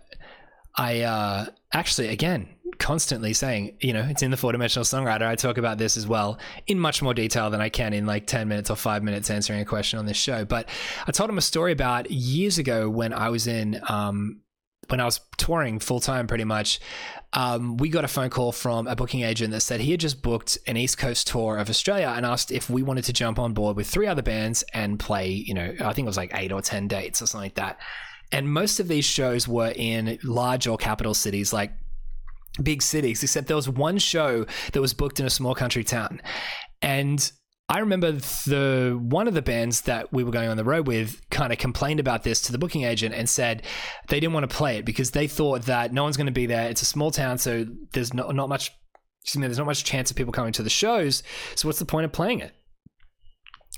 I 0.75 1.01
uh, 1.01 1.45
actually, 1.73 2.09
again, 2.09 2.47
constantly 2.79 3.33
saying, 3.33 3.77
you 3.81 3.93
know, 3.93 4.05
it's 4.09 4.23
in 4.23 4.31
the 4.31 4.37
four 4.37 4.51
dimensional 4.51 4.85
songwriter. 4.85 5.23
I 5.23 5.35
talk 5.35 5.57
about 5.57 5.77
this 5.77 5.97
as 5.97 6.07
well 6.07 6.39
in 6.67 6.79
much 6.79 7.01
more 7.01 7.13
detail 7.13 7.49
than 7.49 7.61
I 7.61 7.69
can 7.69 7.93
in 7.93 8.05
like 8.05 8.27
10 8.27 8.47
minutes 8.47 8.69
or 8.69 8.75
five 8.75 9.03
minutes 9.03 9.29
answering 9.29 9.61
a 9.61 9.65
question 9.65 9.99
on 9.99 10.05
this 10.05 10.17
show. 10.17 10.45
But 10.45 10.69
I 11.07 11.11
told 11.11 11.29
him 11.29 11.37
a 11.37 11.41
story 11.41 11.71
about 11.71 12.09
years 12.11 12.57
ago 12.57 12.89
when 12.89 13.13
I 13.13 13.29
was 13.29 13.47
in, 13.47 13.81
um, 13.87 14.41
when 14.93 14.99
I 14.99 15.05
was 15.05 15.21
touring 15.37 15.79
full 15.79 15.99
time 15.99 16.27
pretty 16.27 16.43
much 16.43 16.79
um, 17.33 17.77
we 17.77 17.89
got 17.89 18.05
a 18.05 18.07
phone 18.07 18.29
call 18.29 18.51
from 18.51 18.85
a 18.85 18.95
booking 18.95 19.21
agent 19.21 19.49
that 19.51 19.61
said 19.61 19.81
he 19.81 19.89
had 19.89 19.99
just 19.99 20.21
booked 20.21 20.59
an 20.67 20.77
East 20.77 20.99
Coast 20.99 21.25
tour 21.25 21.57
of 21.57 21.67
Australia 21.67 22.13
and 22.15 22.27
asked 22.27 22.51
if 22.51 22.69
we 22.69 22.83
wanted 22.83 23.05
to 23.05 23.13
jump 23.13 23.39
on 23.39 23.55
board 23.55 23.75
with 23.75 23.87
three 23.87 24.05
other 24.05 24.21
bands 24.21 24.63
and 24.71 24.99
play, 24.99 25.29
you 25.29 25.55
know, 25.55 25.73
I 25.79 25.93
think 25.93 26.05
it 26.05 26.09
was 26.09 26.17
like 26.17 26.29
eight 26.35 26.51
or 26.51 26.61
10 26.61 26.87
dates 26.87 27.23
or 27.23 27.25
something 27.25 27.45
like 27.45 27.55
that. 27.55 27.79
And 28.31 28.47
most 28.53 28.79
of 28.79 28.87
these 28.87 29.03
shows 29.03 29.47
were 29.47 29.73
in 29.75 30.19
large 30.23 30.67
or 30.67 30.77
capital 30.77 31.15
cities 31.15 31.51
like 31.51 31.73
big 32.61 32.83
cities, 32.83 33.23
except 33.23 33.47
there 33.47 33.55
was 33.55 33.67
one 33.67 33.97
show 33.97 34.45
that 34.73 34.79
was 34.79 34.93
booked 34.93 35.19
in 35.19 35.25
a 35.25 35.31
small 35.31 35.55
country 35.55 35.83
town. 35.83 36.21
And 36.83 37.31
I 37.69 37.79
remember 37.79 38.11
the 38.11 38.99
one 39.01 39.27
of 39.27 39.33
the 39.33 39.41
bands 39.41 39.81
that 39.81 40.11
we 40.11 40.23
were 40.23 40.31
going 40.31 40.49
on 40.49 40.57
the 40.57 40.65
road 40.65 40.85
with 40.85 41.21
kind 41.29 41.53
of 41.53 41.59
complained 41.59 41.99
about 41.99 42.23
this 42.23 42.41
to 42.41 42.51
the 42.51 42.57
booking 42.57 42.83
agent 42.83 43.15
and 43.15 43.29
said 43.29 43.63
they 44.09 44.19
didn't 44.19 44.33
want 44.33 44.49
to 44.49 44.55
play 44.55 44.77
it 44.77 44.85
because 44.85 45.11
they 45.11 45.27
thought 45.27 45.63
that 45.63 45.93
no 45.93 46.03
one's 46.03 46.17
going 46.17 46.27
to 46.27 46.33
be 46.33 46.45
there. 46.45 46.69
It's 46.69 46.81
a 46.81 46.85
small 46.85 47.09
town, 47.09 47.37
so 47.37 47.65
there's 47.93 48.13
not, 48.13 48.35
not 48.35 48.49
much. 48.49 48.71
Excuse 49.21 49.41
me, 49.41 49.47
there's 49.47 49.57
not 49.57 49.67
much 49.67 49.85
chance 49.85 50.11
of 50.11 50.17
people 50.17 50.33
coming 50.33 50.51
to 50.53 50.63
the 50.63 50.69
shows. 50.69 51.23
So 51.55 51.69
what's 51.69 51.79
the 51.79 51.85
point 51.85 52.03
of 52.03 52.11
playing 52.11 52.41
it? 52.41 52.53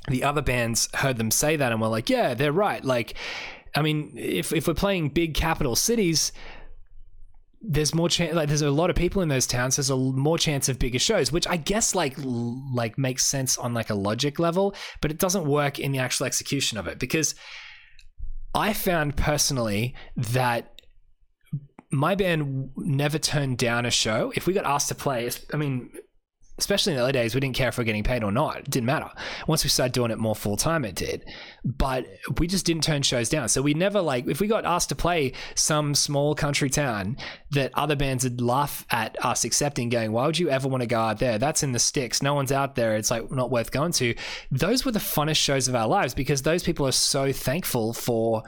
The 0.08 0.24
other 0.24 0.42
bands 0.42 0.90
heard 0.96 1.18
them 1.18 1.30
say 1.30 1.56
that 1.56 1.72
and 1.72 1.80
were 1.80 1.88
like, 1.88 2.10
"Yeah, 2.10 2.34
they're 2.34 2.52
right." 2.52 2.84
Like, 2.84 3.14
I 3.76 3.82
mean, 3.84 4.14
if 4.18 4.52
if 4.52 4.68
we're 4.68 4.74
playing 4.74 5.10
big 5.10 5.36
capital 5.36 5.76
cities, 5.76 6.32
there's 7.68 7.94
more 7.96 8.10
chance 8.10 8.34
like 8.34 8.48
there's 8.48 8.62
a 8.62 8.70
lot 8.70 8.90
of 8.90 8.96
people 8.96 9.22
in 9.22 9.30
those 9.30 9.48
towns 9.48 9.76
there's 9.76 9.90
a 9.90 9.96
more 9.96 10.38
chance 10.38 10.70
of 10.70 10.78
bigger 10.78 11.00
shows 11.00 11.32
which 11.32 11.48
i 11.48 11.58
guess 11.58 11.96
like 11.96 12.16
like 12.74 12.98
makes 12.98 13.26
sense 13.26 13.58
on 13.58 13.74
like 13.74 13.90
a 13.90 13.96
logic 13.96 14.40
level 14.40 14.76
but 15.02 15.12
it 15.12 15.18
doesn't 15.18 15.46
work 15.46 15.80
in 15.80 15.92
the 15.92 16.00
actual 16.00 16.26
execution 16.26 16.78
of 16.78 16.88
it 16.88 17.00
because 17.00 17.36
i 18.54 18.74
found 18.74 19.16
personally 19.16 19.96
that 20.16 20.72
my 21.92 22.16
band 22.16 22.72
never 22.76 23.18
turned 23.18 23.58
down 23.58 23.86
a 23.86 23.92
show. 23.92 24.34
If 24.36 24.48
we 24.48 24.54
got 24.54 24.66
asked 24.66 24.90
to 24.90 24.96
play 24.96 25.30
i 25.54 25.58
mean 25.58 25.92
especially 26.58 26.94
in 26.94 26.98
the 26.98 27.04
early 27.04 27.12
days, 27.12 27.36
we 27.36 27.42
didn't 27.42 27.56
care 27.56 27.68
if 27.68 27.78
we 27.78 27.82
are 27.82 27.86
getting 27.86 28.04
paid 28.04 28.24
or 28.24 28.32
not. 28.32 28.60
It 28.60 28.70
didn't 28.70 28.86
matter. 28.86 29.10
Once 29.48 29.64
we 29.64 29.70
started 29.70 29.94
doing 29.94 30.12
it 30.12 30.18
more 30.18 30.36
full 30.36 30.56
time, 30.56 30.86
it 30.86 30.96
did. 30.96 31.26
But 31.64 32.08
we 32.38 32.48
just 32.48 32.66
didn't 32.66 32.84
turn 32.84 33.02
shows 33.02 33.28
down. 33.28 33.50
So 33.50 33.62
we 33.62 33.74
never 33.74 34.00
like 34.02 34.28
if 34.28 34.40
we 34.40 34.48
got 34.48 34.66
asked 34.66 34.90
to 34.90 34.96
play 34.96 35.34
some 35.56 35.96
small 35.96 36.34
country 36.34 36.70
town 36.70 37.18
that 37.52 37.72
other 37.74 37.96
bands 37.96 38.24
would 38.24 38.40
laugh 38.40 38.86
at 38.90 39.18
us 39.24 39.44
accepting, 39.44 39.90
going, 39.90 40.12
"Why 40.12 40.26
would 40.26 40.40
you 40.40 40.50
ever 40.50 40.68
want 40.68 40.82
to 40.82 40.88
go 40.88 41.00
out 41.00 41.20
there? 41.20 41.38
That's 41.38 41.64
in 41.64 41.74
the 41.74 41.80
sticks. 41.80 42.24
No 42.24 42.34
one's 42.34 42.52
out 42.52 42.76
there. 42.76 42.96
It's 42.96 43.12
like 43.12 43.30
not 43.32 43.52
worth 43.52 43.72
going 43.72 43.92
to." 43.94 44.16
Those 44.52 44.86
were 44.86 44.92
the 44.92 45.00
funnest 45.00 45.38
shows 45.38 45.68
of 45.68 45.76
our 45.76 45.88
lives 45.88 46.14
because 46.14 46.44
those 46.44 46.64
people 46.64 46.88
are 46.88 46.94
so 46.94 47.32
thankful 47.32 47.94
for 47.94 48.44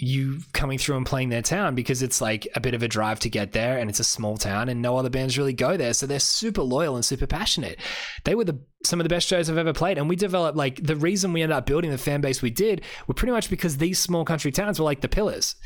you 0.00 0.38
coming 0.52 0.78
through 0.78 0.96
and 0.96 1.04
playing 1.04 1.28
their 1.28 1.42
town 1.42 1.74
because 1.74 2.02
it's 2.02 2.20
like 2.20 2.46
a 2.54 2.60
bit 2.60 2.72
of 2.72 2.84
a 2.84 2.88
drive 2.88 3.18
to 3.18 3.28
get 3.28 3.50
there 3.50 3.78
and 3.78 3.90
it's 3.90 3.98
a 3.98 4.04
small 4.04 4.36
town 4.36 4.68
and 4.68 4.80
no 4.80 4.96
other 4.96 5.10
bands 5.10 5.36
really 5.36 5.52
go 5.52 5.76
there. 5.76 5.92
So 5.92 6.06
they're 6.06 6.20
super 6.20 6.62
loyal 6.62 6.94
and 6.94 7.04
super 7.04 7.26
passionate. 7.26 7.80
They 8.24 8.36
were 8.36 8.44
the 8.44 8.60
some 8.84 9.00
of 9.00 9.04
the 9.04 9.08
best 9.08 9.26
shows 9.26 9.50
i've 9.50 9.58
ever 9.58 9.72
played. 9.72 9.98
And 9.98 10.08
we 10.08 10.14
developed 10.14 10.56
like 10.56 10.80
the 10.84 10.94
reason 10.94 11.32
we 11.32 11.42
ended 11.42 11.56
up 11.56 11.66
building 11.66 11.90
the 11.90 11.98
fan 11.98 12.20
base 12.20 12.40
we 12.40 12.50
did 12.50 12.82
were 13.08 13.14
pretty 13.14 13.32
much 13.32 13.50
because 13.50 13.76
these 13.76 13.98
small 13.98 14.24
country 14.24 14.52
towns 14.52 14.78
were 14.78 14.84
like 14.84 15.00
the 15.00 15.08
pillars. 15.08 15.56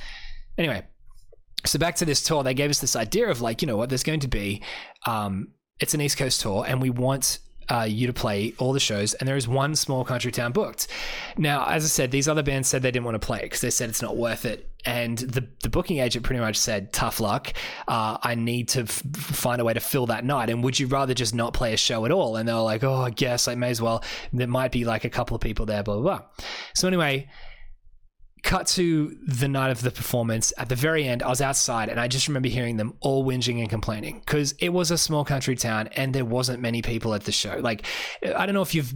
Anyway 0.56 0.82
so 1.64 1.78
back 1.78 1.96
to 1.96 2.04
this 2.04 2.22
tour, 2.22 2.42
they 2.42 2.54
gave 2.54 2.70
us 2.70 2.80
this 2.80 2.96
idea 2.96 3.28
of 3.28 3.40
like, 3.40 3.62
you 3.62 3.66
know 3.66 3.76
what, 3.76 3.88
there's 3.88 4.02
going 4.02 4.20
to 4.20 4.28
be, 4.28 4.62
um, 5.06 5.48
it's 5.78 5.94
an 5.94 6.00
East 6.00 6.18
Coast 6.18 6.40
tour, 6.40 6.64
and 6.66 6.80
we 6.80 6.90
want 6.90 7.38
uh, 7.72 7.84
you 7.84 8.06
to 8.06 8.12
play 8.12 8.52
all 8.58 8.72
the 8.72 8.80
shows, 8.80 9.14
and 9.14 9.28
there 9.28 9.36
is 9.36 9.48
one 9.48 9.74
small 9.74 10.04
country 10.04 10.30
town 10.30 10.52
booked. 10.52 10.88
Now, 11.38 11.66
as 11.66 11.84
I 11.84 11.88
said, 11.88 12.10
these 12.10 12.28
other 12.28 12.42
bands 12.42 12.68
said 12.68 12.82
they 12.82 12.90
didn't 12.90 13.04
want 13.04 13.20
to 13.20 13.26
play 13.26 13.40
because 13.42 13.60
they 13.60 13.70
said 13.70 13.88
it's 13.88 14.02
not 14.02 14.16
worth 14.16 14.44
it, 14.44 14.68
and 14.84 15.16
the 15.18 15.46
the 15.62 15.70
booking 15.70 15.98
agent 15.98 16.24
pretty 16.24 16.40
much 16.40 16.56
said, 16.56 16.92
"Tough 16.92 17.20
luck. 17.20 17.54
Uh, 17.88 18.18
I 18.22 18.34
need 18.34 18.68
to 18.70 18.80
f- 18.82 19.02
find 19.14 19.60
a 19.60 19.64
way 19.64 19.72
to 19.72 19.80
fill 19.80 20.06
that 20.06 20.24
night, 20.24 20.50
and 20.50 20.62
would 20.64 20.78
you 20.78 20.86
rather 20.86 21.14
just 21.14 21.34
not 21.34 21.54
play 21.54 21.72
a 21.72 21.76
show 21.76 22.04
at 22.04 22.12
all?" 22.12 22.36
And 22.36 22.48
they 22.48 22.52
were 22.52 22.60
like, 22.60 22.84
"Oh, 22.84 23.02
I 23.02 23.10
guess 23.10 23.48
I 23.48 23.54
may 23.54 23.70
as 23.70 23.80
well. 23.80 24.04
There 24.32 24.46
might 24.46 24.72
be 24.72 24.84
like 24.84 25.04
a 25.04 25.10
couple 25.10 25.34
of 25.34 25.40
people 25.40 25.64
there, 25.66 25.82
blah 25.82 25.94
blah 25.94 26.02
blah." 26.02 26.22
So 26.74 26.88
anyway, 26.88 27.28
cut 28.42 28.66
to 28.66 29.16
the 29.26 29.48
night 29.48 29.70
of 29.70 29.82
the 29.82 29.90
performance. 29.90 30.52
At 30.58 30.68
the 30.68 30.76
very 30.76 31.06
end 31.06 31.22
i 31.22 31.28
was 31.28 31.40
outside 31.40 31.88
and 31.88 32.00
i 32.00 32.08
just 32.08 32.28
remember 32.28 32.48
hearing 32.48 32.76
them 32.76 32.94
all 33.00 33.24
whinging 33.24 33.60
and 33.60 33.70
complaining 33.70 34.20
because 34.20 34.52
it 34.58 34.70
was 34.70 34.90
a 34.90 34.98
small 34.98 35.24
country 35.24 35.56
town 35.56 35.88
and 35.96 36.14
there 36.14 36.24
wasn't 36.24 36.60
many 36.60 36.82
people 36.82 37.14
at 37.14 37.24
the 37.24 37.32
show. 37.32 37.58
Like 37.60 37.86
i 38.22 38.46
don't 38.46 38.54
know 38.54 38.62
if 38.62 38.74
you've 38.74 38.92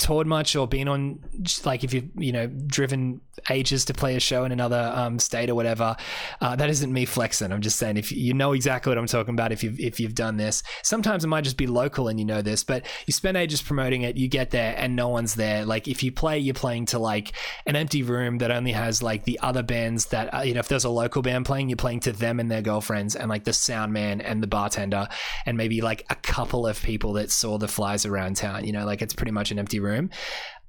toured 0.00 0.26
much 0.26 0.56
or 0.56 0.66
been 0.66 0.88
on 0.88 1.18
like 1.66 1.84
if 1.84 1.92
you've 1.92 2.08
you 2.16 2.32
know 2.32 2.46
driven 2.46 3.20
ages 3.48 3.84
to 3.86 3.94
play 3.94 4.16
a 4.16 4.20
show 4.20 4.44
in 4.44 4.52
another 4.52 4.92
um, 4.94 5.18
state 5.18 5.50
or 5.50 5.54
whatever 5.54 5.96
uh, 6.40 6.56
that 6.56 6.70
isn't 6.70 6.92
me 6.92 7.04
flexing. 7.04 7.52
I'm 7.52 7.60
just 7.60 7.78
saying 7.78 7.96
if 7.96 8.12
you 8.12 8.34
know 8.34 8.52
exactly 8.52 8.90
what 8.90 8.98
i'm 8.98 9.06
talking 9.06 9.34
about 9.34 9.52
if 9.52 9.62
you've 9.62 9.78
if 9.80 10.00
you've 10.00 10.14
done 10.14 10.36
this. 10.36 10.62
Sometimes 10.82 11.24
it 11.24 11.28
might 11.28 11.44
just 11.44 11.56
be 11.56 11.66
local 11.66 12.08
and 12.08 12.18
you 12.18 12.24
know 12.24 12.42
this 12.42 12.64
but 12.64 12.84
you 13.06 13.12
spend 13.12 13.36
ages 13.36 13.62
promoting 13.62 14.02
it 14.02 14.16
you 14.16 14.28
get 14.28 14.50
there 14.50 14.74
and 14.76 14.96
no 14.96 15.08
one's 15.08 15.34
there. 15.34 15.64
Like 15.64 15.88
if 15.88 16.02
you 16.02 16.12
play 16.12 16.38
you're 16.38 16.54
playing 16.54 16.86
to 16.86 16.98
like 16.98 17.32
an 17.66 17.76
empty 17.76 18.02
room 18.02 18.38
that 18.38 18.50
only 18.50 18.72
has 18.72 19.02
like 19.02 19.24
the 19.24 19.38
other 19.40 19.62
bands 19.62 20.06
that 20.06 20.32
uh, 20.34 20.40
you 20.40 20.54
know 20.54 20.60
if 20.60 20.68
there's 20.68 20.84
a 20.84 20.90
local 20.90 21.22
band 21.22 21.46
playing 21.46 21.68
you're 21.68 21.76
playing 21.76 22.00
to 22.00 22.12
them 22.12 22.40
and 22.40 22.50
their 22.50 22.62
girlfriends 22.62 23.16
and 23.16 23.28
like 23.28 23.44
the 23.44 23.52
sound 23.52 23.92
man 23.92 24.20
and 24.20 24.42
the 24.42 24.46
bartender 24.46 25.08
and 25.46 25.56
maybe 25.56 25.80
like 25.80 26.04
a 26.10 26.14
couple 26.14 26.66
of 26.66 26.80
people 26.82 27.12
that 27.14 27.30
saw 27.30 27.58
the 27.58 27.68
flies 27.68 28.04
around 28.06 28.36
town 28.36 28.64
you 28.64 28.72
know 28.72 28.84
like 28.84 29.02
it's 29.02 29.14
pretty 29.14 29.32
much 29.32 29.50
an 29.50 29.58
empty 29.58 29.80
room 29.80 30.10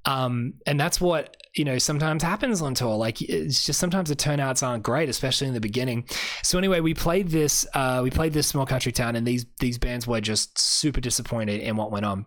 um, 0.04 0.54
and 0.66 0.78
that's 0.78 1.00
what 1.00 1.36
you 1.54 1.64
know 1.64 1.78
sometimes 1.78 2.22
happens 2.22 2.62
on 2.62 2.74
tour. 2.74 2.96
Like 2.96 3.20
it's 3.22 3.64
just 3.64 3.78
sometimes 3.78 4.08
the 4.08 4.16
turnouts 4.16 4.62
aren't 4.62 4.82
great 4.82 5.08
especially 5.08 5.48
in 5.48 5.54
the 5.54 5.60
beginning. 5.60 6.06
So 6.42 6.58
anyway 6.58 6.80
we 6.80 6.94
played 6.94 7.28
this 7.28 7.66
uh, 7.74 8.00
we 8.02 8.10
played 8.10 8.32
this 8.32 8.46
small 8.46 8.66
country 8.66 8.92
town 8.92 9.16
and 9.16 9.26
these 9.26 9.46
these 9.60 9.78
bands 9.78 10.06
were 10.06 10.20
just 10.20 10.58
super 10.58 11.00
disappointed 11.00 11.60
in 11.60 11.76
what 11.76 11.90
went 11.92 12.04
on. 12.04 12.26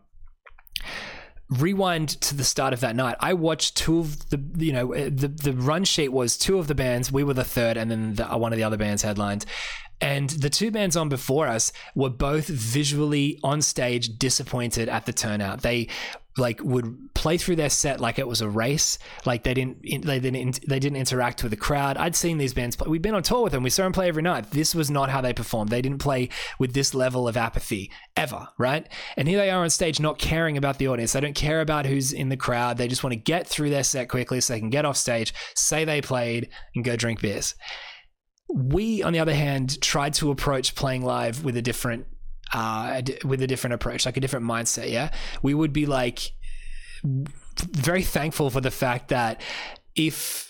Rewind 1.49 2.09
to 2.21 2.35
the 2.35 2.43
start 2.43 2.73
of 2.73 2.79
that 2.79 2.95
night. 2.95 3.17
I 3.19 3.33
watched 3.33 3.77
two 3.77 3.99
of 3.99 4.29
the 4.29 4.41
you 4.57 4.71
know 4.71 4.93
the 4.93 5.27
the 5.27 5.53
run 5.53 5.83
sheet 5.83 6.11
was 6.11 6.37
two 6.37 6.57
of 6.57 6.67
the 6.67 6.75
bands 6.75 7.11
we 7.11 7.23
were 7.23 7.33
the 7.33 7.43
third 7.43 7.77
and 7.77 7.91
then 7.91 8.15
the, 8.15 8.25
one 8.25 8.53
of 8.53 8.57
the 8.57 8.63
other 8.63 8.77
bands 8.77 9.01
headlined. 9.01 9.45
And 10.01 10.29
the 10.29 10.49
two 10.49 10.71
bands 10.71 10.97
on 10.97 11.07
before 11.07 11.47
us 11.47 11.71
were 11.95 12.09
both 12.09 12.47
visually 12.47 13.39
on 13.43 13.61
stage 13.61 14.17
disappointed 14.17 14.89
at 14.89 15.05
the 15.05 15.13
turnout. 15.13 15.61
They 15.61 15.87
like 16.37 16.61
would 16.61 17.13
play 17.13 17.37
through 17.37 17.55
their 17.55 17.69
set 17.69 17.99
like 17.99 18.19
it 18.19 18.27
was 18.27 18.41
a 18.41 18.49
race. 18.49 18.97
Like 19.25 19.43
they 19.43 19.53
didn't 19.53 19.81
they 20.05 20.19
didn't 20.19 20.59
they 20.67 20.79
didn't 20.79 20.97
interact 20.97 21.43
with 21.43 21.51
the 21.51 21.57
crowd. 21.57 21.97
I'd 21.97 22.15
seen 22.15 22.37
these 22.37 22.53
bands 22.53 22.75
play 22.75 22.89
we've 22.89 23.01
been 23.01 23.15
on 23.15 23.23
tour 23.23 23.43
with 23.43 23.53
them. 23.53 23.63
We 23.63 23.69
saw 23.69 23.83
them 23.83 23.93
play 23.93 24.07
every 24.07 24.23
night. 24.23 24.51
This 24.51 24.75
was 24.75 24.91
not 24.91 25.09
how 25.09 25.21
they 25.21 25.33
performed. 25.33 25.69
They 25.69 25.81
didn't 25.81 25.99
play 25.99 26.29
with 26.59 26.73
this 26.73 26.93
level 26.93 27.27
of 27.27 27.37
apathy 27.37 27.91
ever 28.17 28.47
right? 28.57 28.87
And 29.17 29.27
here 29.27 29.37
they 29.37 29.49
are 29.49 29.63
on 29.63 29.69
stage 29.69 29.99
not 29.99 30.17
caring 30.17 30.57
about 30.57 30.77
the 30.77 30.87
audience. 30.87 31.13
They 31.13 31.21
don't 31.21 31.35
care 31.35 31.61
about 31.61 31.85
who's 31.85 32.13
in 32.13 32.29
the 32.29 32.37
crowd. 32.37 32.77
They 32.77 32.87
just 32.87 33.03
want 33.03 33.13
to 33.13 33.19
get 33.19 33.47
through 33.47 33.69
their 33.69 33.83
set 33.83 34.09
quickly 34.09 34.41
so 34.41 34.53
they 34.53 34.59
can 34.59 34.69
get 34.69 34.85
off 34.85 34.97
stage 34.97 35.33
say 35.55 35.85
they 35.85 36.01
played 36.01 36.49
and 36.75 36.83
go 36.83 36.95
drink 36.95 37.21
beers. 37.21 37.55
We, 38.53 39.01
on 39.01 39.13
the 39.13 39.19
other 39.19 39.33
hand, 39.33 39.81
tried 39.81 40.13
to 40.15 40.31
approach 40.31 40.75
playing 40.75 41.03
live 41.03 41.43
with 41.43 41.57
a 41.57 41.61
different 41.61 42.05
uh, 42.53 43.01
with 43.23 43.41
a 43.41 43.47
different 43.47 43.73
approach, 43.73 44.05
like 44.05 44.17
a 44.17 44.19
different 44.19 44.45
mindset. 44.45 44.91
Yeah, 44.91 45.11
we 45.41 45.53
would 45.53 45.73
be 45.73 45.85
like 45.85 46.31
very 47.03 48.03
thankful 48.03 48.49
for 48.49 48.61
the 48.61 48.71
fact 48.71 49.09
that 49.09 49.41
if 49.95 50.44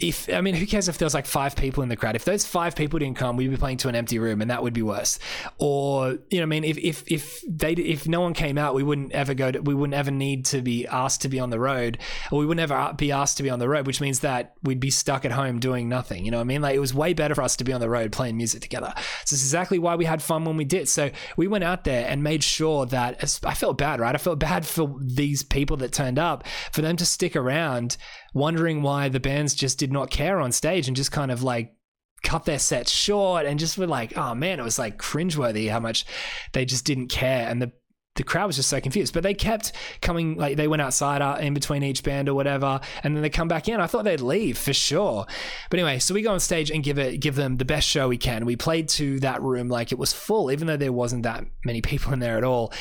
if 0.00 0.28
I 0.32 0.40
mean, 0.40 0.54
who 0.54 0.66
cares 0.66 0.88
if 0.88 0.98
there's 0.98 1.14
like 1.14 1.26
five 1.26 1.56
people 1.56 1.82
in 1.82 1.88
the 1.88 1.96
crowd? 1.96 2.16
If 2.16 2.24
those 2.24 2.44
five 2.44 2.76
people 2.76 2.98
didn't 2.98 3.16
come, 3.16 3.36
we'd 3.36 3.50
be 3.50 3.56
playing 3.56 3.78
to 3.78 3.88
an 3.88 3.94
empty 3.94 4.18
room, 4.18 4.40
and 4.40 4.50
that 4.50 4.62
would 4.62 4.74
be 4.74 4.82
worse. 4.82 5.18
Or 5.58 6.18
you 6.30 6.38
know, 6.38 6.42
I 6.42 6.46
mean, 6.46 6.64
if 6.64 6.78
if 6.78 7.10
if 7.10 7.42
they 7.48 7.72
if 7.72 8.06
no 8.08 8.20
one 8.20 8.34
came 8.34 8.58
out, 8.58 8.74
we 8.74 8.82
wouldn't 8.82 9.12
ever 9.12 9.34
go 9.34 9.50
to 9.50 9.60
we 9.60 9.74
wouldn't 9.74 9.94
ever 9.94 10.10
need 10.10 10.44
to 10.46 10.60
be 10.62 10.86
asked 10.86 11.22
to 11.22 11.28
be 11.28 11.40
on 11.40 11.50
the 11.50 11.58
road, 11.58 11.98
or 12.30 12.38
we 12.38 12.46
wouldn't 12.46 12.70
ever 12.70 12.92
be 12.94 13.12
asked 13.12 13.38
to 13.38 13.42
be 13.42 13.50
on 13.50 13.58
the 13.58 13.68
road, 13.68 13.86
which 13.86 14.00
means 14.00 14.20
that 14.20 14.54
we'd 14.62 14.80
be 14.80 14.90
stuck 14.90 15.24
at 15.24 15.32
home 15.32 15.58
doing 15.60 15.88
nothing. 15.88 16.24
You 16.24 16.30
know 16.30 16.38
what 16.38 16.44
I 16.44 16.44
mean? 16.44 16.62
Like 16.62 16.76
it 16.76 16.80
was 16.80 16.92
way 16.94 17.14
better 17.14 17.34
for 17.34 17.42
us 17.42 17.56
to 17.56 17.64
be 17.64 17.72
on 17.72 17.80
the 17.80 17.90
road 17.90 18.12
playing 18.12 18.36
music 18.36 18.62
together. 18.62 18.92
So 19.24 19.34
is 19.34 19.42
exactly 19.42 19.78
why 19.78 19.96
we 19.96 20.04
had 20.04 20.22
fun 20.22 20.44
when 20.44 20.56
we 20.56 20.64
did. 20.64 20.88
So 20.88 21.10
we 21.36 21.48
went 21.48 21.64
out 21.64 21.84
there 21.84 22.06
and 22.06 22.22
made 22.22 22.44
sure 22.44 22.86
that 22.86 23.40
I 23.44 23.54
felt 23.54 23.78
bad, 23.78 24.00
right? 24.00 24.14
I 24.14 24.18
felt 24.18 24.38
bad 24.38 24.66
for 24.66 24.96
these 25.00 25.42
people 25.42 25.76
that 25.78 25.92
turned 25.92 26.18
up 26.18 26.44
for 26.72 26.82
them 26.82 26.96
to 26.96 27.06
stick 27.06 27.36
around 27.36 27.96
wondering 28.34 28.82
why 28.82 29.08
the 29.08 29.20
bands 29.20 29.54
just 29.54 29.78
did 29.78 29.92
not 29.92 30.10
care 30.10 30.40
on 30.40 30.52
stage 30.52 30.88
and 30.88 30.96
just 30.96 31.12
kind 31.12 31.30
of 31.30 31.42
like 31.42 31.74
cut 32.22 32.44
their 32.44 32.58
sets 32.58 32.92
short 32.92 33.46
and 33.46 33.58
just 33.58 33.78
were 33.78 33.86
like, 33.86 34.16
oh 34.16 34.34
man, 34.34 34.60
it 34.60 34.64
was 34.64 34.78
like 34.78 34.98
cringeworthy 34.98 35.70
how 35.70 35.80
much 35.80 36.04
they 36.52 36.64
just 36.64 36.84
didn't 36.84 37.08
care. 37.08 37.48
And 37.48 37.60
the 37.62 37.72
the 38.16 38.24
crowd 38.24 38.48
was 38.48 38.56
just 38.56 38.68
so 38.68 38.80
confused. 38.80 39.14
But 39.14 39.22
they 39.22 39.34
kept 39.34 39.72
coming, 40.02 40.36
like 40.36 40.56
they 40.56 40.68
went 40.68 40.82
outside 40.82 41.22
uh, 41.22 41.38
in 41.40 41.54
between 41.54 41.82
each 41.82 42.02
band 42.02 42.28
or 42.28 42.34
whatever, 42.34 42.80
and 43.02 43.14
then 43.14 43.22
they 43.22 43.30
come 43.30 43.48
back 43.48 43.68
in. 43.68 43.80
I 43.80 43.86
thought 43.86 44.04
they'd 44.04 44.20
leave 44.20 44.58
for 44.58 44.72
sure. 44.72 45.26
But 45.70 45.78
anyway, 45.78 46.00
so 46.00 46.12
we 46.12 46.22
go 46.22 46.32
on 46.32 46.40
stage 46.40 46.70
and 46.70 46.82
give 46.82 46.98
it, 46.98 47.20
give 47.20 47.36
them 47.36 47.56
the 47.56 47.64
best 47.64 47.88
show 47.88 48.08
we 48.08 48.18
can. 48.18 48.44
We 48.44 48.56
played 48.56 48.88
to 48.90 49.20
that 49.20 49.40
room 49.42 49.68
like 49.68 49.92
it 49.92 49.98
was 49.98 50.12
full, 50.12 50.50
even 50.50 50.66
though 50.66 50.76
there 50.76 50.92
wasn't 50.92 51.22
that 51.22 51.44
many 51.64 51.80
people 51.80 52.12
in 52.12 52.18
there 52.18 52.36
at 52.36 52.44
all. 52.44 52.72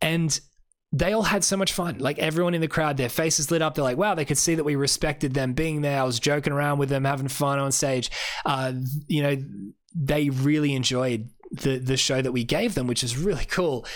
And 0.00 0.38
they 0.92 1.12
all 1.12 1.22
had 1.22 1.44
so 1.44 1.56
much 1.56 1.72
fun. 1.72 1.98
Like 1.98 2.18
everyone 2.18 2.54
in 2.54 2.60
the 2.60 2.68
crowd, 2.68 2.96
their 2.96 3.08
faces 3.08 3.50
lit 3.50 3.60
up. 3.60 3.74
They're 3.74 3.84
like, 3.84 3.98
wow, 3.98 4.14
they 4.14 4.24
could 4.24 4.38
see 4.38 4.54
that 4.54 4.64
we 4.64 4.76
respected 4.76 5.34
them 5.34 5.52
being 5.52 5.82
there. 5.82 6.00
I 6.00 6.04
was 6.04 6.18
joking 6.18 6.52
around 6.52 6.78
with 6.78 6.88
them, 6.88 7.04
having 7.04 7.28
fun 7.28 7.58
on 7.58 7.72
stage. 7.72 8.10
Uh, 8.46 8.72
you 9.06 9.22
know, 9.22 9.36
they 9.94 10.30
really 10.30 10.74
enjoyed 10.74 11.28
the 11.50 11.78
the 11.78 11.96
show 11.96 12.20
that 12.22 12.32
we 12.32 12.44
gave 12.44 12.74
them, 12.74 12.86
which 12.86 13.02
is 13.02 13.16
really 13.16 13.44
cool. 13.44 13.86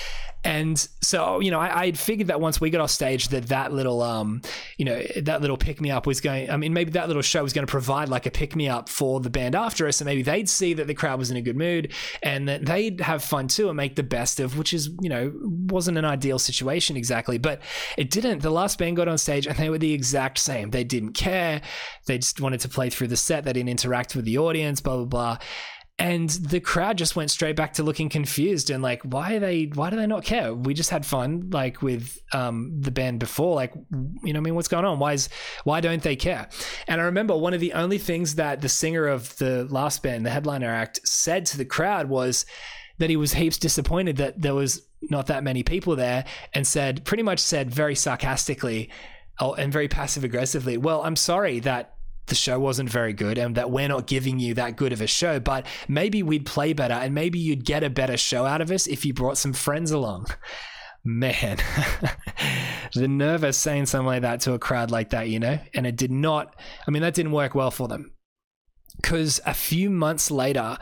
And 0.44 0.76
so, 1.00 1.38
you 1.38 1.52
know, 1.52 1.60
I, 1.60 1.82
I 1.82 1.92
figured 1.92 2.26
that 2.26 2.40
once 2.40 2.60
we 2.60 2.70
got 2.70 2.80
off 2.80 2.90
stage, 2.90 3.28
that 3.28 3.46
that 3.48 3.72
little, 3.72 4.02
um, 4.02 4.42
you 4.76 4.84
know, 4.84 5.00
that 5.22 5.40
little 5.40 5.56
pick 5.56 5.80
me 5.80 5.92
up 5.92 6.04
was 6.04 6.20
going. 6.20 6.50
I 6.50 6.56
mean, 6.56 6.72
maybe 6.72 6.90
that 6.92 7.06
little 7.06 7.22
show 7.22 7.44
was 7.44 7.52
going 7.52 7.64
to 7.64 7.70
provide 7.70 8.08
like 8.08 8.26
a 8.26 8.30
pick 8.30 8.56
me 8.56 8.68
up 8.68 8.88
for 8.88 9.20
the 9.20 9.30
band 9.30 9.54
after 9.54 9.86
us, 9.86 10.00
and 10.00 10.06
maybe 10.06 10.22
they'd 10.22 10.48
see 10.48 10.74
that 10.74 10.88
the 10.88 10.94
crowd 10.94 11.20
was 11.20 11.30
in 11.30 11.36
a 11.36 11.42
good 11.42 11.56
mood, 11.56 11.92
and 12.24 12.48
that 12.48 12.66
they'd 12.66 13.00
have 13.00 13.22
fun 13.22 13.46
too 13.46 13.68
and 13.68 13.76
make 13.76 13.94
the 13.94 14.02
best 14.02 14.40
of, 14.40 14.58
which 14.58 14.74
is, 14.74 14.90
you 15.00 15.08
know, 15.08 15.32
wasn't 15.42 15.96
an 15.96 16.04
ideal 16.04 16.40
situation 16.40 16.96
exactly, 16.96 17.38
but 17.38 17.60
it 17.96 18.10
didn't. 18.10 18.40
The 18.42 18.50
last 18.50 18.78
band 18.78 18.96
got 18.96 19.06
on 19.06 19.18
stage, 19.18 19.46
and 19.46 19.56
they 19.56 19.70
were 19.70 19.78
the 19.78 19.92
exact 19.92 20.38
same. 20.38 20.70
They 20.70 20.84
didn't 20.84 21.12
care. 21.12 21.62
They 22.06 22.18
just 22.18 22.40
wanted 22.40 22.58
to 22.60 22.68
play 22.68 22.90
through 22.90 23.08
the 23.08 23.16
set. 23.16 23.44
They 23.44 23.52
didn't 23.52 23.68
interact 23.70 24.16
with 24.16 24.24
the 24.24 24.38
audience. 24.38 24.80
Blah 24.80 24.96
blah 24.96 25.04
blah 25.04 25.38
and 25.98 26.30
the 26.30 26.58
crowd 26.58 26.96
just 26.96 27.16
went 27.16 27.30
straight 27.30 27.54
back 27.54 27.74
to 27.74 27.82
looking 27.82 28.08
confused 28.08 28.70
and 28.70 28.82
like 28.82 29.02
why 29.02 29.34
are 29.34 29.38
they 29.38 29.64
why 29.74 29.90
do 29.90 29.96
they 29.96 30.06
not 30.06 30.24
care? 30.24 30.54
We 30.54 30.74
just 30.74 30.90
had 30.90 31.04
fun 31.04 31.50
like 31.50 31.82
with 31.82 32.18
um, 32.32 32.80
the 32.80 32.90
band 32.90 33.20
before 33.20 33.54
like 33.54 33.72
you 34.24 34.32
know 34.32 34.38
i 34.38 34.42
mean? 34.42 34.54
What's 34.54 34.68
going 34.68 34.84
on? 34.84 34.98
Why 34.98 35.12
is 35.12 35.28
why 35.64 35.80
don't 35.80 36.02
they 36.02 36.16
care? 36.16 36.48
And 36.88 37.00
i 37.00 37.04
remember 37.04 37.36
one 37.36 37.54
of 37.54 37.60
the 37.60 37.74
only 37.74 37.98
things 37.98 38.36
that 38.36 38.62
the 38.62 38.68
singer 38.68 39.06
of 39.06 39.36
the 39.36 39.64
last 39.64 40.02
band 40.02 40.24
the 40.24 40.30
headliner 40.30 40.70
act 40.70 41.06
said 41.06 41.46
to 41.46 41.58
the 41.58 41.64
crowd 41.64 42.08
was 42.08 42.46
that 42.98 43.10
he 43.10 43.16
was 43.16 43.34
heaps 43.34 43.58
disappointed 43.58 44.16
that 44.16 44.40
there 44.40 44.54
was 44.54 44.82
not 45.02 45.26
that 45.26 45.44
many 45.44 45.62
people 45.62 45.96
there 45.96 46.24
and 46.54 46.66
said 46.66 47.04
pretty 47.04 47.22
much 47.22 47.38
said 47.38 47.70
very 47.70 47.94
sarcastically 47.94 48.90
oh, 49.40 49.54
and 49.54 49.72
very 49.72 49.88
passive 49.88 50.24
aggressively 50.24 50.76
well 50.76 51.02
i'm 51.02 51.16
sorry 51.16 51.58
that 51.60 51.96
the 52.26 52.34
show 52.34 52.58
wasn't 52.58 52.88
very 52.88 53.12
good 53.12 53.38
and 53.38 53.54
that 53.56 53.70
we're 53.70 53.88
not 53.88 54.06
giving 54.06 54.38
you 54.38 54.54
that 54.54 54.76
good 54.76 54.92
of 54.92 55.00
a 55.00 55.06
show, 55.06 55.40
but 55.40 55.66
maybe 55.88 56.22
we'd 56.22 56.46
play 56.46 56.72
better 56.72 56.94
and 56.94 57.14
maybe 57.14 57.38
you'd 57.38 57.64
get 57.64 57.82
a 57.82 57.90
better 57.90 58.16
show 58.16 58.46
out 58.46 58.60
of 58.60 58.70
us 58.70 58.86
if 58.86 59.04
you 59.04 59.12
brought 59.12 59.38
some 59.38 59.52
friends 59.52 59.90
along. 59.90 60.26
Man, 61.04 61.56
the 62.94 63.08
nerve 63.08 63.42
of 63.42 63.56
saying 63.56 63.86
something 63.86 64.06
like 64.06 64.22
that 64.22 64.40
to 64.42 64.52
a 64.52 64.58
crowd 64.58 64.92
like 64.92 65.10
that, 65.10 65.28
you 65.28 65.40
know? 65.40 65.58
And 65.74 65.84
it 65.84 65.96
did 65.96 66.12
not, 66.12 66.54
I 66.86 66.92
mean, 66.92 67.02
that 67.02 67.14
didn't 67.14 67.32
work 67.32 67.56
well 67.56 67.72
for 67.72 67.88
them 67.88 68.12
because 68.96 69.40
a 69.44 69.54
few 69.54 69.90
months 69.90 70.30
later, 70.30 70.78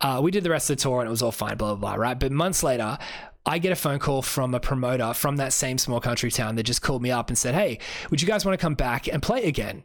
uh, 0.00 0.20
we 0.22 0.30
did 0.30 0.44
the 0.44 0.50
rest 0.50 0.70
of 0.70 0.76
the 0.76 0.82
tour 0.82 1.00
and 1.00 1.08
it 1.08 1.10
was 1.10 1.22
all 1.22 1.32
fine, 1.32 1.56
blah, 1.56 1.74
blah, 1.74 1.94
blah, 1.94 1.94
right? 1.94 2.18
But 2.18 2.30
months 2.30 2.62
later, 2.62 2.98
I 3.46 3.58
get 3.58 3.72
a 3.72 3.76
phone 3.76 3.98
call 3.98 4.22
from 4.22 4.54
a 4.54 4.60
promoter 4.60 5.12
from 5.12 5.36
that 5.36 5.52
same 5.52 5.76
small 5.76 6.00
country 6.00 6.30
town 6.30 6.56
that 6.56 6.62
just 6.62 6.80
called 6.80 7.02
me 7.02 7.10
up 7.10 7.28
and 7.28 7.36
said, 7.36 7.54
Hey, 7.54 7.78
would 8.10 8.22
you 8.22 8.28
guys 8.28 8.44
want 8.44 8.58
to 8.58 8.62
come 8.62 8.74
back 8.74 9.06
and 9.06 9.22
play 9.22 9.44
again? 9.44 9.82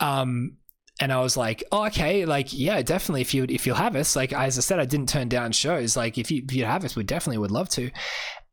Um, 0.00 0.56
and 1.00 1.12
I 1.12 1.20
was 1.20 1.36
like, 1.36 1.62
oh, 1.70 1.86
okay, 1.86 2.24
like, 2.24 2.52
yeah, 2.52 2.82
definitely. 2.82 3.20
If 3.20 3.32
you 3.32 3.46
if 3.48 3.66
you'll 3.66 3.76
have 3.76 3.94
us, 3.94 4.16
like, 4.16 4.32
as 4.32 4.58
I 4.58 4.60
said, 4.60 4.80
I 4.80 4.84
didn't 4.84 5.08
turn 5.08 5.28
down 5.28 5.52
shows. 5.52 5.96
Like, 5.96 6.18
if 6.18 6.30
you 6.30 6.42
if 6.44 6.54
you 6.54 6.64
have 6.64 6.84
us, 6.84 6.96
we 6.96 7.04
definitely 7.04 7.38
would 7.38 7.52
love 7.52 7.68
to. 7.70 7.90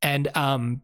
And 0.02 0.30
um, 0.38 0.82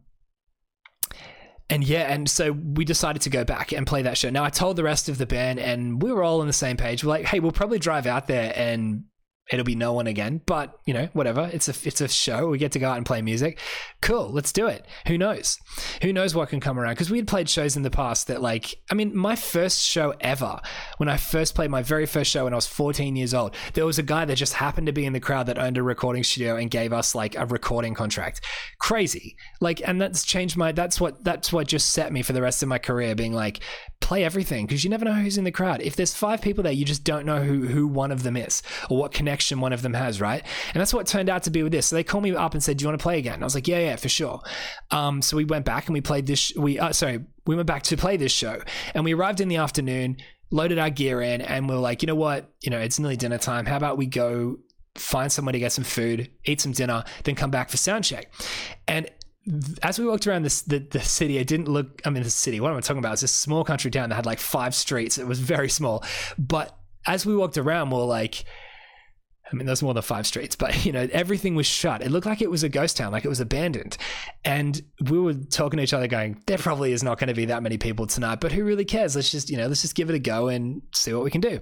and 1.70 1.84
yeah, 1.84 2.12
and 2.12 2.28
so 2.28 2.52
we 2.52 2.84
decided 2.84 3.22
to 3.22 3.30
go 3.30 3.44
back 3.44 3.72
and 3.72 3.86
play 3.86 4.02
that 4.02 4.18
show. 4.18 4.28
Now 4.28 4.44
I 4.44 4.50
told 4.50 4.76
the 4.76 4.82
rest 4.82 5.08
of 5.08 5.18
the 5.18 5.26
band, 5.26 5.60
and 5.60 6.02
we 6.02 6.12
were 6.12 6.24
all 6.24 6.40
on 6.40 6.46
the 6.46 6.52
same 6.52 6.76
page. 6.76 7.04
We're 7.04 7.10
like, 7.10 7.26
hey, 7.26 7.40
we'll 7.40 7.52
probably 7.52 7.78
drive 7.78 8.06
out 8.06 8.26
there 8.26 8.52
and 8.56 9.04
it'll 9.50 9.64
be 9.64 9.74
no 9.74 9.92
one 9.92 10.06
again. 10.06 10.40
But 10.46 10.78
you 10.86 10.94
know, 10.94 11.08
whatever. 11.12 11.50
It's 11.52 11.68
a 11.68 11.74
it's 11.86 12.00
a 12.00 12.08
show. 12.08 12.48
We 12.48 12.58
get 12.58 12.72
to 12.72 12.78
go 12.78 12.88
out 12.88 12.96
and 12.96 13.06
play 13.06 13.22
music. 13.22 13.58
Cool. 14.00 14.30
Let's 14.30 14.52
do 14.52 14.66
it. 14.66 14.86
Who 15.06 15.18
knows? 15.18 15.58
Who 16.02 16.12
knows 16.12 16.34
what 16.34 16.48
can 16.48 16.60
come 16.60 16.78
around? 16.78 16.92
Because 16.92 17.10
we 17.10 17.18
had 17.18 17.28
played 17.28 17.48
shows 17.48 17.76
in 17.76 17.82
the 17.82 17.90
past 17.90 18.26
that, 18.28 18.42
like, 18.42 18.74
I 18.90 18.94
mean, 18.94 19.16
my 19.16 19.36
first 19.36 19.82
show 19.82 20.14
ever, 20.20 20.60
when 20.96 21.08
I 21.08 21.16
first 21.16 21.54
played 21.54 21.70
my 21.70 21.82
very 21.82 22.06
first 22.06 22.30
show 22.30 22.44
when 22.44 22.52
I 22.52 22.56
was 22.56 22.66
14 22.66 23.16
years 23.16 23.34
old, 23.34 23.54
there 23.74 23.86
was 23.86 23.98
a 23.98 24.02
guy 24.02 24.24
that 24.24 24.36
just 24.36 24.54
happened 24.54 24.86
to 24.86 24.92
be 24.92 25.04
in 25.04 25.12
the 25.12 25.20
crowd 25.20 25.46
that 25.46 25.58
owned 25.58 25.78
a 25.78 25.82
recording 25.82 26.24
studio 26.24 26.56
and 26.56 26.70
gave 26.70 26.92
us 26.92 27.14
like 27.14 27.36
a 27.36 27.46
recording 27.46 27.94
contract. 27.94 28.40
Crazy. 28.78 29.36
Like, 29.60 29.86
and 29.86 30.00
that's 30.00 30.24
changed 30.24 30.56
my. 30.56 30.72
That's 30.72 31.00
what 31.00 31.22
that's 31.24 31.52
what 31.52 31.66
just 31.66 31.90
set 31.90 32.12
me 32.12 32.22
for 32.22 32.32
the 32.32 32.42
rest 32.42 32.62
of 32.62 32.68
my 32.68 32.78
career, 32.78 33.14
being 33.14 33.32
like, 33.32 33.60
play 34.00 34.24
everything 34.24 34.66
because 34.66 34.84
you 34.84 34.90
never 34.90 35.04
know 35.04 35.12
who's 35.12 35.38
in 35.38 35.44
the 35.44 35.50
crowd. 35.50 35.80
If 35.80 35.96
there's 35.96 36.12
five 36.12 36.42
people 36.42 36.62
there, 36.62 36.72
you 36.72 36.84
just 36.84 37.04
don't 37.04 37.24
know 37.24 37.42
who 37.42 37.66
who 37.66 37.86
one 37.86 38.10
of 38.10 38.24
them 38.24 38.36
is 38.36 38.62
or 38.90 38.98
what 38.98 39.12
connection 39.12 39.31
one 39.60 39.72
of 39.72 39.82
them 39.82 39.94
has, 39.94 40.20
right? 40.20 40.42
And 40.74 40.80
that's 40.80 40.92
what 40.92 41.06
turned 41.06 41.28
out 41.28 41.42
to 41.44 41.50
be 41.50 41.62
with 41.62 41.72
this. 41.72 41.86
So 41.86 41.96
they 41.96 42.04
called 42.04 42.24
me 42.24 42.34
up 42.34 42.54
and 42.54 42.62
said, 42.62 42.76
"Do 42.76 42.82
you 42.84 42.88
want 42.88 42.98
to 42.98 43.02
play 43.02 43.18
again?" 43.18 43.34
And 43.34 43.42
I 43.42 43.46
was 43.46 43.54
like, 43.54 43.68
"Yeah, 43.68 43.78
yeah, 43.78 43.96
for 43.96 44.08
sure." 44.08 44.40
Um, 44.90 45.22
so 45.22 45.36
we 45.36 45.44
went 45.44 45.64
back 45.64 45.86
and 45.86 45.94
we 45.94 46.00
played 46.00 46.26
this. 46.26 46.52
We 46.56 46.78
uh, 46.78 46.92
sorry, 46.92 47.24
we 47.46 47.56
went 47.56 47.66
back 47.66 47.82
to 47.84 47.96
play 47.96 48.16
this 48.16 48.32
show, 48.32 48.60
and 48.94 49.04
we 49.04 49.14
arrived 49.14 49.40
in 49.40 49.48
the 49.48 49.56
afternoon, 49.56 50.16
loaded 50.50 50.78
our 50.78 50.90
gear 50.90 51.22
in, 51.22 51.40
and 51.40 51.68
we 51.68 51.74
are 51.74 51.78
like, 51.78 52.02
you 52.02 52.06
know 52.06 52.14
what? 52.14 52.52
You 52.60 52.70
know, 52.70 52.78
it's 52.78 52.98
nearly 52.98 53.16
dinner 53.16 53.38
time. 53.38 53.66
How 53.66 53.76
about 53.76 53.96
we 53.96 54.06
go 54.06 54.58
find 54.94 55.32
somewhere 55.32 55.52
to 55.52 55.58
get 55.58 55.72
some 55.72 55.84
food, 55.84 56.30
eat 56.44 56.60
some 56.60 56.72
dinner, 56.72 57.04
then 57.24 57.34
come 57.34 57.50
back 57.50 57.70
for 57.70 57.76
sound 57.76 58.04
check. 58.04 58.32
And 58.86 59.10
as 59.82 59.98
we 59.98 60.06
walked 60.06 60.26
around 60.26 60.42
this, 60.42 60.62
the, 60.62 60.78
the 60.78 61.00
city, 61.00 61.38
it 61.38 61.46
didn't 61.46 61.68
look, 61.68 62.02
I 62.04 62.10
mean, 62.10 62.22
the 62.22 62.30
city, 62.30 62.60
what 62.60 62.70
am 62.70 62.76
I 62.76 62.80
talking 62.80 62.98
about? 62.98 63.14
It's 63.14 63.22
a 63.22 63.28
small 63.28 63.64
country 63.64 63.90
town 63.90 64.10
that 64.10 64.14
had 64.14 64.26
like 64.26 64.38
five 64.38 64.74
streets. 64.74 65.18
It 65.18 65.26
was 65.26 65.40
very 65.40 65.68
small. 65.68 66.04
But 66.38 66.76
as 67.06 67.26
we 67.26 67.34
walked 67.34 67.58
around, 67.58 67.90
we 67.90 67.96
are 67.96 68.04
like, 68.04 68.44
I 69.52 69.56
mean, 69.56 69.66
there's 69.66 69.82
more 69.82 69.94
than 69.94 70.02
five 70.02 70.26
streets, 70.26 70.56
but 70.62 70.84
you 70.84 70.92
know, 70.92 71.08
everything 71.12 71.54
was 71.54 71.66
shut. 71.66 72.02
It 72.02 72.10
looked 72.10 72.26
like 72.26 72.42
it 72.42 72.50
was 72.50 72.62
a 72.62 72.68
ghost 72.68 72.96
town, 72.96 73.12
like 73.12 73.24
it 73.24 73.28
was 73.28 73.40
abandoned. 73.40 73.96
And 74.44 74.80
we 75.08 75.18
were 75.18 75.34
talking 75.34 75.76
to 75.78 75.82
each 75.82 75.92
other, 75.92 76.06
going, 76.06 76.42
"There 76.46 76.58
probably 76.58 76.92
is 76.92 77.02
not 77.02 77.18
going 77.18 77.28
to 77.28 77.34
be 77.34 77.46
that 77.46 77.62
many 77.62 77.78
people 77.78 78.06
tonight, 78.06 78.40
but 78.40 78.52
who 78.52 78.64
really 78.64 78.84
cares? 78.84 79.14
Let's 79.14 79.30
just, 79.30 79.50
you 79.50 79.56
know, 79.56 79.66
let's 79.66 79.82
just 79.82 79.94
give 79.94 80.10
it 80.10 80.14
a 80.14 80.18
go 80.18 80.48
and 80.48 80.82
see 80.94 81.12
what 81.12 81.24
we 81.24 81.30
can 81.30 81.40
do." 81.40 81.60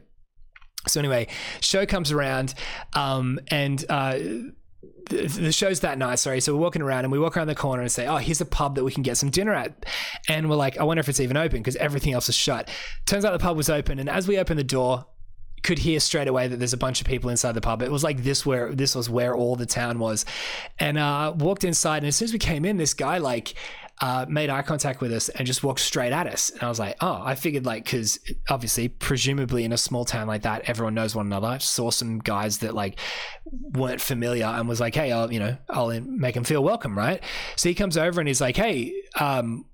So 0.87 0.99
anyway, 0.99 1.29
show 1.61 1.85
comes 1.85 2.11
around, 2.11 2.55
um, 2.95 3.39
and 3.49 3.85
uh, 3.89 4.19
the 5.11 5.53
show's 5.53 5.81
that 5.81 5.99
night, 5.99 6.19
sorry. 6.19 6.41
So 6.41 6.55
we're 6.55 6.61
walking 6.61 6.83
around 6.83 7.05
and 7.05 7.13
we 7.13 7.19
walk 7.19 7.37
around 7.37 7.49
the 7.49 7.55
corner 7.55 7.83
and 7.83 7.91
say, 7.91 8.07
Oh, 8.07 8.17
here's 8.17 8.41
a 8.41 8.47
pub 8.47 8.77
that 8.77 8.85
we 8.85 8.93
can 8.93 9.03
get 9.03 9.17
some 9.17 9.31
dinner 9.31 9.53
at. 9.53 9.85
And 10.29 10.49
we're 10.49 10.57
like, 10.57 10.79
I 10.79 10.85
wonder 10.85 11.01
if 11.01 11.09
it's 11.09 11.21
even 11.21 11.37
open 11.37 11.59
because 11.59 11.77
everything 11.77 12.13
else 12.13 12.29
is 12.29 12.35
shut. 12.35 12.71
Turns 13.07 13.25
out 13.25 13.33
the 13.33 13.39
pub 13.39 13.57
was 13.57 13.69
open. 13.69 13.99
And 13.99 14.09
as 14.09 14.29
we 14.29 14.39
open 14.39 14.57
the 14.57 14.65
door, 14.65 15.07
could 15.63 15.79
hear 15.79 16.01
straight 16.01 16.29
away 16.29 16.49
that 16.49 16.57
there's 16.59 16.73
a 16.73 16.79
bunch 16.79 17.01
of 17.01 17.07
people 17.07 17.31
inside 17.31 17.53
the 17.53 17.61
pub. 17.61 17.83
It 17.83 17.91
was 17.91 18.05
like 18.05 18.23
this 18.23 18.45
where 18.47 18.75
this 18.75 18.95
was 18.95 19.09
where 19.11 19.35
all 19.35 19.57
the 19.57 19.67
town 19.67 19.99
was. 19.99 20.25
And 20.79 20.99
uh 20.99 21.33
walked 21.37 21.65
inside 21.65 21.99
and 21.99 22.07
as 22.07 22.17
soon 22.17 22.27
as 22.27 22.33
we 22.33 22.39
came 22.39 22.65
in, 22.65 22.77
this 22.77 22.95
guy 22.95 23.19
like 23.19 23.55
uh, 24.01 24.25
made 24.29 24.49
eye 24.49 24.63
contact 24.63 25.01
with 25.01 25.13
us 25.13 25.29
and 25.29 25.47
just 25.47 25.63
walked 25.63 25.81
straight 25.81 26.13
at 26.13 26.27
us. 26.27 26.51
And 26.51 26.63
I 26.63 26.69
was 26.69 26.79
like, 26.79 26.97
oh, 27.01 27.21
I 27.23 27.35
figured 27.35 27.67
like, 27.67 27.85
because 27.85 28.19
obviously, 28.49 28.89
presumably 28.89 29.65
in 29.65 29.73
a 29.73 29.77
small 29.77 30.07
town 30.07 30.27
like 30.27 30.43
that, 30.43 30.63
everyone 30.65 30.95
knows 30.95 31.15
one 31.15 31.27
another. 31.27 31.49
I 31.49 31.59
saw 31.59 31.91
some 31.91 32.19
guys 32.19 32.59
that 32.59 32.75
like 32.75 32.99
weren't 33.45 34.01
familiar 34.01 34.47
and 34.47 34.69
was 34.69 34.81
like, 34.81 34.95
hey, 34.95 35.13
I'll, 35.13 35.31
you 35.31 35.39
know, 35.39 35.57
I'll 35.69 36.01
make 36.01 36.35
him 36.35 36.45
feel 36.45 36.65
welcome, 36.65 36.97
right? 36.97 37.23
So 37.57 37.69
he 37.69 37.75
comes 37.75 37.99
over 37.99 38.21
and 38.21 38.29
he's 38.29 38.41
like, 38.41 38.57
hey, 38.57 38.95
um, 39.19 39.67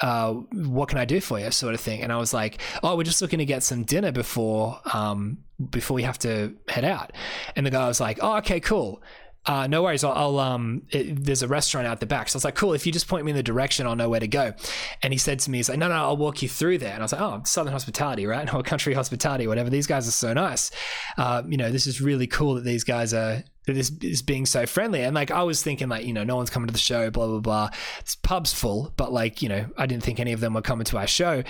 uh, 0.00 0.32
what 0.32 0.88
can 0.88 0.98
I 0.98 1.04
do 1.04 1.20
for 1.20 1.38
you, 1.38 1.50
sort 1.50 1.74
of 1.74 1.80
thing. 1.80 2.02
And 2.02 2.12
I 2.12 2.16
was 2.16 2.34
like, 2.34 2.60
oh, 2.82 2.96
we're 2.96 3.04
just 3.04 3.22
looking 3.22 3.38
to 3.38 3.44
get 3.44 3.62
some 3.62 3.84
dinner 3.84 4.12
before, 4.12 4.80
um, 4.92 5.38
before 5.70 5.94
we 5.94 6.02
have 6.02 6.18
to 6.20 6.54
head 6.68 6.84
out. 6.84 7.12
And 7.54 7.64
the 7.64 7.70
guy 7.70 7.86
was 7.86 8.00
like, 8.00 8.18
oh, 8.20 8.36
okay, 8.38 8.60
cool 8.60 9.02
uh, 9.46 9.66
no 9.66 9.82
worries. 9.82 10.02
I'll, 10.04 10.12
I'll 10.12 10.38
um, 10.38 10.82
it, 10.90 11.22
there's 11.24 11.42
a 11.42 11.48
restaurant 11.48 11.86
out 11.86 12.00
the 12.00 12.06
back. 12.06 12.28
So 12.28 12.36
I 12.36 12.38
was 12.38 12.44
like, 12.44 12.54
cool. 12.54 12.72
If 12.72 12.86
you 12.86 12.92
just 12.92 13.08
point 13.08 13.24
me 13.24 13.30
in 13.30 13.36
the 13.36 13.42
direction, 13.42 13.86
I'll 13.86 13.96
know 13.96 14.08
where 14.08 14.20
to 14.20 14.28
go. 14.28 14.54
And 15.02 15.12
he 15.12 15.18
said 15.18 15.38
to 15.40 15.50
me, 15.50 15.58
he's 15.58 15.68
like, 15.68 15.78
no, 15.78 15.88
no, 15.88 15.94
I'll 15.94 16.16
walk 16.16 16.42
you 16.42 16.48
through 16.48 16.78
there. 16.78 16.94
And 16.94 17.02
I 17.02 17.04
was 17.04 17.12
like, 17.12 17.20
oh, 17.20 17.42
Southern 17.44 17.72
hospitality, 17.72 18.26
right? 18.26 18.44
Or 18.54 18.62
country 18.62 18.94
hospitality, 18.94 19.48
whatever. 19.48 19.68
These 19.68 19.88
guys 19.88 20.06
are 20.06 20.12
so 20.12 20.32
nice. 20.32 20.70
Uh, 21.18 21.42
you 21.48 21.56
know, 21.56 21.70
this 21.70 21.88
is 21.88 22.00
really 22.00 22.26
cool 22.26 22.54
that 22.54 22.64
these 22.64 22.84
guys 22.84 23.12
are, 23.12 23.42
that 23.66 23.72
this 23.74 23.90
is 24.02 24.22
being 24.22 24.46
so 24.46 24.66
friendly. 24.66 25.02
And 25.02 25.14
like, 25.14 25.30
I 25.30 25.42
was 25.42 25.62
thinking 25.62 25.88
like, 25.88 26.04
you 26.04 26.12
know, 26.12 26.24
no 26.24 26.36
one's 26.36 26.50
coming 26.50 26.66
to 26.66 26.72
the 26.72 26.78
show, 26.78 27.10
blah, 27.10 27.26
blah, 27.26 27.40
blah. 27.40 27.70
This 28.00 28.16
pub's 28.16 28.52
full, 28.52 28.92
but 28.96 29.12
like, 29.12 29.42
you 29.42 29.48
know, 29.48 29.66
I 29.76 29.86
didn't 29.86 30.02
think 30.02 30.20
any 30.20 30.32
of 30.32 30.40
them 30.40 30.54
were 30.54 30.62
coming 30.62 30.84
to 30.86 30.98
our 30.98 31.06
show. 31.06 31.42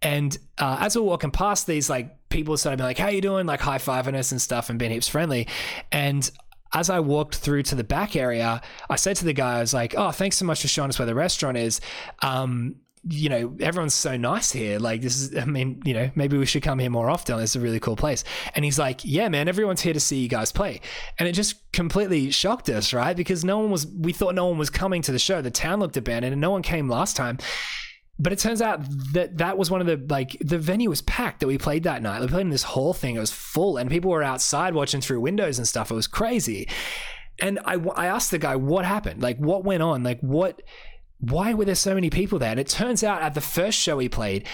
And 0.00 0.36
uh, 0.58 0.78
as 0.80 0.96
we 0.96 1.02
we're 1.02 1.08
walking 1.08 1.30
past 1.30 1.66
these, 1.66 1.88
like, 1.88 2.16
people 2.28 2.56
started 2.56 2.78
being 2.78 2.88
like, 2.88 2.98
how 2.98 3.08
you 3.08 3.20
doing? 3.20 3.46
Like 3.46 3.60
high 3.60 3.78
fiving 3.78 4.14
us 4.14 4.32
and 4.32 4.40
stuff 4.40 4.70
and 4.70 4.78
being 4.78 4.90
heaps 4.90 5.08
friendly. 5.08 5.48
And 5.90 6.30
as 6.74 6.90
I 6.90 7.00
walked 7.00 7.36
through 7.36 7.64
to 7.64 7.74
the 7.74 7.84
back 7.84 8.16
area, 8.16 8.62
I 8.88 8.96
said 8.96 9.16
to 9.16 9.24
the 9.24 9.32
guy, 9.32 9.58
I 9.58 9.60
was 9.60 9.74
like, 9.74 9.94
"Oh, 9.96 10.10
thanks 10.10 10.38
so 10.38 10.46
much 10.46 10.62
for 10.62 10.68
showing 10.68 10.88
us 10.88 10.98
where 10.98 11.06
the 11.06 11.14
restaurant 11.14 11.58
is." 11.58 11.80
Um, 12.22 12.76
you 13.08 13.28
know, 13.28 13.56
everyone's 13.60 13.94
so 13.94 14.16
nice 14.16 14.52
here. 14.52 14.78
Like, 14.78 15.02
this 15.02 15.20
is, 15.20 15.36
I 15.36 15.44
mean, 15.44 15.82
you 15.84 15.92
know, 15.92 16.10
maybe 16.14 16.38
we 16.38 16.46
should 16.46 16.62
come 16.62 16.78
here 16.78 16.90
more 16.90 17.10
often. 17.10 17.38
It's 17.40 17.56
a 17.56 17.60
really 17.60 17.80
cool 17.80 17.96
place. 17.96 18.22
And 18.54 18.64
he's 18.64 18.78
like, 18.78 19.00
yeah, 19.04 19.28
man, 19.28 19.48
everyone's 19.48 19.80
here 19.80 19.92
to 19.92 20.00
see 20.00 20.20
you 20.20 20.28
guys 20.28 20.52
play. 20.52 20.80
And 21.18 21.28
it 21.28 21.32
just 21.32 21.72
completely 21.72 22.30
shocked 22.30 22.68
us, 22.68 22.92
right? 22.92 23.16
Because 23.16 23.44
no 23.44 23.58
one 23.58 23.70
was, 23.70 23.86
we 23.86 24.12
thought 24.12 24.34
no 24.34 24.46
one 24.46 24.58
was 24.58 24.70
coming 24.70 25.02
to 25.02 25.12
the 25.12 25.18
show. 25.18 25.42
The 25.42 25.50
town 25.50 25.80
looked 25.80 25.96
abandoned 25.96 26.32
and 26.32 26.40
no 26.40 26.52
one 26.52 26.62
came 26.62 26.88
last 26.88 27.16
time. 27.16 27.38
But 28.18 28.32
it 28.32 28.38
turns 28.38 28.62
out 28.62 28.82
that 29.14 29.38
that 29.38 29.58
was 29.58 29.70
one 29.70 29.80
of 29.80 29.86
the 29.88 30.00
like 30.14 30.36
the 30.40 30.58
venue 30.58 30.90
was 30.90 31.02
packed 31.02 31.40
that 31.40 31.48
we 31.48 31.58
played 31.58 31.82
that 31.84 32.02
night. 32.02 32.20
We 32.20 32.28
played 32.28 32.42
in 32.42 32.50
this 32.50 32.62
whole 32.62 32.92
thing; 32.92 33.16
it 33.16 33.20
was 33.20 33.32
full, 33.32 33.78
and 33.78 33.90
people 33.90 34.10
were 34.10 34.22
outside 34.22 34.74
watching 34.74 35.00
through 35.00 35.22
windows 35.22 35.58
and 35.58 35.66
stuff. 35.66 35.90
It 35.90 35.94
was 35.94 36.06
crazy. 36.06 36.68
And 37.40 37.58
I, 37.64 37.74
I 37.96 38.06
asked 38.06 38.30
the 38.30 38.38
guy 38.38 38.54
what 38.54 38.84
happened, 38.84 39.22
like 39.22 39.38
what 39.38 39.64
went 39.64 39.82
on, 39.82 40.02
like 40.04 40.20
what, 40.20 40.62
why 41.22 41.54
were 41.54 41.64
there 41.64 41.76
so 41.76 41.94
many 41.94 42.10
people 42.10 42.38
there? 42.38 42.50
And 42.50 42.60
it 42.60 42.68
turns 42.68 43.04
out 43.04 43.22
at 43.22 43.34
the 43.34 43.40
first 43.40 43.78
show 43.78 43.96
we 43.96 44.08
played, 44.08 44.44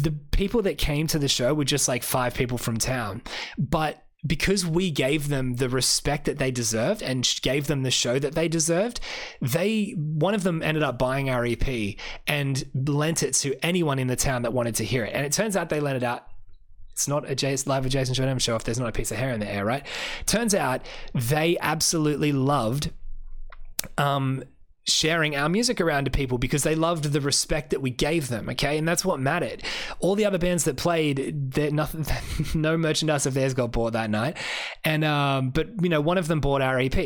the 0.00 0.12
people 0.30 0.62
that 0.62 0.78
came 0.78 1.06
to 1.08 1.18
the 1.18 1.28
show 1.28 1.54
were 1.54 1.64
just 1.64 1.88
like 1.88 2.02
five 2.02 2.34
people 2.34 2.58
from 2.58 2.76
town, 2.76 3.22
but 3.58 4.04
because 4.24 4.64
we 4.64 4.90
gave 4.90 5.28
them 5.28 5.54
the 5.54 5.68
respect 5.68 6.26
that 6.26 6.38
they 6.38 6.50
deserved 6.50 7.02
and 7.02 7.28
gave 7.42 7.66
them 7.66 7.82
the 7.82 7.90
show 7.90 8.18
that 8.18 8.34
they 8.34 8.46
deserved, 8.46 9.00
they 9.40 9.94
one 9.96 10.34
of 10.34 10.44
them 10.44 10.62
ended 10.62 10.82
up 10.82 10.98
buying 10.98 11.28
our 11.28 11.44
EP 11.44 11.96
and 12.28 12.64
lent 12.74 13.22
it 13.22 13.34
to 13.34 13.54
anyone 13.64 13.98
in 13.98 14.06
the 14.06 14.14
town 14.14 14.42
that 14.42 14.52
wanted 14.52 14.76
to 14.76 14.84
hear 14.84 15.04
it. 15.04 15.12
And 15.12 15.26
it 15.26 15.32
turns 15.32 15.56
out 15.56 15.70
they 15.70 15.80
lent 15.80 15.96
it 15.96 16.04
out. 16.04 16.26
It's 16.92 17.08
not 17.08 17.24
a 17.24 17.56
live 17.66 17.88
Jason 17.88 18.14
Showdown 18.14 18.38
show 18.38 18.54
if 18.54 18.64
there's 18.64 18.78
not 18.78 18.90
a 18.90 18.92
piece 18.92 19.10
of 19.10 19.16
hair 19.16 19.32
in 19.32 19.40
the 19.40 19.50
air, 19.50 19.64
right? 19.64 19.84
Turns 20.26 20.54
out 20.54 20.82
they 21.14 21.56
absolutely 21.58 22.32
loved 22.32 22.92
um, 23.98 24.44
sharing 24.84 25.36
our 25.36 25.48
music 25.48 25.80
around 25.80 26.04
to 26.06 26.10
people 26.10 26.38
because 26.38 26.64
they 26.64 26.74
loved 26.74 27.04
the 27.04 27.20
respect 27.20 27.70
that 27.70 27.80
we 27.80 27.90
gave 27.90 28.28
them 28.28 28.48
okay? 28.50 28.78
And 28.78 28.86
that's 28.86 29.04
what 29.04 29.20
mattered. 29.20 29.62
All 30.00 30.14
the 30.14 30.24
other 30.24 30.38
bands 30.38 30.64
that 30.64 30.76
played 30.76 31.52
that 31.52 31.72
nothing 31.72 32.04
no 32.60 32.76
merchandise 32.76 33.26
of 33.26 33.34
theirs 33.34 33.54
got 33.54 33.70
bought 33.70 33.92
that 33.92 34.10
night. 34.10 34.36
And 34.84 35.04
um 35.04 35.50
but 35.50 35.68
you 35.82 35.88
know 35.88 36.00
one 36.00 36.18
of 36.18 36.26
them 36.26 36.40
bought 36.40 36.62
our 36.62 36.80
ep 36.80 36.96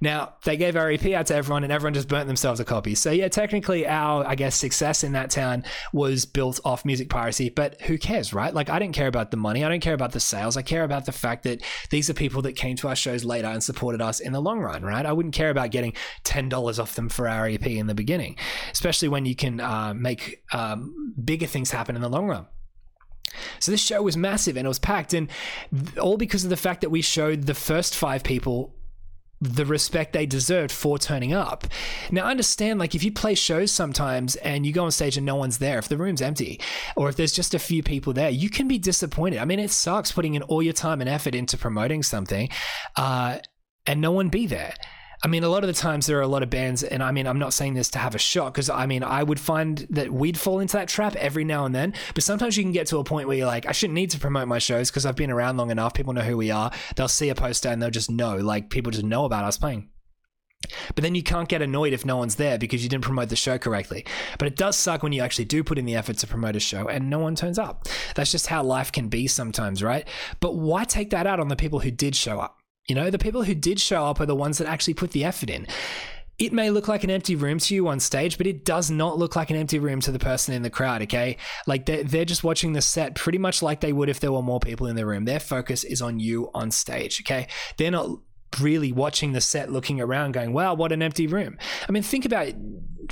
now 0.00 0.34
they 0.44 0.56
gave 0.56 0.76
our 0.76 0.90
ep 0.90 1.04
out 1.06 1.26
to 1.26 1.34
everyone 1.34 1.64
and 1.64 1.72
everyone 1.72 1.94
just 1.94 2.08
burnt 2.08 2.26
themselves 2.26 2.58
a 2.60 2.64
copy. 2.64 2.94
So 2.94 3.10
yeah 3.10 3.28
technically 3.28 3.86
our 3.86 4.26
i 4.26 4.34
guess 4.34 4.54
success 4.54 5.04
in 5.04 5.12
that 5.12 5.30
town 5.30 5.64
was 5.92 6.24
built 6.24 6.60
off 6.64 6.84
music 6.84 7.10
piracy 7.10 7.50
but 7.50 7.80
who 7.82 7.98
cares 7.98 8.32
right? 8.32 8.54
Like 8.54 8.70
i 8.70 8.78
didn't 8.78 8.94
care 8.94 9.08
about 9.08 9.30
the 9.30 9.36
money. 9.36 9.62
I 9.62 9.68
don't 9.68 9.80
care 9.80 9.94
about 9.94 10.12
the 10.12 10.20
sales. 10.20 10.56
I 10.56 10.62
care 10.62 10.84
about 10.84 11.04
the 11.04 11.12
fact 11.12 11.42
that 11.44 11.62
these 11.90 12.08
are 12.08 12.14
people 12.14 12.40
that 12.42 12.54
came 12.54 12.76
to 12.76 12.88
our 12.88 12.96
shows 12.96 13.24
later 13.24 13.48
and 13.48 13.62
supported 13.62 14.00
us 14.00 14.20
in 14.20 14.32
the 14.32 14.40
long 14.40 14.60
run 14.60 14.82
right? 14.82 15.04
I 15.04 15.12
wouldn't 15.12 15.34
care 15.34 15.50
about 15.50 15.70
getting 15.70 15.92
$10 16.24 16.78
off 16.78 16.94
them 16.94 17.08
for 17.08 17.25
our 17.28 17.46
EP 17.46 17.66
in 17.66 17.86
the 17.86 17.94
beginning, 17.94 18.36
especially 18.72 19.08
when 19.08 19.26
you 19.26 19.34
can 19.34 19.60
uh, 19.60 19.94
make 19.94 20.42
um, 20.52 21.14
bigger 21.22 21.46
things 21.46 21.70
happen 21.70 21.96
in 21.96 22.02
the 22.02 22.08
long 22.08 22.26
run. 22.26 22.46
So 23.58 23.70
this 23.70 23.82
show 23.82 24.02
was 24.02 24.16
massive 24.16 24.56
and 24.56 24.66
it 24.66 24.68
was 24.68 24.78
packed, 24.78 25.12
and 25.12 25.28
all 26.00 26.16
because 26.16 26.44
of 26.44 26.50
the 26.50 26.56
fact 26.56 26.80
that 26.80 26.90
we 26.90 27.02
showed 27.02 27.42
the 27.42 27.54
first 27.54 27.94
five 27.94 28.22
people 28.22 28.76
the 29.40 29.66
respect 29.66 30.12
they 30.12 30.24
deserved 30.26 30.72
for 30.72 30.98
turning 30.98 31.34
up. 31.34 31.66
Now, 32.10 32.24
understand, 32.24 32.78
like, 32.78 32.94
if 32.94 33.04
you 33.04 33.12
play 33.12 33.34
shows 33.34 33.70
sometimes 33.70 34.36
and 34.36 34.64
you 34.64 34.72
go 34.72 34.84
on 34.84 34.90
stage 34.90 35.16
and 35.16 35.26
no 35.26 35.36
one's 35.36 35.58
there, 35.58 35.78
if 35.78 35.88
the 35.88 35.98
room's 35.98 36.22
empty 36.22 36.60
or 36.96 37.08
if 37.08 37.16
there's 37.16 37.32
just 37.32 37.54
a 37.54 37.58
few 37.58 37.82
people 37.82 38.12
there, 38.12 38.30
you 38.30 38.48
can 38.48 38.66
be 38.66 38.78
disappointed. 38.78 39.38
I 39.38 39.44
mean, 39.44 39.58
it 39.58 39.70
sucks 39.70 40.10
putting 40.10 40.34
in 40.34 40.42
all 40.42 40.62
your 40.62 40.72
time 40.72 41.00
and 41.00 41.10
effort 41.10 41.34
into 41.34 41.58
promoting 41.58 42.02
something 42.02 42.48
uh, 42.96 43.38
and 43.86 44.00
no 44.00 44.10
one 44.10 44.30
be 44.30 44.46
there. 44.46 44.74
I 45.22 45.28
mean, 45.28 45.44
a 45.44 45.48
lot 45.48 45.64
of 45.64 45.68
the 45.68 45.74
times 45.74 46.06
there 46.06 46.18
are 46.18 46.22
a 46.22 46.28
lot 46.28 46.42
of 46.42 46.50
bands, 46.50 46.82
and 46.82 47.02
I 47.02 47.10
mean, 47.10 47.26
I'm 47.26 47.38
not 47.38 47.52
saying 47.52 47.74
this 47.74 47.90
to 47.90 47.98
have 47.98 48.14
a 48.14 48.18
shot 48.18 48.52
because 48.52 48.68
I 48.70 48.86
mean, 48.86 49.02
I 49.02 49.22
would 49.22 49.40
find 49.40 49.86
that 49.90 50.12
we'd 50.12 50.38
fall 50.38 50.60
into 50.60 50.76
that 50.76 50.88
trap 50.88 51.16
every 51.16 51.44
now 51.44 51.64
and 51.64 51.74
then. 51.74 51.94
But 52.14 52.22
sometimes 52.22 52.56
you 52.56 52.64
can 52.64 52.72
get 52.72 52.86
to 52.88 52.98
a 52.98 53.04
point 53.04 53.28
where 53.28 53.36
you're 53.36 53.46
like, 53.46 53.66
I 53.66 53.72
shouldn't 53.72 53.94
need 53.94 54.10
to 54.10 54.18
promote 54.18 54.48
my 54.48 54.58
shows 54.58 54.90
because 54.90 55.06
I've 55.06 55.16
been 55.16 55.30
around 55.30 55.56
long 55.56 55.70
enough. 55.70 55.94
People 55.94 56.12
know 56.12 56.22
who 56.22 56.36
we 56.36 56.50
are. 56.50 56.70
They'll 56.94 57.08
see 57.08 57.28
a 57.30 57.34
poster 57.34 57.68
and 57.68 57.82
they'll 57.82 57.90
just 57.90 58.10
know, 58.10 58.36
like, 58.36 58.70
people 58.70 58.92
just 58.92 59.04
know 59.04 59.24
about 59.24 59.44
us 59.44 59.58
playing. 59.58 59.88
But 60.94 61.02
then 61.02 61.14
you 61.14 61.22
can't 61.22 61.48
get 61.48 61.62
annoyed 61.62 61.92
if 61.92 62.04
no 62.04 62.16
one's 62.16 62.36
there 62.36 62.58
because 62.58 62.82
you 62.82 62.88
didn't 62.88 63.04
promote 63.04 63.28
the 63.28 63.36
show 63.36 63.58
correctly. 63.58 64.04
But 64.38 64.48
it 64.48 64.56
does 64.56 64.76
suck 64.76 65.02
when 65.02 65.12
you 65.12 65.22
actually 65.22 65.44
do 65.44 65.62
put 65.62 65.78
in 65.78 65.84
the 65.84 65.94
effort 65.94 66.18
to 66.18 66.26
promote 66.26 66.56
a 66.56 66.60
show 66.60 66.88
and 66.88 67.08
no 67.10 67.18
one 67.18 67.34
turns 67.34 67.58
up. 67.58 67.86
That's 68.14 68.32
just 68.32 68.48
how 68.48 68.62
life 68.62 68.90
can 68.90 69.08
be 69.08 69.26
sometimes, 69.26 69.82
right? 69.82 70.08
But 70.40 70.56
why 70.56 70.84
take 70.84 71.10
that 71.10 71.26
out 71.26 71.40
on 71.40 71.48
the 71.48 71.56
people 71.56 71.80
who 71.80 71.90
did 71.90 72.16
show 72.16 72.40
up? 72.40 72.58
You 72.88 72.94
know, 72.94 73.10
the 73.10 73.18
people 73.18 73.42
who 73.42 73.54
did 73.54 73.80
show 73.80 74.04
up 74.04 74.20
are 74.20 74.26
the 74.26 74.36
ones 74.36 74.58
that 74.58 74.68
actually 74.68 74.94
put 74.94 75.10
the 75.10 75.24
effort 75.24 75.50
in. 75.50 75.66
It 76.38 76.52
may 76.52 76.70
look 76.70 76.86
like 76.86 77.02
an 77.02 77.10
empty 77.10 77.34
room 77.34 77.58
to 77.58 77.74
you 77.74 77.88
on 77.88 77.98
stage, 77.98 78.36
but 78.36 78.46
it 78.46 78.64
does 78.64 78.90
not 78.90 79.18
look 79.18 79.34
like 79.36 79.50
an 79.50 79.56
empty 79.56 79.78
room 79.78 80.00
to 80.02 80.12
the 80.12 80.18
person 80.18 80.54
in 80.54 80.62
the 80.62 80.70
crowd, 80.70 81.02
okay? 81.02 81.38
Like 81.66 81.86
they're, 81.86 82.04
they're 82.04 82.26
just 82.26 82.44
watching 82.44 82.74
the 82.74 82.82
set 82.82 83.14
pretty 83.14 83.38
much 83.38 83.62
like 83.62 83.80
they 83.80 83.92
would 83.92 84.10
if 84.10 84.20
there 84.20 84.30
were 84.30 84.42
more 84.42 84.60
people 84.60 84.86
in 84.86 84.96
the 84.96 85.06
room. 85.06 85.24
Their 85.24 85.40
focus 85.40 85.82
is 85.82 86.02
on 86.02 86.20
you 86.20 86.50
on 86.54 86.70
stage, 86.70 87.22
okay? 87.22 87.48
They're 87.78 87.90
not 87.90 88.10
really 88.60 88.92
watching 88.92 89.32
the 89.32 89.40
set, 89.40 89.72
looking 89.72 90.00
around, 90.00 90.32
going, 90.32 90.52
wow, 90.52 90.74
what 90.74 90.92
an 90.92 91.02
empty 91.02 91.26
room. 91.26 91.58
I 91.88 91.92
mean, 91.92 92.02
think 92.02 92.24
about 92.24 92.52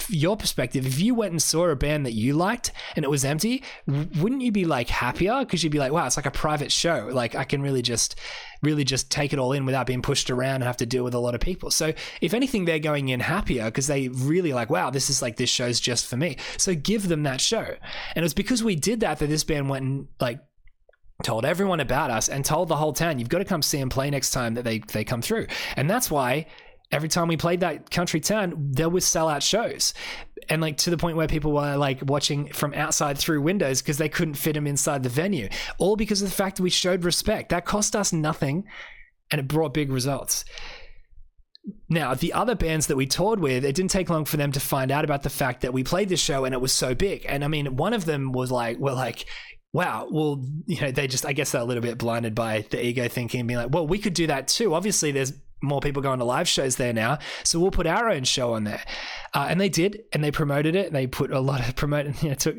your 0.08 0.36
perspective. 0.36 0.86
If 0.86 1.00
you 1.00 1.14
went 1.14 1.32
and 1.32 1.42
saw 1.42 1.68
a 1.68 1.76
band 1.76 2.06
that 2.06 2.12
you 2.12 2.34
liked 2.34 2.72
and 2.96 3.04
it 3.04 3.08
was 3.08 3.24
empty, 3.24 3.62
wouldn't 3.86 4.42
you 4.42 4.52
be 4.52 4.64
like 4.64 4.88
happier? 4.88 5.40
Because 5.40 5.62
you'd 5.62 5.72
be 5.72 5.78
like, 5.78 5.92
wow, 5.92 6.06
it's 6.06 6.16
like 6.16 6.26
a 6.26 6.30
private 6.30 6.72
show. 6.72 7.08
Like 7.12 7.34
I 7.34 7.44
can 7.44 7.62
really 7.62 7.82
just, 7.82 8.16
really 8.62 8.84
just 8.84 9.10
take 9.10 9.32
it 9.32 9.38
all 9.38 9.52
in 9.52 9.66
without 9.66 9.86
being 9.86 10.02
pushed 10.02 10.30
around 10.30 10.56
and 10.56 10.64
have 10.64 10.76
to 10.78 10.86
deal 10.86 11.04
with 11.04 11.14
a 11.14 11.18
lot 11.18 11.34
of 11.34 11.40
people. 11.40 11.70
So 11.70 11.92
if 12.20 12.34
anything, 12.34 12.64
they're 12.64 12.78
going 12.78 13.08
in 13.08 13.20
happier 13.20 13.66
because 13.66 13.86
they 13.86 14.08
really 14.08 14.52
like, 14.52 14.70
wow, 14.70 14.90
this 14.90 15.10
is 15.10 15.22
like, 15.22 15.36
this 15.36 15.50
show's 15.50 15.80
just 15.80 16.06
for 16.06 16.16
me. 16.16 16.36
So 16.56 16.74
give 16.74 17.08
them 17.08 17.22
that 17.24 17.40
show. 17.40 17.64
And 18.14 18.16
it 18.16 18.22
was 18.22 18.34
because 18.34 18.62
we 18.62 18.76
did 18.76 19.00
that 19.00 19.18
that 19.18 19.28
this 19.28 19.44
band 19.44 19.68
went 19.68 19.84
and 19.84 20.08
like 20.20 20.40
told 21.22 21.44
everyone 21.44 21.80
about 21.80 22.10
us 22.10 22.28
and 22.28 22.44
told 22.44 22.68
the 22.68 22.76
whole 22.76 22.92
town 22.92 23.18
you've 23.18 23.28
got 23.28 23.38
to 23.38 23.44
come 23.44 23.62
see 23.62 23.78
them 23.78 23.88
play 23.88 24.10
next 24.10 24.32
time 24.32 24.54
that 24.54 24.64
they 24.64 24.78
they 24.78 25.04
come 25.04 25.22
through 25.22 25.46
and 25.76 25.88
that's 25.88 26.10
why 26.10 26.44
every 26.90 27.08
time 27.08 27.28
we 27.28 27.36
played 27.36 27.60
that 27.60 27.90
country 27.90 28.20
town 28.20 28.54
there 28.72 28.88
was 28.88 29.04
sellout 29.04 29.42
shows 29.42 29.94
and 30.48 30.60
like 30.60 30.76
to 30.76 30.90
the 30.90 30.96
point 30.96 31.16
where 31.16 31.26
people 31.26 31.52
were 31.52 31.76
like 31.76 32.00
watching 32.02 32.48
from 32.52 32.74
outside 32.74 33.18
through 33.18 33.40
windows 33.40 33.80
because 33.80 33.98
they 33.98 34.08
couldn't 34.08 34.34
fit 34.34 34.54
them 34.54 34.66
inside 34.66 35.02
the 35.02 35.08
venue 35.08 35.48
all 35.78 35.96
because 35.96 36.22
of 36.22 36.28
the 36.28 36.34
fact 36.34 36.56
that 36.56 36.62
we 36.62 36.70
showed 36.70 37.04
respect 37.04 37.48
that 37.48 37.64
cost 37.64 37.96
us 37.96 38.12
nothing 38.12 38.64
and 39.30 39.40
it 39.40 39.48
brought 39.48 39.74
big 39.74 39.90
results 39.90 40.44
now, 41.88 42.14
the 42.14 42.32
other 42.32 42.54
bands 42.54 42.88
that 42.88 42.96
we 42.96 43.06
toured 43.06 43.40
with, 43.40 43.64
it 43.64 43.74
didn't 43.74 43.90
take 43.90 44.10
long 44.10 44.24
for 44.24 44.36
them 44.36 44.52
to 44.52 44.60
find 44.60 44.90
out 44.90 45.04
about 45.04 45.22
the 45.22 45.30
fact 45.30 45.62
that 45.62 45.72
we 45.72 45.82
played 45.82 46.08
this 46.08 46.20
show 46.20 46.44
and 46.44 46.54
it 46.54 46.60
was 46.60 46.72
so 46.72 46.94
big. 46.94 47.24
And 47.26 47.44
I 47.44 47.48
mean, 47.48 47.76
one 47.76 47.94
of 47.94 48.04
them 48.04 48.32
was 48.32 48.50
like, 48.50 48.78
we're 48.78 48.92
like, 48.92 49.26
wow, 49.72 50.06
well, 50.10 50.44
you 50.66 50.80
know, 50.80 50.90
they 50.90 51.06
just, 51.06 51.24
I 51.24 51.32
guess 51.32 51.52
they're 51.52 51.60
a 51.60 51.64
little 51.64 51.82
bit 51.82 51.98
blinded 51.98 52.34
by 52.34 52.66
the 52.70 52.84
ego 52.84 53.08
thinking 53.08 53.46
being 53.46 53.58
like, 53.58 53.70
well, 53.72 53.86
we 53.86 53.98
could 53.98 54.14
do 54.14 54.26
that 54.26 54.48
too. 54.48 54.74
Obviously, 54.74 55.10
there's 55.10 55.32
more 55.64 55.80
people 55.80 56.02
going 56.02 56.18
to 56.18 56.24
live 56.24 56.48
shows 56.48 56.76
there 56.76 56.92
now. 56.92 57.18
So 57.42 57.58
we'll 57.58 57.70
put 57.70 57.86
our 57.86 58.08
own 58.08 58.24
show 58.24 58.54
on 58.54 58.64
there. 58.64 58.82
Uh, 59.32 59.48
and 59.50 59.60
they 59.60 59.68
did, 59.68 60.04
and 60.12 60.22
they 60.22 60.30
promoted 60.30 60.76
it. 60.76 60.86
And 60.86 60.94
They 60.94 61.06
put 61.06 61.32
a 61.32 61.40
lot 61.40 61.66
of 61.66 61.74
promoting, 61.76 62.14
you 62.20 62.28
know, 62.30 62.34
took 62.34 62.58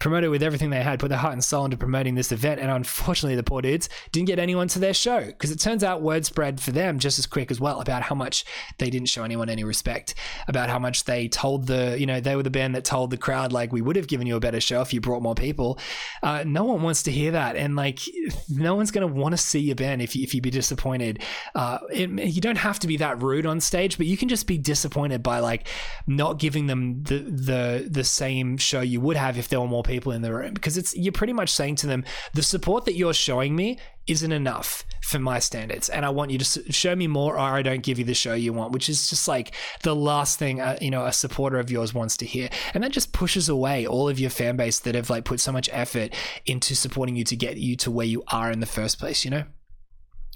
promoted 0.00 0.30
with 0.30 0.42
everything 0.42 0.70
they 0.70 0.82
had, 0.82 0.98
put 0.98 1.08
their 1.08 1.18
heart 1.18 1.32
and 1.32 1.44
soul 1.44 1.64
into 1.64 1.76
promoting 1.76 2.14
this 2.14 2.32
event. 2.32 2.60
And 2.60 2.70
unfortunately, 2.70 3.36
the 3.36 3.42
poor 3.42 3.62
dudes 3.62 3.88
didn't 4.12 4.26
get 4.26 4.38
anyone 4.38 4.68
to 4.68 4.78
their 4.78 4.94
show 4.94 5.24
because 5.24 5.50
it 5.50 5.60
turns 5.60 5.84
out 5.84 6.02
word 6.02 6.24
spread 6.26 6.60
for 6.60 6.72
them 6.72 6.98
just 6.98 7.18
as 7.18 7.26
quick 7.26 7.50
as 7.50 7.60
well 7.60 7.80
about 7.80 8.02
how 8.02 8.14
much 8.14 8.44
they 8.78 8.90
didn't 8.90 9.08
show 9.08 9.22
anyone 9.22 9.48
any 9.48 9.64
respect, 9.64 10.14
about 10.48 10.68
how 10.68 10.78
much 10.78 11.04
they 11.04 11.28
told 11.28 11.66
the, 11.66 11.96
you 11.98 12.06
know, 12.06 12.20
they 12.20 12.34
were 12.34 12.42
the 12.42 12.50
band 12.50 12.74
that 12.74 12.84
told 12.84 13.10
the 13.10 13.16
crowd 13.16 13.52
like 13.52 13.72
we 13.72 13.80
would 13.80 13.96
have 13.96 14.08
given 14.08 14.26
you 14.26 14.36
a 14.36 14.40
better 14.40 14.60
show 14.60 14.80
if 14.80 14.92
you 14.92 15.00
brought 15.00 15.22
more 15.22 15.34
people. 15.34 15.78
Uh, 16.22 16.42
no 16.46 16.64
one 16.64 16.82
wants 16.82 17.02
to 17.04 17.10
hear 17.10 17.32
that, 17.32 17.56
and 17.56 17.76
like 17.76 18.00
no 18.48 18.74
one's 18.74 18.90
going 18.90 19.06
to 19.06 19.12
want 19.12 19.32
to 19.32 19.36
see 19.36 19.60
your 19.60 19.76
band 19.76 20.02
if 20.02 20.16
you, 20.16 20.22
if 20.22 20.34
you 20.34 20.40
be 20.40 20.50
disappointed. 20.50 21.22
Uh, 21.54 21.78
it, 21.90 22.10
you 22.38 22.40
don't 22.40 22.58
have 22.58 22.78
to 22.78 22.86
be 22.86 22.98
that 22.98 23.20
rude 23.20 23.46
on 23.46 23.60
stage, 23.60 23.98
but 23.98 24.06
you 24.06 24.16
can 24.16 24.28
just 24.28 24.46
be 24.46 24.58
disappointed 24.58 25.24
by 25.24 25.40
like 25.40 25.66
not 26.06 26.38
giving 26.38 26.68
them 26.68 27.02
the 27.02 27.18
the 27.18 27.88
the 27.90 28.04
same 28.04 28.56
show 28.56 28.80
you 28.80 29.00
would 29.00 29.16
have 29.16 29.36
if 29.36 29.48
there 29.48 29.60
were 29.60 29.66
more 29.66 29.82
people 29.82 30.12
in 30.12 30.22
the 30.22 30.32
room. 30.32 30.54
Because 30.54 30.78
it's 30.78 30.96
you're 30.96 31.10
pretty 31.10 31.32
much 31.32 31.50
saying 31.50 31.74
to 31.76 31.88
them 31.88 32.04
the 32.34 32.44
support 32.44 32.84
that 32.84 32.94
you're 32.94 33.12
showing 33.12 33.56
me 33.56 33.76
isn't 34.06 34.30
enough 34.30 34.84
for 35.02 35.18
my 35.18 35.40
standards 35.40 35.88
and 35.88 36.06
I 36.06 36.10
want 36.10 36.30
you 36.30 36.38
to 36.38 36.72
show 36.72 36.94
me 36.94 37.08
more 37.08 37.34
or 37.34 37.40
I 37.40 37.62
don't 37.62 37.82
give 37.82 37.98
you 37.98 38.04
the 38.04 38.14
show 38.14 38.34
you 38.34 38.52
want 38.52 38.72
which 38.72 38.88
is 38.88 39.10
just 39.10 39.26
like 39.26 39.54
the 39.82 39.96
last 39.96 40.38
thing 40.38 40.60
uh, 40.60 40.78
you 40.80 40.90
know 40.90 41.06
a 41.06 41.12
supporter 41.12 41.58
of 41.58 41.72
yours 41.72 41.92
wants 41.92 42.16
to 42.18 42.24
hear. 42.24 42.50
And 42.72 42.84
that 42.84 42.92
just 42.92 43.12
pushes 43.12 43.48
away 43.48 43.84
all 43.84 44.08
of 44.08 44.20
your 44.20 44.30
fan 44.30 44.56
base 44.56 44.78
that 44.80 44.94
have 44.94 45.10
like 45.10 45.24
put 45.24 45.40
so 45.40 45.50
much 45.50 45.68
effort 45.72 46.14
into 46.46 46.76
supporting 46.76 47.16
you 47.16 47.24
to 47.24 47.34
get 47.34 47.56
you 47.56 47.74
to 47.78 47.90
where 47.90 48.06
you 48.06 48.22
are 48.28 48.52
in 48.52 48.60
the 48.60 48.66
first 48.66 49.00
place 49.00 49.24
you 49.24 49.30
know 49.32 49.42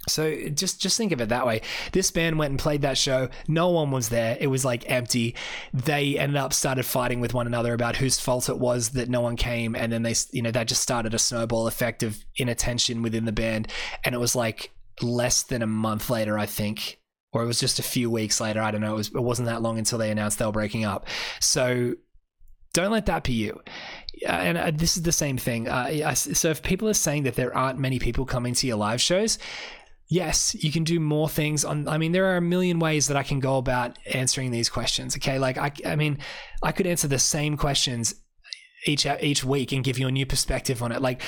so 0.08 0.48
just 0.48 0.80
just 0.80 0.96
think 0.96 1.12
of 1.12 1.20
it 1.20 1.28
that 1.28 1.46
way. 1.46 1.62
This 1.92 2.10
band 2.10 2.38
went 2.38 2.50
and 2.50 2.58
played 2.58 2.82
that 2.82 2.98
show. 2.98 3.28
No 3.46 3.68
one 3.68 3.92
was 3.92 4.08
there. 4.08 4.36
It 4.40 4.48
was 4.48 4.64
like 4.64 4.90
empty. 4.90 5.36
They 5.72 6.18
ended 6.18 6.36
up 6.36 6.52
started 6.52 6.84
fighting 6.84 7.20
with 7.20 7.34
one 7.34 7.46
another 7.46 7.72
about 7.72 7.96
whose 7.96 8.18
fault 8.18 8.48
it 8.48 8.58
was 8.58 8.90
that 8.90 9.08
no 9.08 9.20
one 9.20 9.36
came, 9.36 9.76
and 9.76 9.92
then 9.92 10.02
they 10.02 10.14
you 10.32 10.42
know 10.42 10.50
that 10.50 10.66
just 10.66 10.82
started 10.82 11.14
a 11.14 11.18
snowball 11.18 11.68
effect 11.68 12.02
of 12.02 12.24
inattention 12.36 13.02
within 13.02 13.26
the 13.26 13.32
band. 13.32 13.68
And 14.04 14.14
it 14.14 14.18
was 14.18 14.34
like 14.34 14.72
less 15.00 15.44
than 15.44 15.62
a 15.62 15.66
month 15.66 16.10
later, 16.10 16.36
I 16.36 16.46
think, 16.46 16.98
or 17.32 17.44
it 17.44 17.46
was 17.46 17.60
just 17.60 17.78
a 17.78 17.84
few 17.84 18.10
weeks 18.10 18.40
later. 18.40 18.60
I 18.60 18.72
don't 18.72 18.80
know. 18.80 18.94
It, 18.94 18.96
was, 18.96 19.08
it 19.08 19.22
wasn't 19.22 19.46
that 19.46 19.62
long 19.62 19.78
until 19.78 19.98
they 19.98 20.10
announced 20.10 20.38
they 20.38 20.46
were 20.46 20.52
breaking 20.52 20.84
up. 20.84 21.06
So 21.40 21.94
don't 22.72 22.90
let 22.90 23.06
that 23.06 23.24
be 23.24 23.32
you. 23.32 23.60
And 24.26 24.58
uh, 24.58 24.70
this 24.74 24.96
is 24.96 25.02
the 25.02 25.12
same 25.12 25.38
thing. 25.38 25.68
Uh, 25.68 26.14
so 26.14 26.50
if 26.50 26.62
people 26.62 26.88
are 26.88 26.94
saying 26.94 27.24
that 27.24 27.34
there 27.34 27.56
aren't 27.56 27.78
many 27.78 27.98
people 27.98 28.24
coming 28.24 28.54
to 28.54 28.66
your 28.66 28.76
live 28.76 29.00
shows, 29.00 29.38
yes, 30.12 30.54
you 30.62 30.70
can 30.70 30.84
do 30.84 31.00
more 31.00 31.28
things 31.28 31.64
on 31.64 31.88
I 31.88 31.96
mean 31.96 32.12
there 32.12 32.26
are 32.26 32.36
a 32.36 32.42
million 32.42 32.78
ways 32.78 33.08
that 33.08 33.16
I 33.16 33.22
can 33.22 33.40
go 33.40 33.56
about 33.56 33.98
answering 34.06 34.50
these 34.50 34.68
questions. 34.68 35.16
Okay? 35.16 35.38
Like 35.38 35.56
I 35.56 35.72
I 35.86 35.96
mean, 35.96 36.18
I 36.62 36.72
could 36.72 36.86
answer 36.86 37.08
the 37.08 37.18
same 37.18 37.56
questions 37.56 38.14
each 38.84 39.06
each 39.06 39.44
week 39.44 39.72
and 39.72 39.84
give 39.84 39.98
you 39.98 40.08
a 40.08 40.10
new 40.10 40.26
perspective 40.26 40.82
on 40.82 40.92
it. 40.92 41.00
Like 41.00 41.22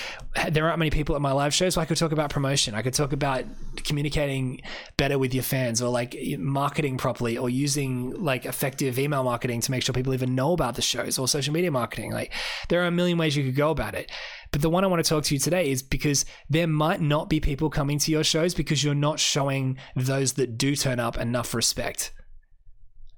there 0.51 0.67
aren't 0.67 0.79
many 0.79 0.91
people 0.91 1.15
at 1.15 1.23
my 1.23 1.33
live 1.33 1.55
shows, 1.55 1.75
so 1.75 1.81
I 1.81 1.85
could 1.85 1.97
talk 1.97 2.13
about 2.13 2.31
promotion. 2.31 2.75
I 2.75 2.83
could 2.83 2.95
talk 2.95 3.13
about 3.13 3.45
communicating 3.85 4.61
better 4.97 5.19
with 5.19 5.35
your 5.35 5.43
fans, 5.43 5.81
or 5.81 5.91
like 5.91 6.17
marketing 6.39 6.99
properly, 6.99 7.39
or 7.39 7.49
using 7.49 8.11
like 8.23 8.45
effective 8.45 8.99
email 8.99 9.23
marketing 9.23 9.61
to 9.63 9.71
make 9.71 9.83
sure 9.83 9.93
people 9.93 10.15
even 10.15 10.35
know 10.35 10.53
about 10.53 10.75
the 10.75 10.83
shows, 10.83 11.19
or 11.19 11.29
social 11.29 11.53
media 11.53 11.71
marketing. 11.71 12.13
Like 12.13 12.33
there 12.69 12.83
are 12.83 12.87
a 12.87 12.91
million 12.91 13.19
ways 13.19 13.37
you 13.37 13.45
could 13.45 13.57
go 13.57 13.71
about 13.71 13.95
it. 13.95 14.11
But 14.51 14.63
the 14.63 14.71
one 14.71 14.85
I 14.85 14.87
want 14.87 15.05
to 15.05 15.09
talk 15.09 15.25
to 15.25 15.35
you 15.35 15.41
today 15.41 15.71
is 15.71 15.83
because 15.83 16.25
there 16.49 16.69
might 16.69 17.01
not 17.01 17.29
be 17.29 17.41
people 17.41 17.71
coming 17.71 17.99
to 17.99 18.13
your 18.13 18.23
shows 18.23 18.55
because 18.55 18.85
you're 18.85 18.95
not 18.95 19.19
showing 19.19 19.79
those 19.97 20.35
that 20.35 20.57
do 20.59 20.77
turn 20.77 21.01
up 21.01 21.17
enough 21.17 21.55
respect. 21.55 22.13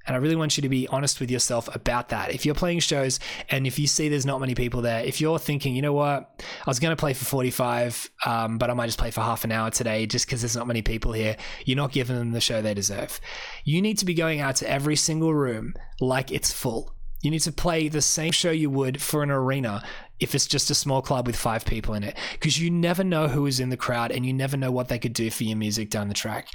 And 0.07 0.15
I 0.15 0.19
really 0.19 0.37
want 0.37 0.57
you 0.57 0.63
to 0.63 0.69
be 0.69 0.87
honest 0.89 1.21
with 1.21 1.31
yourself 1.31 1.75
about 1.75 2.11
that. 2.11 2.33
If 2.33 2.47
you're 2.47 2.55
playing 2.55 2.81
shows 2.81 3.19
and 3.51 3.67
if 3.67 3.79
you 3.79 3.87
see 3.87 4.09
there's 4.09 4.27
not 4.27 4.41
many 4.41 4.55
people 4.55 4.83
there, 4.83 5.05
if 5.05 5.21
you're 5.21 5.39
thinking, 5.39 5.75
you 5.75 5.83
know 5.83 5.93
what, 5.93 6.43
I 6.65 6.71
was 6.71 6.79
going 6.79 6.95
to 6.95 7.01
play 7.01 7.13
for 7.13 7.25
45, 7.25 8.11
um, 8.25 8.59
but 8.59 8.71
I 8.71 8.75
might 8.75 8.87
just 8.87 8.99
play 8.99 9.11
for 9.11 9.21
half 9.21 9.45
an 9.45 9.53
hour 9.53 9.71
today 9.71 10.07
just 10.07 10.27
because 10.27 10.43
there's 10.43 10.57
not 10.57 10.67
many 10.67 10.83
people 10.83 11.13
here, 11.13 11.37
you're 11.65 11.77
not 11.77 11.93
giving 11.93 12.17
them 12.17 12.31
the 12.31 12.41
show 12.41 12.63
they 12.63 12.75
deserve. 12.75 13.21
You 13.65 13.83
need 13.83 13.99
to 13.99 14.05
be 14.05 14.15
going 14.15 14.41
out 14.41 14.57
to 14.57 14.71
every 14.71 14.97
single 14.97 15.35
room 15.35 15.75
like 16.01 16.31
it's 16.31 16.53
full. 16.53 16.95
You 17.23 17.31
need 17.31 17.41
to 17.41 17.53
play 17.53 17.89
the 17.89 18.03
same 18.03 18.31
show 18.31 18.51
you 18.51 18.71
would 18.71 19.03
for 19.03 19.23
an 19.23 19.31
arena 19.31 19.83
if 20.21 20.35
it's 20.35 20.47
just 20.47 20.71
a 20.71 20.75
small 20.75 21.03
club 21.03 21.27
with 21.27 21.37
five 21.37 21.65
people 21.65 21.95
in 21.95 22.03
it 22.03 22.17
because 22.33 22.59
you 22.59 22.71
never 22.71 23.05
know 23.05 23.29
who 23.29 23.47
is 23.47 23.61
in 23.61 23.69
the 23.69 23.77
crowd 23.77 24.13
and 24.13 24.25
you 24.25 24.33
never 24.33 24.57
know 24.57 24.71
what 24.71 24.89
they 24.89 24.99
could 24.99 25.13
do 25.13 25.31
for 25.31 25.45
your 25.45 25.57
music 25.57 25.91
down 25.91 26.09
the 26.09 26.15
track. 26.15 26.49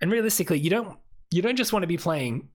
And 0.00 0.10
realistically, 0.10 0.58
you 0.58 0.70
don't 0.70 0.98
you 1.30 1.42
don't 1.42 1.56
just 1.56 1.72
want 1.72 1.84
to 1.84 1.86
be 1.86 1.96
playing 1.96 2.48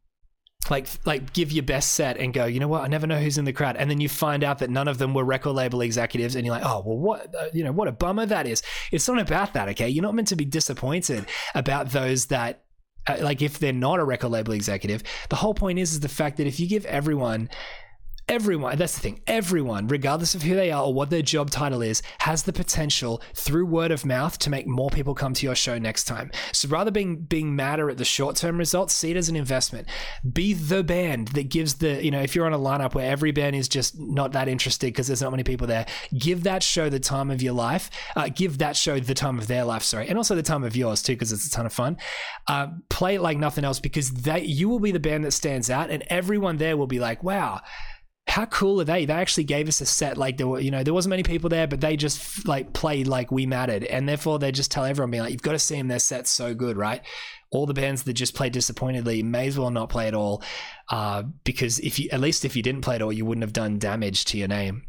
like 0.70 0.88
like 1.06 1.34
give 1.34 1.52
your 1.52 1.64
best 1.64 1.94
set 1.94 2.18
and 2.18 2.34
go 2.34 2.46
you 2.46 2.60
know 2.60 2.68
what? 2.68 2.84
I 2.84 2.88
never 2.88 3.08
know 3.08 3.20
who's 3.20 3.38
in 3.38 3.46
the 3.46 3.54
crowd. 3.54 3.76
And 3.78 3.90
then 3.90 4.02
you 4.02 4.10
find 4.10 4.44
out 4.44 4.60
that 4.60 4.70
none 4.70 4.88
of 4.88 4.98
them 4.98 5.14
were 5.14 5.24
record 5.24 5.54
label 5.54 5.82
executives 5.82 6.36
and 6.36 6.46
you're 6.46 6.56
like 6.56 6.66
oh 6.66 6.84
well 6.86 6.98
what 6.98 7.36
uh, 7.36 7.48
you 7.54 7.64
know 7.64 7.72
what 7.72 7.88
a 7.88 7.92
bummer 7.92 8.26
that 8.26 8.48
is. 8.48 8.62
It's 8.92 9.08
not 9.08 9.20
about 9.20 9.54
that 9.54 9.70
okay? 9.70 9.90
You're 9.90 10.04
not 10.04 10.16
meant 10.16 10.30
to 10.30 10.36
be 10.36 10.46
disappointed 10.46 11.26
about 11.54 11.92
those 11.92 12.28
that 12.28 12.64
uh, 13.08 13.18
like 13.22 13.42
if 13.42 13.60
they're 13.60 13.74
not 13.74 14.00
a 14.00 14.04
record 14.04 14.30
label 14.30 14.54
executive. 14.54 15.04
The 15.30 15.36
whole 15.36 15.54
point 15.54 15.80
is 15.80 15.94
is 15.94 16.00
the 16.00 16.10
fact 16.10 16.38
that 16.38 16.48
if 16.48 16.60
you 16.60 16.68
give 16.68 16.86
everyone 16.86 17.50
Everyone, 18.28 18.76
that's 18.76 18.96
the 18.96 19.02
thing, 19.02 19.22
everyone, 19.28 19.88
regardless 19.88 20.34
of 20.34 20.42
who 20.42 20.56
they 20.56 20.72
are 20.72 20.86
or 20.86 20.94
what 20.96 21.12
their 21.12 21.22
job 21.22 21.52
title 21.52 21.84
is, 21.84 22.02
has 22.18 22.42
the 22.42 22.52
potential 22.52 23.22
through 23.36 23.68
word 23.68 23.92
of 23.92 24.04
mouth 24.04 24.40
to 24.40 24.50
make 24.50 24.66
more 24.66 24.90
people 24.90 25.14
come 25.14 25.36
to 25.36 25.46
your 25.46 25.54
show 25.54 25.78
next 25.78 26.06
time. 26.06 26.32
So 26.52 26.68
rather 26.68 26.90
being 26.90 27.18
being 27.18 27.56
madder 27.56 27.88
at 27.88 28.00
the 28.00 28.06
short 28.06 28.36
term 28.36 28.58
results, 28.58 28.96
see 28.96 29.12
it 29.12 29.18
as 29.18 29.30
an 29.30 29.36
investment. 29.36 29.88
Be 30.34 30.54
the 30.54 30.84
band 30.84 31.28
that 31.30 31.50
gives 31.50 31.76
the, 31.76 32.04
you 32.04 32.10
know, 32.10 32.20
if 32.20 32.34
you're 32.34 32.48
on 32.48 32.54
a 32.54 32.58
lineup 32.58 32.96
where 32.96 33.08
every 33.08 33.32
band 33.32 33.56
is 33.56 33.68
just 33.68 34.00
not 34.00 34.32
that 34.32 34.48
interested 34.48 34.88
because 34.88 35.06
there's 35.06 35.22
not 35.22 35.30
many 35.30 35.44
people 35.44 35.68
there, 35.68 35.86
give 36.18 36.44
that 36.44 36.64
show 36.64 36.90
the 36.90 37.00
time 37.00 37.30
of 37.30 37.44
your 37.44 37.54
life. 37.54 37.92
Uh, 38.16 38.28
give 38.34 38.58
that 38.58 38.76
show 38.76 39.00
the 39.00 39.14
time 39.14 39.38
of 39.38 39.46
their 39.46 39.64
life, 39.64 39.84
sorry, 39.84 40.08
and 40.08 40.18
also 40.18 40.34
the 40.34 40.42
time 40.42 40.64
of 40.64 40.76
yours 40.76 41.04
too, 41.04 41.14
because 41.14 41.32
it's 41.32 41.46
a 41.46 41.52
ton 41.52 41.68
of 41.68 41.74
fun. 41.74 41.96
Uh, 42.48 42.70
play 42.90 43.16
it 43.16 43.22
like 43.22 43.38
nothing 43.38 43.64
else 43.64 43.80
because 43.80 44.10
they, 44.10 44.42
you 44.42 44.68
will 44.68 44.80
be 44.80 44.92
the 44.92 45.00
band 45.00 45.24
that 45.24 45.32
stands 45.32 45.70
out, 45.70 45.92
and 45.92 46.04
everyone 46.08 46.58
there 46.58 46.76
will 46.76 46.88
be 46.88 47.00
like, 47.00 47.22
wow 47.22 47.62
how 48.28 48.46
cool 48.46 48.82
are 48.82 48.86
they? 48.86 49.06
They 49.06 49.14
actually 49.14 49.44
gave 49.44 49.68
us 49.68 49.82
a 49.82 49.86
set 49.86 50.18
like 50.18 50.38
there 50.38 50.48
were, 50.48 50.60
you 50.60 50.72
know, 50.72 50.84
there 50.84 50.94
wasn't 50.94 51.12
many 51.12 51.24
people 51.24 51.50
there, 51.50 51.68
but 51.68 51.80
they 51.80 51.96
just 51.96 52.48
like 52.48 52.74
played 52.74 53.08
like 53.08 53.32
we 53.32 53.46
mattered, 53.46 53.84
and 53.84 54.10
therefore 54.10 54.40
they 54.40 54.52
just 54.52 54.72
tell 54.72 54.84
everyone, 54.84 55.12
being 55.12 55.24
like, 55.24 55.32
you've 55.32 55.42
got 55.42 55.54
to 55.54 55.60
see 55.60 55.78
them. 55.78 55.88
Their 55.88 56.00
set's 56.00 56.32
so 56.32 56.54
good, 56.54 56.76
right? 56.76 57.02
All 57.52 57.66
the 57.66 57.74
bands 57.74 58.04
that 58.04 58.14
just 58.14 58.34
play 58.34 58.50
disappointedly 58.50 59.24
may 59.24 59.48
as 59.48 59.58
well 59.58 59.70
not 59.70 59.90
play 59.90 60.08
at 60.08 60.14
all, 60.14 60.44
uh, 60.90 61.24
because 61.44 61.80
if 61.80 62.00
you 62.00 62.10
at 62.12 62.20
least 62.20 62.46
if 62.46 62.56
you 62.56 62.64
didn't 62.64 62.82
play 62.82 62.96
at 62.96 63.02
all, 63.02 63.14
you 63.14 63.26
wouldn't 63.26 63.44
have 63.44 63.54
done 63.54 63.78
damage 63.80 64.26
to 64.26 64.38
your 64.38 64.48
name. 64.48 64.84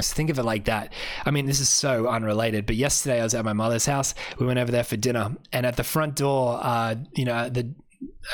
So 0.00 0.12
think 0.14 0.30
of 0.30 0.40
it 0.40 0.44
like 0.44 0.64
that. 0.64 0.92
I 1.24 1.30
mean, 1.30 1.46
this 1.46 1.60
is 1.60 1.68
so 1.68 2.08
unrelated, 2.08 2.66
but 2.66 2.74
yesterday 2.74 3.20
I 3.20 3.22
was 3.24 3.34
at 3.34 3.44
my 3.44 3.52
mother's 3.52 3.86
house. 3.86 4.14
We 4.40 4.46
went 4.46 4.58
over 4.58 4.72
there 4.72 4.82
for 4.82 4.96
dinner, 4.96 5.36
and 5.52 5.64
at 5.64 5.76
the 5.76 5.84
front 5.84 6.16
door, 6.16 6.58
uh, 6.60 6.96
you 7.14 7.26
know, 7.26 7.48
the 7.48 7.72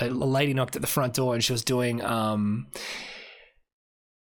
a 0.01 0.09
lady 0.09 0.55
knocked 0.55 0.77
at 0.77 0.83
the 0.83 0.89
front 0.89 1.15
door, 1.15 1.35
and 1.35 1.45
she 1.45 1.53
was 1.53 1.65
doing 1.65 2.03
um, 2.03 2.69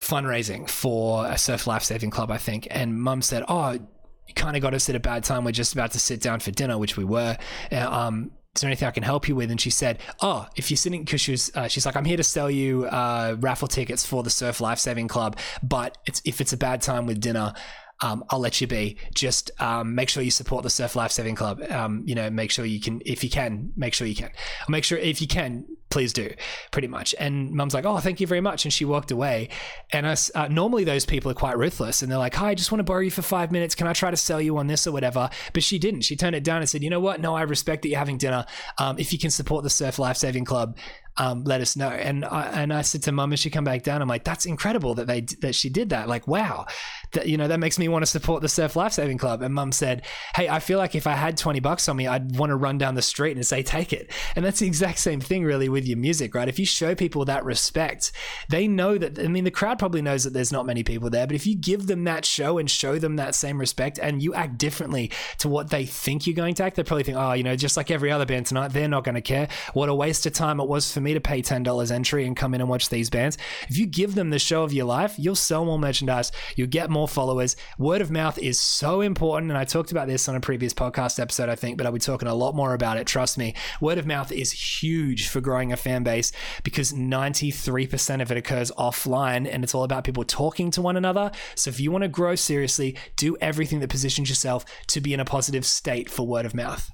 fundraising 0.05 0.69
for 0.69 1.27
a 1.27 1.39
surf 1.39 1.67
life 1.67 1.83
saving 1.83 2.11
club, 2.11 2.31
I 2.31 2.39
think. 2.39 2.69
And 2.71 3.01
Mum 3.01 3.23
said, 3.23 3.45
"Oh, 3.49 3.73
you 3.73 4.35
kind 4.35 4.57
of 4.57 4.63
got 4.63 4.75
us 4.75 4.89
at 4.89 4.97
a 4.97 5.01
bad 5.01 5.25
time. 5.25 5.45
We're 5.45 5.53
just 5.53 5.73
about 5.73 5.93
to 5.93 5.99
sit 5.99 6.21
down 6.21 6.41
for 6.41 6.51
dinner, 6.51 6.79
which 6.79 6.97
we 6.97 7.05
were." 7.05 7.37
Um, 7.73 8.33
is 8.55 8.61
there 8.61 8.69
anything 8.69 8.87
I 8.87 8.93
can 8.93 9.03
help 9.03 9.27
you 9.27 9.35
with? 9.35 9.51
And 9.51 9.61
she 9.61 9.71
said, 9.71 9.99
Oh, 10.21 10.47
if 10.55 10.71
you're 10.71 10.77
sitting, 10.77 11.05
because 11.05 11.21
she 11.21 11.33
was, 11.33 11.51
uh, 11.57 11.67
she's 11.67 11.85
like, 11.85 11.97
I'm 11.97 12.05
here 12.05 12.17
to 12.17 12.23
sell 12.23 12.49
you 12.49 12.85
uh, 12.87 13.37
raffle 13.41 13.67
tickets 13.67 14.07
for 14.07 14.23
the 14.23 14.31
Surf 14.31 14.61
Life 14.61 14.79
Saving 14.79 15.09
Club, 15.09 15.39
but 15.61 15.99
it's, 16.07 16.23
if 16.25 16.41
it's 16.41 16.53
a 16.53 16.57
bad 16.57 16.81
time 16.81 17.07
with 17.07 17.21
dinner, 17.21 17.53
um, 18.01 18.25
I'll 18.31 18.39
let 18.39 18.61
you 18.61 18.67
be. 18.67 18.99
Just 19.15 19.51
um, 19.61 19.95
make 19.95 20.09
sure 20.09 20.23
you 20.23 20.31
support 20.31 20.63
the 20.63 20.71
Surf 20.71 20.95
Life 20.95 21.11
Saving 21.11 21.35
Club. 21.35 21.63
Um, 21.71 22.03
you 22.07 22.15
know, 22.15 22.31
make 22.31 22.51
sure 22.51 22.65
you 22.65 22.81
can, 22.81 23.01
if 23.05 23.25
you 23.25 23.31
can, 23.31 23.73
make 23.77 23.95
sure 23.95 24.07
you 24.07 24.15
can. 24.15 24.31
Make 24.69 24.85
sure 24.85 24.99
if 24.99 25.21
you 25.21 25.27
can, 25.27 25.65
please 25.95 26.13
do, 26.13 26.29
pretty 26.73 26.89
much. 26.89 27.15
And 27.21 27.53
mum's 27.53 27.73
like, 27.73 27.87
oh, 27.87 27.99
thank 27.99 28.21
you 28.21 28.27
very 28.27 28.41
much. 28.41 28.65
And 28.65 28.73
she 28.73 28.85
walked 28.85 29.13
away. 29.13 29.49
And 29.93 30.09
I, 30.09 30.17
uh, 30.35 30.49
normally 30.49 30.83
those 30.83 31.07
people 31.07 31.31
are 31.31 31.35
quite 31.35 31.57
ruthless 31.57 32.03
and 32.03 32.11
they're 32.11 32.19
like, 32.19 32.35
hi, 32.35 32.49
I 32.49 32.55
just 32.57 32.73
want 32.73 32.81
to 32.81 32.85
borrow 32.85 32.99
you 32.99 33.13
for 33.13 33.23
five 33.23 33.53
minutes. 33.53 33.77
Can 33.77 33.87
I 33.87 33.93
try 33.93 34.11
to 34.11 34.17
sell 34.17 34.41
you 34.41 34.59
on 34.59 34.67
this 34.67 34.89
or 34.89 34.93
whatever? 34.93 35.31
But 35.53 35.63
she 35.63 35.79
didn't. 35.79 36.01
She 36.01 36.17
turned 36.17 36.35
it 36.35 36.43
down 36.43 36.59
and 36.59 36.69
said, 36.69 36.83
you 36.83 36.91
know 36.91 36.99
what? 36.99 37.21
No, 37.21 37.37
I 37.37 37.43
respect 37.43 37.83
that 37.83 37.91
you're 37.91 37.99
having 37.99 38.19
dinner. 38.19 38.45
Um, 38.79 38.99
if 38.99 39.13
you 39.13 39.21
can 39.21 39.31
support 39.31 39.63
the 39.63 39.71
Surf 39.71 40.01
Life 40.01 40.17
Saving 40.17 40.45
Club, 40.45 40.77
um, 41.17 41.45
let 41.45 41.61
us 41.61 41.77
know. 41.77 41.89
And 41.89 42.25
I, 42.25 42.43
and 42.63 42.73
I 42.73 42.83
said 42.83 43.03
to 43.05 43.13
mum 43.13 43.33
as 43.33 43.41
she 43.41 43.51
come 43.51 43.65
back 43.65 43.83
down, 43.83 44.03
I'm 44.03 44.09
like, 44.09 44.25
that's 44.25 44.47
incredible 44.47 44.95
that 44.95 45.07
they 45.07 45.21
that 45.41 45.55
she 45.55 45.69
did 45.69 45.91
that. 45.91 46.09
Like, 46.09 46.27
wow, 46.27 46.67
that 47.13 47.29
you 47.29 47.37
know 47.37 47.49
that 47.49 47.61
makes 47.61 47.79
me 47.79 47.89
want 47.89 48.03
to 48.03 48.11
support 48.11 48.43
the 48.43 48.49
Surf 48.49 48.75
Life 48.75 48.93
Saving 48.93 49.19
Club. 49.19 49.43
And 49.43 49.55
mum 49.55 49.71
said, 49.71 50.03
hey, 50.35 50.49
I 50.49 50.59
feel 50.59 50.79
like 50.79 50.95
if 50.95 51.07
I 51.07 51.13
had 51.13 51.37
20 51.37 51.61
bucks 51.61 51.89
on 51.89 51.97
me, 51.97 52.07
I'd 52.07 52.37
want 52.37 52.51
to 52.51 52.57
run 52.57 52.79
down 52.79 52.95
the 52.95 53.03
street 53.03 53.37
and 53.37 53.47
say, 53.47 53.63
take 53.63 53.93
it. 53.93 54.11
And 54.35 54.45
that's 54.45 54.59
the 54.59 54.67
exact 54.67 54.99
same 54.99 55.21
thing, 55.21 55.45
really, 55.45 55.69
with 55.69 55.84
your 55.87 55.99
music, 55.99 56.35
right? 56.35 56.49
If 56.49 56.59
you 56.59 56.67
show 56.67 56.95
people 56.95 57.25
that 57.27 57.45
respect, 57.45 58.13
they 58.49 58.69
know 58.69 58.99
that. 58.99 59.19
I 59.19 59.29
mean, 59.29 59.45
the 59.45 59.51
crowd 59.51 59.79
probably 59.79 60.03
knows 60.03 60.25
that 60.25 60.33
there's 60.33 60.53
not 60.53 60.67
many 60.67 60.83
people 60.83 61.11
there, 61.11 61.27
but 61.27 61.37
if 61.37 61.47
you 61.47 61.55
give 61.57 61.87
them 61.87 62.05
that 62.05 62.25
show 62.25 62.59
and 62.59 62.71
show 62.71 62.99
them 62.99 63.17
that 63.17 63.35
same 63.35 63.59
respect, 63.59 63.99
and 63.99 64.23
you 64.23 64.35
act 64.35 64.59
differently 64.59 65.11
to 65.39 65.49
what 65.49 65.71
they 65.71 65.87
think 65.87 66.27
you're 66.27 66.35
going 66.35 66.55
to 66.55 66.65
act, 66.65 66.77
they 66.77 66.83
probably 66.83 67.05
think, 67.05 67.17
oh, 67.17 67.33
you 67.33 67.43
know, 67.43 67.57
just 67.57 67.77
like 67.77 67.91
every 67.91 68.11
other 68.11 68.27
band 68.27 68.47
tonight, 68.47 68.69
they're 68.69 68.89
not 68.89 69.05
going 69.05 69.15
to 69.15 69.21
care. 69.21 69.49
What 69.73 69.89
a 69.89 69.95
waste 69.95 70.27
of 70.27 70.33
time 70.33 70.61
it 70.61 70.69
was 70.69 70.93
for 70.93 71.01
me 71.01 71.15
to 71.15 71.21
pay 71.21 71.43
$10 71.43 71.91
entry 71.91 72.27
and 72.27 72.37
come 72.37 72.55
in 72.55 72.61
and 72.61 72.71
watch 72.71 72.89
these 72.89 73.11
bands. 73.11 73.39
If 73.69 73.79
you 73.79 73.87
give 73.87 74.15
them 74.15 74.31
the 74.31 74.39
show 74.39 74.63
of 74.63 74.73
your 74.73 74.87
life, 74.87 75.15
you'll 75.19 75.35
sell 75.35 75.65
more 75.65 75.79
merchandise, 75.79 76.33
you'll 76.57 76.69
get 76.69 76.91
more 76.91 77.09
followers. 77.09 77.57
Word 77.79 78.01
of 78.01 78.11
mouth 78.11 78.39
is 78.39 78.61
so 78.61 79.01
important. 79.01 79.51
And 79.51 79.59
I 79.59 79.65
talked 79.65 79.93
about 79.93 80.09
this 80.09 80.29
on 80.29 80.37
a 80.37 80.41
previous 80.41 80.75
podcast 80.75 81.21
episode, 81.21 81.49
I 81.49 81.57
think, 81.57 81.77
but 81.77 81.87
I'll 81.87 81.93
be 81.93 81.99
talking 81.99 82.29
a 82.29 82.35
lot 82.35 82.55
more 82.55 82.75
about 82.75 82.97
it. 82.97 83.07
Trust 83.07 83.39
me. 83.39 83.55
Word 83.81 83.99
of 83.99 84.07
mouth 84.07 84.33
is 84.33 84.53
huge 84.83 85.29
for 85.29 85.41
growing 85.41 85.73
a 85.73 85.74
fan 85.77 86.03
base 86.03 86.33
because 86.63 86.93
93% 86.93 88.23
of 88.23 88.31
it 88.31 88.37
occurs 88.37 88.71
offline 88.73 89.49
and 89.51 89.65
it's 89.65 89.75
all 89.75 89.85
about 89.85 90.05
people 90.05 90.25
talking 90.25 90.71
to 90.73 90.83
one 90.83 90.97
another. 90.97 91.31
So 91.55 91.71
if 91.71 91.81
you 91.81 91.91
want 91.91 92.03
to 92.03 92.09
grow 92.09 92.35
seriously, 92.35 92.97
do 93.17 93.37
everything 93.41 93.81
that 93.81 93.89
positions 93.89 94.29
yourself 94.29 94.65
to 94.89 95.01
be 95.01 95.15
in 95.15 95.21
a 95.21 95.25
positive 95.25 95.65
state 95.65 96.11
for 96.11 96.27
word 96.27 96.47
of 96.47 96.55
mouth. 96.55 96.91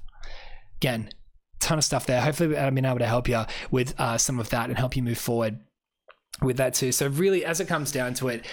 Again, 0.77 1.09
ton 1.59 1.77
of 1.77 1.83
stuff 1.83 2.05
there. 2.05 2.21
Hopefully, 2.21 2.57
I've 2.57 2.73
been 2.75 2.85
able 2.85 2.99
to 2.99 3.07
help 3.07 3.29
you 3.29 3.43
with 3.69 3.93
uh, 3.99 4.17
some 4.17 4.39
of 4.39 4.49
that 4.49 4.69
and 4.69 4.77
help 4.77 4.95
you 4.95 5.03
move 5.03 5.17
forward 5.17 5.59
with 6.41 6.57
that 6.57 6.73
too. 6.73 6.91
So, 6.91 7.07
really, 7.07 7.45
as 7.45 7.59
it 7.59 7.67
comes 7.67 7.91
down 7.91 8.15
to 8.15 8.27
it, 8.29 8.45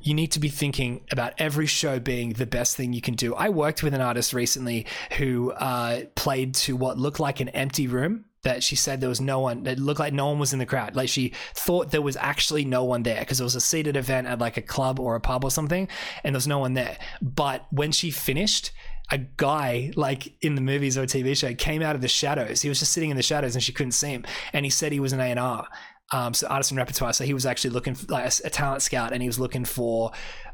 you 0.00 0.14
need 0.14 0.32
to 0.32 0.40
be 0.40 0.48
thinking 0.48 1.04
about 1.10 1.34
every 1.38 1.66
show 1.66 1.98
being 1.98 2.34
the 2.34 2.46
best 2.46 2.76
thing 2.76 2.92
you 2.92 3.00
can 3.00 3.14
do. 3.14 3.34
I 3.34 3.48
worked 3.48 3.82
with 3.82 3.92
an 3.92 4.00
artist 4.00 4.32
recently 4.32 4.86
who 5.18 5.50
uh, 5.52 6.02
played 6.14 6.54
to 6.54 6.76
what 6.76 6.96
looked 6.96 7.18
like 7.18 7.40
an 7.40 7.48
empty 7.50 7.88
room. 7.88 8.25
That 8.46 8.62
she 8.62 8.76
said 8.76 9.00
there 9.00 9.08
was 9.08 9.20
no 9.20 9.40
one. 9.40 9.66
It 9.66 9.80
looked 9.80 9.98
like 9.98 10.12
no 10.12 10.28
one 10.28 10.38
was 10.38 10.52
in 10.52 10.60
the 10.60 10.66
crowd. 10.66 10.94
Like 10.94 11.08
she 11.08 11.32
thought 11.54 11.90
there 11.90 12.00
was 12.00 12.16
actually 12.16 12.64
no 12.64 12.84
one 12.84 13.02
there 13.02 13.18
because 13.18 13.40
it 13.40 13.44
was 13.44 13.56
a 13.56 13.60
seated 13.60 13.96
event 13.96 14.28
at 14.28 14.38
like 14.38 14.56
a 14.56 14.62
club 14.62 15.00
or 15.00 15.16
a 15.16 15.20
pub 15.20 15.44
or 15.44 15.50
something, 15.50 15.88
and 16.22 16.34
there 16.34 16.38
was 16.38 16.46
no 16.46 16.60
one 16.60 16.74
there. 16.74 16.96
But 17.20 17.66
when 17.70 17.90
she 17.90 18.12
finished, 18.12 18.70
a 19.10 19.18
guy 19.18 19.92
like 19.96 20.32
in 20.42 20.54
the 20.54 20.60
movies 20.60 20.96
or 20.96 21.06
TV 21.06 21.36
show 21.36 21.54
came 21.54 21.82
out 21.82 21.96
of 21.96 22.02
the 22.02 22.08
shadows. 22.08 22.62
He 22.62 22.68
was 22.68 22.78
just 22.78 22.92
sitting 22.92 23.10
in 23.10 23.16
the 23.16 23.22
shadows 23.22 23.54
and 23.54 23.62
she 23.62 23.72
couldn't 23.72 23.92
see 23.92 24.08
him. 24.08 24.24
And 24.52 24.64
he 24.64 24.70
said 24.70 24.92
he 24.92 25.00
was 25.00 25.12
an 25.12 25.20
A 25.20 25.24
and 25.24 25.40
R, 25.40 25.66
um, 26.12 26.34
so 26.34 26.46
artist 26.46 26.70
and 26.70 26.78
repertoire. 26.78 27.12
So 27.12 27.24
he 27.24 27.34
was 27.34 27.46
actually 27.46 27.70
looking 27.70 27.94
for, 27.94 28.06
like 28.06 28.24
a, 28.24 28.46
a 28.46 28.50
talent 28.50 28.82
scout, 28.82 29.12
and 29.12 29.22
he 29.22 29.28
was 29.28 29.38
looking 29.38 29.64
for 29.64 30.12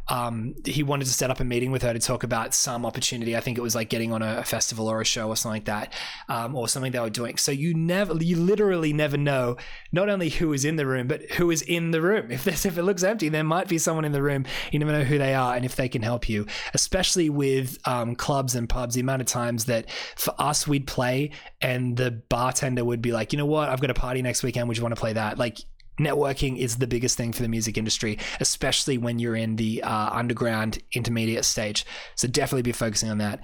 um, 0.08 0.54
he 0.64 0.82
wanted 0.82 1.06
to 1.06 1.12
set 1.12 1.30
up 1.30 1.40
a 1.40 1.44
meeting 1.44 1.70
with 1.70 1.82
her 1.82 1.92
to 1.92 1.98
talk 1.98 2.22
about 2.22 2.54
some 2.54 2.84
opportunity. 2.84 3.36
I 3.36 3.40
think 3.40 3.58
it 3.58 3.60
was 3.60 3.74
like 3.74 3.88
getting 3.88 4.12
on 4.12 4.22
a, 4.22 4.42
festival 4.44 4.88
or 4.88 5.00
a 5.00 5.04
show 5.04 5.28
or 5.28 5.36
something 5.36 5.56
like 5.56 5.64
that, 5.66 5.92
um, 6.28 6.54
or 6.54 6.68
something 6.68 6.92
they 6.92 6.98
were 6.98 7.08
doing. 7.08 7.36
So 7.36 7.52
you 7.52 7.74
never, 7.74 8.14
you 8.22 8.36
literally 8.36 8.92
never 8.92 9.16
know 9.16 9.56
not 9.92 10.08
only 10.08 10.28
who 10.28 10.52
is 10.52 10.64
in 10.64 10.76
the 10.76 10.86
room, 10.86 11.06
but 11.06 11.22
who 11.32 11.50
is 11.50 11.62
in 11.62 11.90
the 11.90 12.00
room. 12.00 12.30
If 12.30 12.46
if 12.66 12.76
it 12.76 12.82
looks 12.82 13.02
empty, 13.02 13.28
there 13.28 13.44
might 13.44 13.68
be 13.68 13.78
someone 13.78 14.04
in 14.04 14.12
the 14.12 14.22
room. 14.22 14.44
You 14.72 14.78
never 14.78 14.92
know 14.92 15.04
who 15.04 15.18
they 15.18 15.34
are 15.34 15.54
and 15.54 15.64
if 15.64 15.76
they 15.76 15.88
can 15.88 16.02
help 16.02 16.28
you. 16.28 16.46
Especially 16.74 17.30
with 17.30 17.78
um, 17.86 18.16
clubs 18.16 18.54
and 18.54 18.68
pubs, 18.68 18.94
the 18.94 19.00
amount 19.00 19.22
of 19.22 19.28
times 19.28 19.66
that 19.66 19.90
for 20.16 20.34
us 20.38 20.66
we'd 20.66 20.86
play 20.86 21.30
and 21.60 21.96
the 21.96 22.10
bartender 22.10 22.84
would 22.84 23.00
be 23.00 23.12
like, 23.12 23.32
you 23.32 23.36
know 23.36 23.46
what, 23.46 23.68
I've 23.68 23.80
got 23.80 23.90
a 23.90 23.94
party 23.94 24.22
next 24.22 24.42
weekend. 24.42 24.68
Would 24.68 24.76
you 24.76 24.82
want 24.82 24.94
to 24.94 25.00
play 25.00 25.12
that? 25.12 25.38
Like 25.38 25.58
networking 25.98 26.58
is 26.58 26.76
the 26.76 26.86
biggest 26.86 27.16
thing 27.16 27.32
for 27.32 27.42
the 27.42 27.48
music 27.48 27.76
industry, 27.76 28.18
especially 28.40 28.98
when 28.98 29.18
you're 29.18 29.36
in 29.36 29.56
the 29.56 29.82
uh, 29.82 30.10
underground 30.10 30.82
intermediate 30.92 31.44
stage. 31.44 31.84
So 32.14 32.28
definitely 32.28 32.62
be 32.62 32.72
focusing 32.72 33.10
on 33.10 33.18
that. 33.18 33.40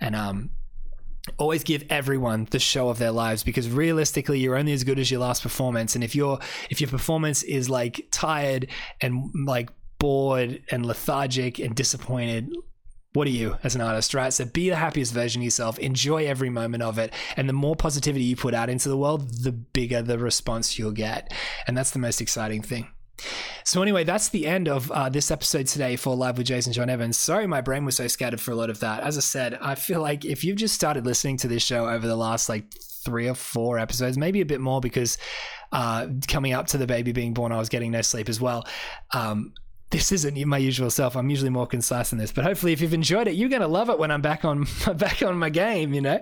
And 0.00 0.14
um, 0.14 0.50
always 1.36 1.64
give 1.64 1.84
everyone 1.90 2.46
the 2.50 2.58
show 2.58 2.88
of 2.88 2.98
their 2.98 3.10
lives 3.10 3.42
because 3.42 3.68
realistically 3.68 4.38
you're 4.38 4.56
only 4.56 4.72
as 4.72 4.84
good 4.84 4.98
as 4.98 5.10
your 5.10 5.20
last 5.20 5.42
performance 5.42 5.94
and 5.94 6.02
if 6.02 6.14
your 6.14 6.38
if 6.70 6.80
your 6.80 6.88
performance 6.88 7.42
is 7.42 7.68
like 7.68 8.06
tired 8.10 8.68
and 9.00 9.30
like 9.46 9.68
bored 9.98 10.62
and 10.70 10.86
lethargic 10.86 11.58
and 11.58 11.74
disappointed 11.74 12.50
what 13.14 13.26
are 13.26 13.30
you 13.30 13.56
as 13.62 13.74
an 13.74 13.80
artist, 13.80 14.14
right? 14.14 14.32
So 14.32 14.44
be 14.44 14.68
the 14.68 14.76
happiest 14.76 15.12
version 15.12 15.40
of 15.40 15.44
yourself, 15.44 15.78
enjoy 15.78 16.26
every 16.26 16.50
moment 16.50 16.82
of 16.82 16.98
it. 16.98 17.12
And 17.36 17.48
the 17.48 17.54
more 17.54 17.74
positivity 17.74 18.24
you 18.24 18.36
put 18.36 18.54
out 18.54 18.68
into 18.68 18.88
the 18.88 18.96
world, 18.96 19.42
the 19.42 19.52
bigger 19.52 20.02
the 20.02 20.18
response 20.18 20.78
you'll 20.78 20.92
get. 20.92 21.32
And 21.66 21.76
that's 21.76 21.90
the 21.90 21.98
most 21.98 22.20
exciting 22.20 22.62
thing. 22.62 22.88
So 23.64 23.82
anyway, 23.82 24.04
that's 24.04 24.28
the 24.28 24.46
end 24.46 24.68
of 24.68 24.90
uh, 24.92 25.08
this 25.08 25.30
episode 25.30 25.66
today 25.66 25.96
for 25.96 26.14
Live 26.14 26.38
with 26.38 26.46
Jason 26.46 26.72
John 26.72 26.88
Evans. 26.88 27.18
Sorry, 27.18 27.46
my 27.46 27.60
brain 27.60 27.84
was 27.84 27.96
so 27.96 28.06
scattered 28.06 28.40
for 28.40 28.52
a 28.52 28.54
lot 28.54 28.70
of 28.70 28.80
that. 28.80 29.02
As 29.02 29.16
I 29.16 29.20
said, 29.20 29.58
I 29.60 29.74
feel 29.74 30.00
like 30.00 30.24
if 30.24 30.44
you've 30.44 30.56
just 30.56 30.74
started 30.74 31.04
listening 31.04 31.36
to 31.38 31.48
this 31.48 31.62
show 31.62 31.88
over 31.88 32.06
the 32.06 32.16
last 32.16 32.48
like 32.48 32.72
three 33.04 33.28
or 33.28 33.34
four 33.34 33.78
episodes, 33.78 34.16
maybe 34.16 34.40
a 34.40 34.46
bit 34.46 34.60
more 34.60 34.80
because 34.80 35.18
uh, 35.72 36.06
coming 36.28 36.52
up 36.52 36.68
to 36.68 36.78
the 36.78 36.86
baby 36.86 37.12
being 37.12 37.34
born, 37.34 37.52
I 37.52 37.58
was 37.58 37.68
getting 37.68 37.90
no 37.90 38.02
sleep 38.02 38.28
as 38.28 38.40
well. 38.40 38.66
Um, 39.12 39.52
this 39.90 40.12
isn't 40.12 40.36
my 40.46 40.58
usual 40.58 40.90
self. 40.90 41.16
I'm 41.16 41.30
usually 41.30 41.50
more 41.50 41.66
concise 41.66 42.12
in 42.12 42.18
this, 42.18 42.30
but 42.30 42.44
hopefully, 42.44 42.72
if 42.72 42.80
you've 42.80 42.92
enjoyed 42.92 43.26
it, 43.26 43.34
you're 43.34 43.48
going 43.48 43.62
to 43.62 43.68
love 43.68 43.88
it 43.88 43.98
when 43.98 44.10
I'm 44.10 44.20
back 44.20 44.44
on 44.44 44.66
back 44.96 45.22
on 45.22 45.38
my 45.38 45.50
game. 45.50 45.94
You 45.94 46.02
know. 46.02 46.20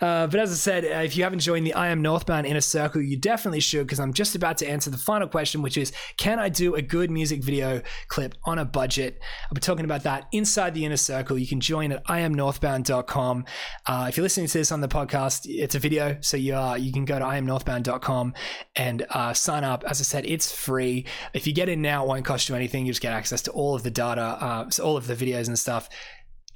Uh, 0.00 0.26
but 0.26 0.40
as 0.40 0.50
I 0.50 0.54
said, 0.54 0.84
uh, 0.84 1.02
if 1.02 1.16
you 1.16 1.22
haven't 1.22 1.38
joined 1.40 1.66
the 1.66 1.74
I 1.74 1.88
Am 1.88 2.02
Northbound 2.02 2.46
Inner 2.46 2.60
Circle, 2.60 3.02
you 3.02 3.16
definitely 3.16 3.60
should 3.60 3.86
because 3.86 4.00
I'm 4.00 4.12
just 4.12 4.34
about 4.34 4.58
to 4.58 4.68
answer 4.68 4.90
the 4.90 4.98
final 4.98 5.28
question, 5.28 5.62
which 5.62 5.76
is, 5.76 5.92
can 6.16 6.38
I 6.38 6.48
do 6.48 6.74
a 6.74 6.82
good 6.82 7.10
music 7.10 7.42
video 7.42 7.82
clip 8.08 8.34
on 8.44 8.58
a 8.58 8.64
budget? 8.64 9.20
I'll 9.44 9.54
be 9.54 9.60
talking 9.60 9.84
about 9.84 10.02
that 10.02 10.28
inside 10.32 10.74
the 10.74 10.84
Inner 10.84 10.96
Circle. 10.96 11.38
You 11.38 11.46
can 11.46 11.60
join 11.60 11.92
at 11.92 12.04
IamNorthbound.com. 12.06 13.44
Uh, 13.86 14.06
if 14.08 14.16
you're 14.16 14.22
listening 14.22 14.46
to 14.46 14.58
this 14.58 14.72
on 14.72 14.80
the 14.80 14.88
podcast, 14.88 15.46
it's 15.46 15.74
a 15.74 15.78
video, 15.78 16.16
so 16.20 16.36
you 16.36 16.54
are 16.54 16.76
you 16.76 16.92
can 16.92 17.04
go 17.04 17.18
to 17.18 17.24
IamNorthbound.com 17.24 18.34
and 18.76 19.06
uh, 19.10 19.32
sign 19.32 19.64
up. 19.64 19.84
As 19.84 20.00
I 20.00 20.04
said, 20.04 20.26
it's 20.26 20.52
free. 20.52 21.04
If 21.32 21.46
you 21.46 21.52
get 21.52 21.68
in 21.68 21.82
now, 21.82 22.04
it 22.04 22.08
won't 22.08 22.24
cost 22.24 22.48
you 22.48 22.54
anything. 22.54 22.86
You 22.86 22.93
get 23.00 23.12
access 23.12 23.42
to 23.42 23.50
all 23.52 23.74
of 23.74 23.82
the 23.82 23.90
data, 23.90 24.22
uh, 24.22 24.70
so 24.70 24.84
all 24.84 24.96
of 24.96 25.06
the 25.06 25.14
videos 25.14 25.48
and 25.48 25.58
stuff. 25.58 25.88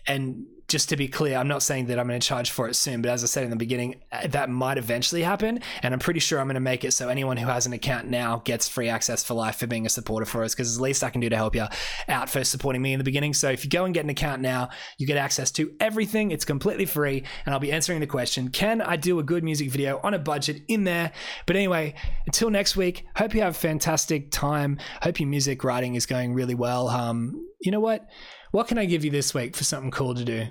And 0.07 0.47
just 0.69 0.91
to 0.91 0.97
be 0.97 1.09
clear, 1.09 1.39
I'm 1.39 1.49
not 1.49 1.63
saying 1.63 1.87
that 1.87 1.99
I'm 1.99 2.07
going 2.07 2.21
to 2.21 2.27
charge 2.27 2.51
for 2.51 2.69
it 2.69 2.75
soon, 2.75 3.01
but 3.01 3.11
as 3.11 3.25
I 3.25 3.27
said 3.27 3.43
in 3.43 3.49
the 3.51 3.57
beginning, 3.57 4.03
uh, 4.13 4.27
that 4.29 4.51
might 4.51 4.77
eventually 4.77 5.23
happen. 5.23 5.61
And 5.83 5.95
I'm 5.95 6.01
pretty 6.01 6.21
sure 6.21 6.39
I'm 6.39 6.47
going 6.47 6.55
to 6.55 6.61
make 6.61 6.85
it 6.85 6.93
so 6.93 7.09
anyone 7.09 7.39
who 7.39 7.47
has 7.47 7.65
an 7.65 7.73
account 7.73 8.09
now 8.09 8.43
gets 8.45 8.69
free 8.69 8.91
access 8.91 9.25
for 9.25 9.33
life 9.33 9.57
for 9.57 9.67
being 9.67 9.87
a 9.87 9.89
supporter 9.89 10.27
for 10.27 10.45
us, 10.45 10.55
because 10.55 10.69
it's 10.69 10.77
the 10.77 10.83
least 10.83 11.03
I 11.03 11.09
can 11.09 11.23
do 11.23 11.31
to 11.31 11.37
help 11.37 11.57
you 11.57 11.65
out 12.07 12.29
for 12.29 12.45
supporting 12.45 12.83
me 12.83 12.93
in 12.93 12.99
the 12.99 13.05
beginning. 13.05 13.33
So 13.33 13.49
if 13.49 13.65
you 13.65 13.71
go 13.71 13.87
and 13.87 13.95
get 13.95 14.05
an 14.05 14.11
account 14.11 14.43
now, 14.43 14.69
you 14.99 15.07
get 15.07 15.17
access 15.17 15.51
to 15.53 15.73
everything. 15.81 16.33
It's 16.33 16.45
completely 16.45 16.85
free. 16.85 17.25
And 17.47 17.55
I'll 17.55 17.61
be 17.61 17.73
answering 17.73 18.01
the 18.01 18.07
question 18.07 18.51
Can 18.51 18.83
I 18.83 18.97
do 18.97 19.19
a 19.19 19.23
good 19.23 19.43
music 19.43 19.71
video 19.71 20.01
on 20.03 20.13
a 20.13 20.19
budget 20.19 20.63
in 20.69 20.85
there? 20.85 21.13
But 21.47 21.57
anyway, 21.57 21.95
until 22.27 22.51
next 22.51 22.77
week, 22.77 23.07
hope 23.17 23.35
you 23.35 23.41
have 23.41 23.55
a 23.55 23.59
fantastic 23.59 24.31
time. 24.31 24.79
Hope 25.01 25.19
your 25.19 25.31
music 25.31 25.65
writing 25.65 25.95
is 25.95 26.05
going 26.05 26.35
really 26.35 26.55
well. 26.55 26.89
Um, 26.89 27.47
you 27.63 27.73
know 27.73 27.81
what? 27.81 28.07
What 28.51 28.69
can 28.69 28.77
I 28.77 28.85
give 28.85 29.05
you 29.05 29.11
this 29.11 29.33
week 29.33 29.57
for 29.57 29.65
something 29.65 29.91
cool 29.91 30.15
to 30.15 30.25
do? 30.25 30.49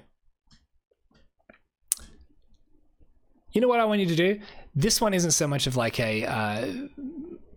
You 3.58 3.62
know 3.62 3.70
what 3.70 3.80
I 3.80 3.86
want 3.86 4.01
you 4.01 4.05
to 4.05 4.16
do? 4.16 4.39
This 4.76 5.01
one 5.01 5.16
isn't 5.16 5.32
so 5.32 5.47
much 5.47 5.66
of 5.66 5.76
like 5.76 5.99
a 5.99 6.26
uh, 6.26 6.72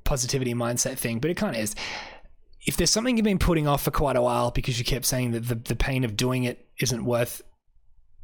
positivity 0.03 0.55
mindset 0.55 0.97
thing, 0.97 1.19
but 1.19 1.31
it 1.31 1.37
kind 1.37 1.55
of 1.55 1.61
is. 1.61 1.75
if 2.67 2.79
there's 2.79 2.89
something 2.89 3.19
you've 3.19 3.25
been 3.25 3.39
putting 3.39 3.69
off 3.69 3.83
for 3.83 3.91
quite 3.91 4.17
a 4.17 4.23
while 4.23 4.51
because 4.51 4.79
you 4.79 4.85
kept 4.87 5.05
saying 5.05 5.33
that 5.33 5.41
the, 5.41 5.57
the 5.57 5.77
pain 5.77 6.03
of 6.03 6.17
doing 6.17 6.45
it 6.45 6.67
isn't 6.81 7.05
worth 7.05 7.43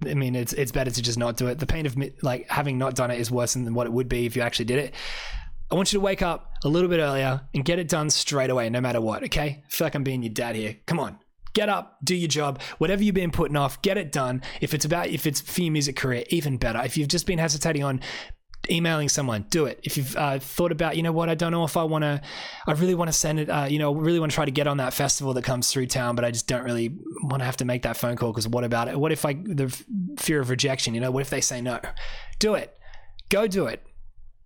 I 0.06 0.14
mean, 0.14 0.34
it's 0.34 0.54
it's 0.54 0.72
better 0.72 0.90
to 0.90 1.02
just 1.02 1.18
not 1.18 1.36
do 1.36 1.48
it. 1.48 1.58
The 1.58 1.66
pain 1.66 1.84
of 1.84 1.98
like 2.22 2.48
having 2.48 2.78
not 2.78 2.94
done 2.94 3.10
it 3.10 3.20
is 3.20 3.30
worse 3.30 3.52
than 3.52 3.74
what 3.74 3.86
it 3.86 3.92
would 3.92 4.08
be 4.08 4.24
if 4.24 4.36
you 4.36 4.40
actually 4.40 4.64
did 4.64 4.78
it. 4.78 4.94
I 5.70 5.74
want 5.74 5.92
you 5.92 5.98
to 5.98 6.02
wake 6.02 6.22
up 6.22 6.52
a 6.64 6.68
little 6.68 6.88
bit 6.88 7.00
earlier 7.00 7.42
and 7.52 7.62
get 7.62 7.78
it 7.78 7.88
done 7.88 8.08
straight 8.08 8.48
away, 8.48 8.70
no 8.70 8.80
matter 8.80 9.02
what. 9.02 9.22
Okay, 9.24 9.62
I 9.66 9.68
feel 9.68 9.84
like 9.84 9.94
I'm 9.94 10.02
being 10.02 10.22
your 10.22 10.32
dad 10.32 10.56
here. 10.56 10.76
Come 10.86 10.98
on, 10.98 11.18
get 11.56 11.70
up, 11.70 11.96
do 12.04 12.14
your 12.14 12.28
job. 12.28 12.60
Whatever 12.76 13.02
you've 13.02 13.14
been 13.14 13.30
putting 13.30 13.56
off, 13.56 13.80
get 13.80 13.96
it 13.96 14.12
done. 14.12 14.42
If 14.60 14.74
it's 14.74 14.84
about 14.84 15.08
if 15.08 15.26
it's 15.26 15.40
for 15.40 15.62
your 15.62 15.72
music 15.72 15.96
career, 15.96 16.24
even 16.28 16.58
better. 16.58 16.82
If 16.84 16.98
you've 16.98 17.08
just 17.08 17.26
been 17.26 17.38
hesitating 17.38 17.82
on 17.82 18.00
emailing 18.70 19.08
someone, 19.08 19.46
do 19.48 19.64
it. 19.64 19.80
If 19.82 19.96
you've 19.96 20.14
uh, 20.16 20.38
thought 20.38 20.70
about, 20.70 20.96
you 20.96 21.02
know 21.02 21.12
what, 21.12 21.30
I 21.30 21.34
don't 21.34 21.52
know 21.52 21.64
if 21.64 21.76
I 21.78 21.84
want 21.84 22.02
to, 22.02 22.20
I 22.66 22.72
really 22.72 22.94
want 22.94 23.08
to 23.08 23.12
send 23.12 23.40
it, 23.40 23.48
uh, 23.48 23.66
you 23.70 23.78
know, 23.78 23.94
really 23.94 24.20
want 24.20 24.32
to 24.32 24.34
try 24.34 24.44
to 24.44 24.50
get 24.50 24.66
on 24.66 24.76
that 24.76 24.92
festival 24.92 25.32
that 25.34 25.44
comes 25.44 25.72
through 25.72 25.86
town, 25.86 26.14
but 26.14 26.24
I 26.24 26.30
just 26.30 26.46
don't 26.46 26.64
really 26.64 26.90
want 27.22 27.40
to 27.40 27.44
have 27.44 27.56
to 27.58 27.64
make 27.64 27.82
that 27.82 27.96
phone 27.96 28.16
call 28.16 28.32
because 28.32 28.48
what 28.48 28.64
about 28.64 28.88
it? 28.88 28.98
What 28.98 29.12
if 29.12 29.24
I, 29.24 29.34
the 29.34 29.68
fear 30.18 30.40
of 30.40 30.50
rejection, 30.50 30.94
you 30.94 31.00
know, 31.00 31.10
what 31.10 31.22
if 31.22 31.30
they 31.30 31.40
say 31.40 31.60
no? 31.62 31.80
Do 32.38 32.54
it. 32.54 32.76
Go 33.30 33.46
do 33.46 33.66
it. 33.66 33.82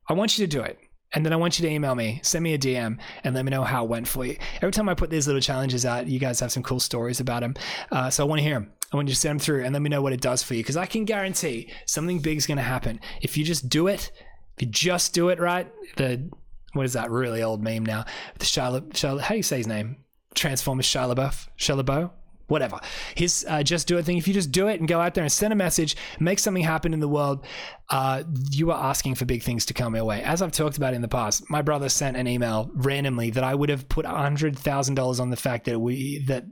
I 0.09 0.13
want 0.13 0.39
you 0.39 0.47
to 0.47 0.51
do 0.51 0.63
it. 0.63 0.79
And 1.13 1.27
then 1.27 1.33
I 1.33 1.37
want 1.37 1.59
you 1.59 1.67
to 1.67 1.73
email 1.73 1.95
me, 1.95 2.21
send 2.23 2.45
me 2.45 2.55
a 2.55 2.59
DM, 2.59 2.99
and 3.25 3.35
let 3.35 3.45
me 3.45 3.51
know 3.51 3.65
how 3.65 3.85
it 3.85 3.91
went 3.91 4.07
for 4.07 4.25
you. 4.25 4.37
Every 4.57 4.71
time 4.71 4.89
I 4.89 4.95
put 4.95 5.11
these 5.11 5.27
little 5.27 5.43
challenges 5.43 5.85
out, 5.85 6.07
you 6.07 6.21
guys 6.21 6.39
have 6.41 6.53
some 6.53 6.63
cool 6.63 6.81
stories 6.81 7.21
about 7.21 7.41
them. 7.41 7.55
Uh, 7.91 8.11
so 8.11 8.25
I 8.25 8.29
want 8.29 8.39
to 8.39 8.45
hear 8.45 8.55
them. 8.55 8.73
I 8.93 8.97
want 8.97 9.09
you 9.09 9.15
to 9.15 9.21
send 9.21 9.33
them 9.33 9.45
through 9.45 9.65
and 9.65 9.73
let 9.73 9.83
me 9.83 9.89
know 9.89 10.03
what 10.03 10.13
it 10.13 10.21
does 10.21 10.43
for 10.43 10.55
you 10.55 10.63
because 10.63 10.77
I 10.77 10.87
can 10.87 11.05
guarantee 11.05 11.71
something 11.87 12.19
big 12.19 12.39
is 12.39 12.47
going 12.47 12.59
to 12.59 12.63
happen. 12.63 13.01
If 13.23 13.37
you 13.37 13.45
just 13.45 13.69
do 13.69 13.87
it, 13.87 14.11
if 14.57 14.63
you 14.63 14.69
just 14.69 15.15
do 15.15 15.29
it 15.29 15.39
right, 15.39 15.71
the 15.97 16.29
what 16.73 16.87
is 16.87 16.93
that 16.93 17.11
really 17.11 17.43
old 17.43 17.63
meme 17.63 17.87
now? 17.87 18.05
The 18.39 18.45
Charlotte, 18.45 18.97
Charlotte 18.97 19.23
how 19.23 19.35
do 19.35 19.37
you 19.37 19.43
say 19.43 19.59
his 19.59 19.67
name? 19.67 19.97
Transformers 20.35 20.87
Shia 20.87 21.13
LaBeouf, 21.13 21.49
Shia 21.59 21.83
LaBeouf, 21.83 22.11
whatever. 22.51 22.81
His 23.15 23.47
uh, 23.49 23.63
just 23.63 23.87
do 23.87 23.97
it 23.99 24.05
thing. 24.05 24.19
If 24.19 24.27
you 24.29 24.35
just 24.35 24.51
do 24.51 24.69
it 24.69 24.81
and 24.81 24.89
go 24.89 25.01
out 25.01 25.15
there 25.15 25.25
and 25.25 25.33
send 25.33 25.53
a 25.53 25.57
message, 25.57 25.97
make 26.19 26.39
something 26.39 26.63
happen 26.63 26.93
in 26.93 27.01
the 27.01 27.09
world, 27.09 27.47
uh, 27.89 28.25
you 28.51 28.71
are 28.71 28.85
asking 28.91 29.15
for 29.15 29.25
big 29.25 29.43
things 29.43 29.65
to 29.67 29.75
come 29.75 29.95
your 29.95 30.05
way. 30.05 30.23
As 30.23 30.43
I've 30.43 30.53
talked 30.53 30.77
about 30.77 30.95
in 30.95 31.03
the 31.03 31.09
past, 31.09 31.49
my 31.49 31.63
brother 31.63 31.89
sent 31.89 32.17
an 32.17 32.27
email 32.27 32.71
randomly 32.75 33.31
that 33.31 33.45
I 33.45 33.55
would 33.55 33.69
have 33.69 33.89
put 33.89 34.05
hundred 34.05 34.59
thousand 34.59 34.97
dollars 34.97 35.21
on 35.21 35.31
the 35.31 35.37
fact 35.37 35.65
that 35.67 35.79
we 35.79 36.25
that 36.27 36.45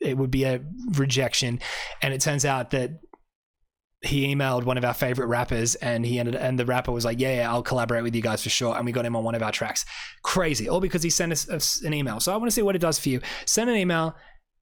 it 0.00 0.16
would 0.16 0.30
be 0.30 0.44
a 0.44 0.60
rejection, 0.92 1.60
and 2.00 2.14
it 2.14 2.20
turns 2.20 2.44
out 2.44 2.70
that 2.70 2.92
he 4.02 4.34
emailed 4.34 4.64
one 4.64 4.76
of 4.76 4.84
our 4.84 4.94
favorite 4.94 5.28
rappers 5.28 5.76
and 5.76 6.04
he 6.04 6.18
ended 6.18 6.34
and 6.34 6.58
the 6.58 6.66
rapper 6.66 6.90
was 6.90 7.04
like 7.04 7.20
yeah, 7.20 7.36
yeah 7.36 7.50
i'll 7.50 7.62
collaborate 7.62 8.02
with 8.02 8.14
you 8.14 8.22
guys 8.22 8.42
for 8.42 8.50
sure. 8.50 8.76
And 8.76 8.84
we 8.84 8.92
got 8.92 9.06
him 9.06 9.14
on 9.14 9.22
one 9.22 9.34
of 9.34 9.42
our 9.42 9.52
tracks. 9.52 9.84
Crazy. 10.24 10.68
All 10.68 10.80
because 10.80 11.02
he 11.02 11.10
sent 11.10 11.32
us, 11.32 11.82
an 11.82 11.94
email. 11.94 12.18
So 12.18 12.32
i 12.32 12.36
want 12.36 12.48
to 12.48 12.54
see 12.54 12.62
what 12.62 12.74
it 12.74 12.80
does 12.80 12.98
for 12.98 13.08
you. 13.08 13.20
Send 13.46 13.70
an 13.70 13.76
email 13.76 14.16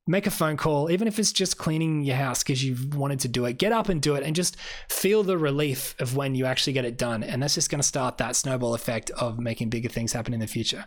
make 0.07 0.27
a 0.27 0.31
phone 0.31 0.57
call, 0.57 0.91
even 0.91 1.07
if 1.07 1.19
it's 1.19 1.33
just 1.33 1.59
cleaning 1.59 2.03
your 2.03 2.17
house 2.17 2.43
because 2.43 2.65
you've 2.65 2.95
wanted 2.95 3.21
to 3.21 3.29
do 3.29 3.45
it. 3.45 3.59
Get 3.59 3.73
up 3.73 3.89
and 3.89 4.01
do 4.01 4.15
it 4.15 4.25
and 4.25 4.35
just 4.35 4.57
feel 4.89 5.23
the 5.23 5.39
relief 5.39 5.95
of 6.01 6.17
when 6.17 6.35
you 6.35 6.47
actually 6.47 6.73
get 6.73 6.85
it 6.85 6.99
done. 6.99 7.23
And 7.23 7.43
that's 7.43 7.55
just 7.55 7.71
going 7.71 7.81
to 7.81 7.87
start 7.87 8.19
that 8.19 8.35
snowball 8.35 8.75
effect 8.75 9.11
of 9.11 9.39
making 9.39 9.71
bigger 9.71 9.89
things 9.89 10.13
happen 10.13 10.35
in 10.35 10.41
the 10.41 10.47
future. 10.47 10.85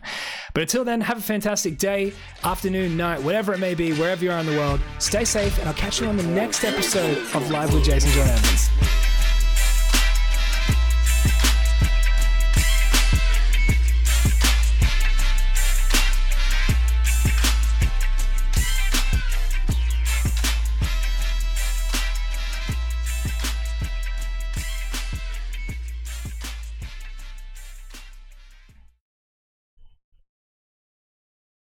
But 0.52 0.62
until 0.62 0.84
then, 0.84 1.00
have 1.00 1.18
a 1.18 1.22
fantastic 1.22 1.78
day, 1.78 2.12
afternoon, 2.42 2.96
night, 2.96 3.22
whatever 3.22 3.54
it 3.54 3.58
may 3.58 3.74
be, 3.74 3.92
wherever 3.92 4.22
you 4.22 4.30
are 4.30 4.38
in 4.38 4.46
the 4.46 4.56
world. 4.56 4.80
Stay 4.98 5.24
safe, 5.24 5.58
and 5.58 5.68
I'll 5.68 5.74
catch 5.74 6.00
you 6.00 6.06
on 6.06 6.16
the 6.16 6.22
next 6.24 6.64
episode 6.64 7.18
of 7.34 7.50
Live 7.50 7.72
with 7.72 7.84
Jason 7.84 8.10
John 8.10 8.28
Evans. 8.28 9.13